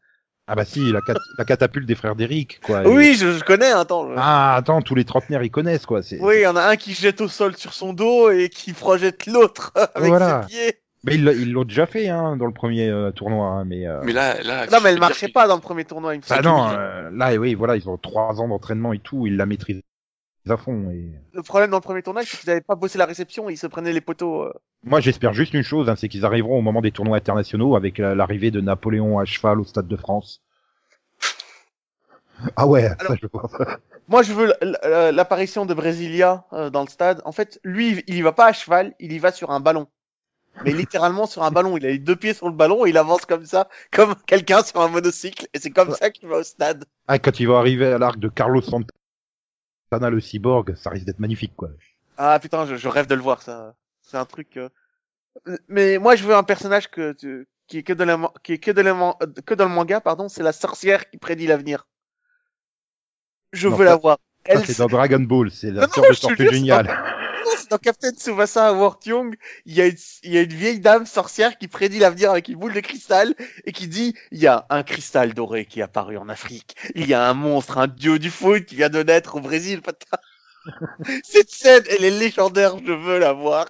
[0.47, 2.83] Ah bah si, la, cat- la catapulte des frères d'Eric quoi.
[2.87, 4.11] Oui, je, je connais, attends.
[4.11, 6.03] je- Ah attends, tous les trentenaires ils connaissent quoi.
[6.03, 6.21] C'est...
[6.21, 8.75] Oui, il y en a un qui jette au sol sur son dos et qui
[8.75, 10.43] projette l'autre avec Voilà.
[10.43, 10.81] ses pieds.
[11.05, 13.87] Mais ils, l'ont déjà fait hein, dans le premier euh, tournoi, hein, mais.
[13.87, 14.01] Euh...
[14.05, 14.67] Mais là, là.
[14.69, 16.45] Non, mais elle marchait pas dans le premier tournoi, il me Ah semble.
[16.45, 19.83] non, euh, là oui, voilà, ils ont trois ans d'entraînement et tout, ils la maîtrisent
[20.51, 20.91] à fond.
[20.91, 21.13] Et...
[21.33, 23.67] Le problème dans le premier tournage, c'est qu'ils n'avaient pas bossé la réception, ils se
[23.67, 24.43] prenaient les poteaux.
[24.43, 24.53] euh.
[24.83, 27.99] Moi, j'espère juste une chose, hein, c'est qu'ils arriveront au moment des tournois internationaux avec
[27.99, 30.43] la- l'arrivée de Napoléon à cheval au Stade de France.
[32.57, 33.79] Ah ouais, ça, je vois ça.
[34.09, 34.53] Moi, je veux
[35.13, 37.23] l'apparition de Brasilia euh, dans le stade.
[37.25, 39.87] En fait, lui, il y va pas à cheval, il y va sur un ballon.
[40.65, 41.77] Mais littéralement sur un ballon.
[41.79, 44.63] Il a les deux pieds sur le ballon et il avance comme ça, comme quelqu'un
[44.63, 45.47] sur un monocycle.
[45.55, 46.85] Et c'est comme ça qu'il va au stade.
[47.09, 48.89] Ah, quand il va arriver à l'arc de Carlos Santana,
[50.11, 51.71] le cyborg, ça risque d'être magnifique, quoi.
[52.17, 53.75] Ah putain, je, je rêve de le voir, ça.
[54.03, 54.57] C'est un truc.
[54.57, 54.69] euh.
[55.69, 58.53] Mais moi, je veux un personnage que tu- qui est que dans la, ma- qui
[58.53, 59.15] est que dans, la man-
[59.47, 60.29] que dans le manga, pardon.
[60.29, 61.87] C'est la sorcière qui prédit l'avenir.
[63.53, 64.19] Je Non, veux ça- la voir.
[64.45, 66.01] Elle, c'est dans Dragon Ball, c'est la c'est
[66.53, 66.87] Géniale.
[67.71, 69.37] Dans Captain Tsubasa à World Young,
[69.67, 72.49] il y, a une, il y a une vieille dame sorcière qui prédit l'avenir avec
[72.49, 75.83] une boule de cristal et qui dit il y a un cristal doré qui est
[75.83, 79.03] apparu en Afrique, il y a un monstre, un dieu du foot qui vient de
[79.03, 79.83] naître au Brésil.
[79.83, 80.19] putain.
[81.25, 83.67] Cette scène, elle est légendaire, je veux la voir.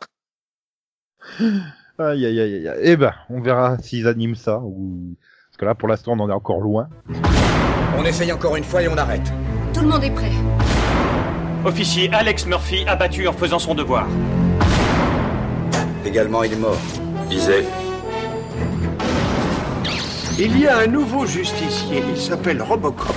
[1.98, 2.78] Aïe, aïe, aïe, aïe.
[2.82, 5.16] Eh ben, on verra s'ils animent ça ou...
[5.50, 6.88] Parce que là, pour l'instant, on en est encore loin.
[7.96, 9.32] On essaye encore une fois et on arrête.
[9.72, 10.32] Tout le monde est prêt.
[11.64, 14.06] Officier Alex Murphy abattu en faisant son devoir.
[16.04, 16.76] Également, il est mort.
[17.30, 17.64] Disait.
[20.38, 23.14] Il y a un nouveau justicier, il s'appelle Robocop.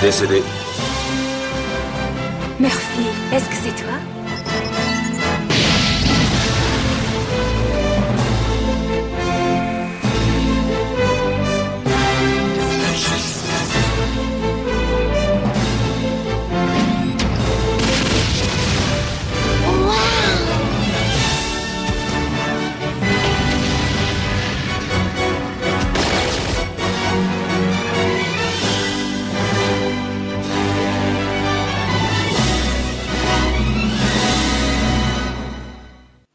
[0.00, 0.42] Décédé.
[2.60, 4.01] Murphy, est-ce que c'est toi?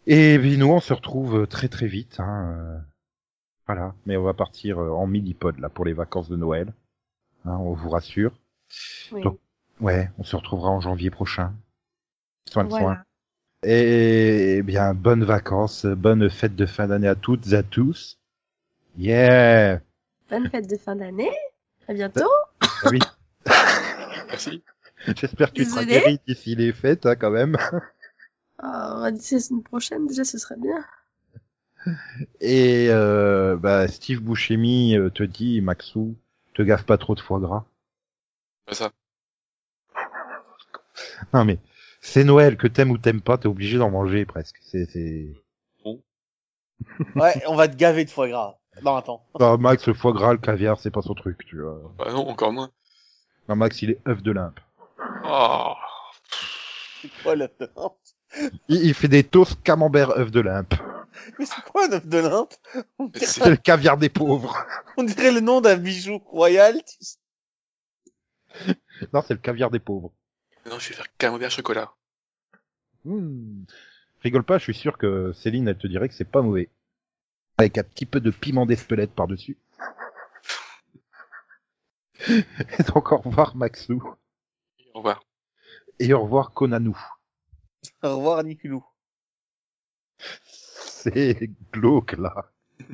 [0.07, 2.19] Et puis nous, on se retrouve très très vite.
[2.19, 2.79] Hein, euh,
[3.67, 6.73] Voilà, mais on va partir euh, en mini-pod là pour les vacances de Noël.
[7.45, 8.31] Hein, on vous rassure.
[9.11, 9.21] Oui.
[9.21, 9.39] Donc,
[9.79, 11.53] Ouais, on se retrouvera en janvier prochain.
[12.49, 12.79] Soin de soin.
[12.79, 13.03] Voilà.
[13.63, 18.17] Et, eh bien, bonnes vacances, bonnes fêtes de fin d'année à toutes et à tous.
[18.97, 19.81] Yeah
[20.29, 21.31] Bonne fête de fin d'année.
[21.87, 22.29] À bientôt.
[22.61, 22.99] Ah Oui,
[24.27, 24.63] Merci.
[25.15, 27.57] j'espère que tu seras guéri d'ici les fêtes hein, quand même.
[28.63, 30.83] Oh, d'ici la semaine prochaine, déjà, ce serait bien.
[32.41, 36.15] Et euh, bah, Steve Buscemi euh, te dit, Maxou,
[36.53, 37.65] te gaffe pas trop de foie gras.
[38.65, 38.91] Pas ça.
[41.33, 41.59] Non mais
[42.01, 44.57] c'est Noël, que t'aimes ou t'aimes pas, t'es obligé d'en manger presque.
[44.61, 45.33] C'est c'est.
[47.15, 48.59] Ouais, on va te gaver de foie gras.
[48.83, 49.25] Non, attends.
[49.39, 51.91] Non, Max, le foie gras, le caviar, c'est pas son truc, tu vois.
[51.97, 52.69] Bah non, encore moins.
[53.49, 54.59] Non, Max, il est œuf de limpe.
[55.25, 55.73] Oh.
[57.01, 57.97] C'est quoi l'œuf de limpe?
[58.67, 60.73] Il, il fait des toasts camembert œuf de limpe.
[61.39, 62.53] Mais c'est quoi un œuf de limpe
[63.15, 64.65] C'est le caviar des pauvres.
[64.97, 66.81] on dirait le nom d'un bijou royal.
[66.83, 68.75] tu.
[69.13, 70.11] Non, c'est le caviar des pauvres.
[70.65, 71.93] Non, je vais faire camembert chocolat.
[73.05, 73.63] Hmm.
[74.21, 76.69] Rigole pas, je suis sûr que Céline, elle te dirait que c'est pas mauvais.
[77.57, 79.57] Avec un petit peu de piment d'Espelette par-dessus.
[82.27, 84.03] Et donc au revoir Maxou.
[84.93, 85.23] Au revoir.
[85.99, 86.97] Et au revoir Konanou.
[88.03, 88.85] Au revoir, Nicoulou.
[90.45, 92.51] C'est glauque là.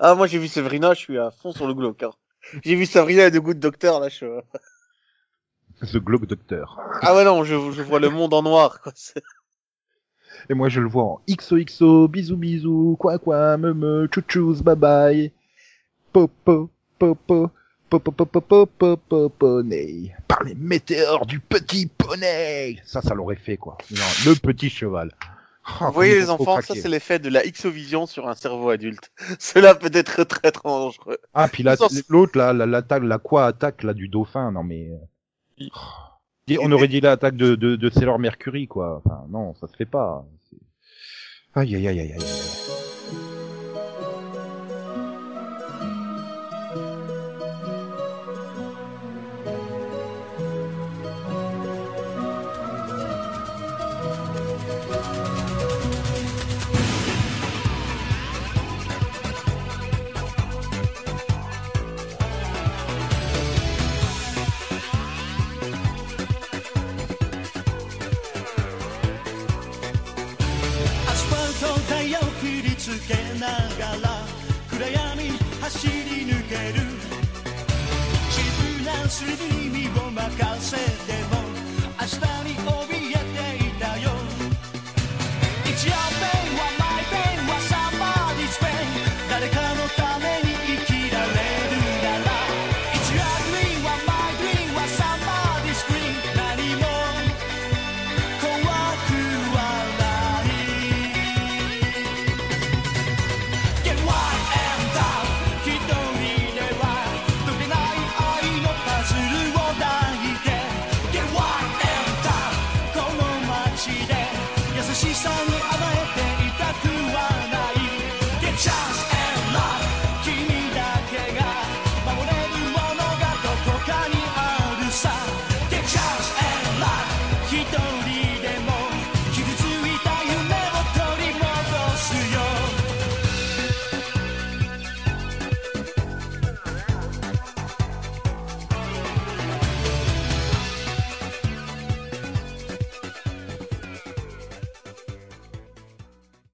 [0.00, 2.02] Ah, moi, j'ai vu Sabrina, je suis à fond sur le glauque.
[2.02, 2.12] hein.
[2.64, 4.40] J'ai vu Sabrina et de Good Docteur, là, je...
[5.82, 6.80] The glauque docteur.
[7.02, 8.92] Ah ouais, non, je, je vois le monde en noir, quoi.
[10.48, 14.76] Et moi je le vois en XOXO, bisous bisous, quoi quoi, me me, chouchous, bye
[14.76, 15.32] bye.
[16.12, 17.50] Popo, popo,
[17.88, 20.14] poney.
[20.28, 22.80] Par les météores du petit poney.
[22.84, 23.78] Ça, ça l'aurait fait quoi.
[23.90, 25.12] Non, le petit cheval.
[25.80, 28.70] Oh, Vous voyez, comme les enfants, ça, c'est l'effet de la XO-vision sur un cerveau
[28.70, 29.10] adulte.
[29.40, 31.18] Cela peut être très, très dangereux.
[31.34, 31.64] Ah, puis
[32.08, 34.90] l'autre, là, la, la quoi attaque, là, du dauphin, non mais...
[35.58, 35.70] Il-
[36.48, 39.02] Et On aurait dit l'attaque de, de, de Sailor Mercury, quoi.
[39.04, 40.24] Enfin, non, ça se fait pas.
[41.56, 42.65] Aïe, aïe, aïe, aïe, aïe.「
[80.26, 80.76] la calle
[81.06, 81.35] de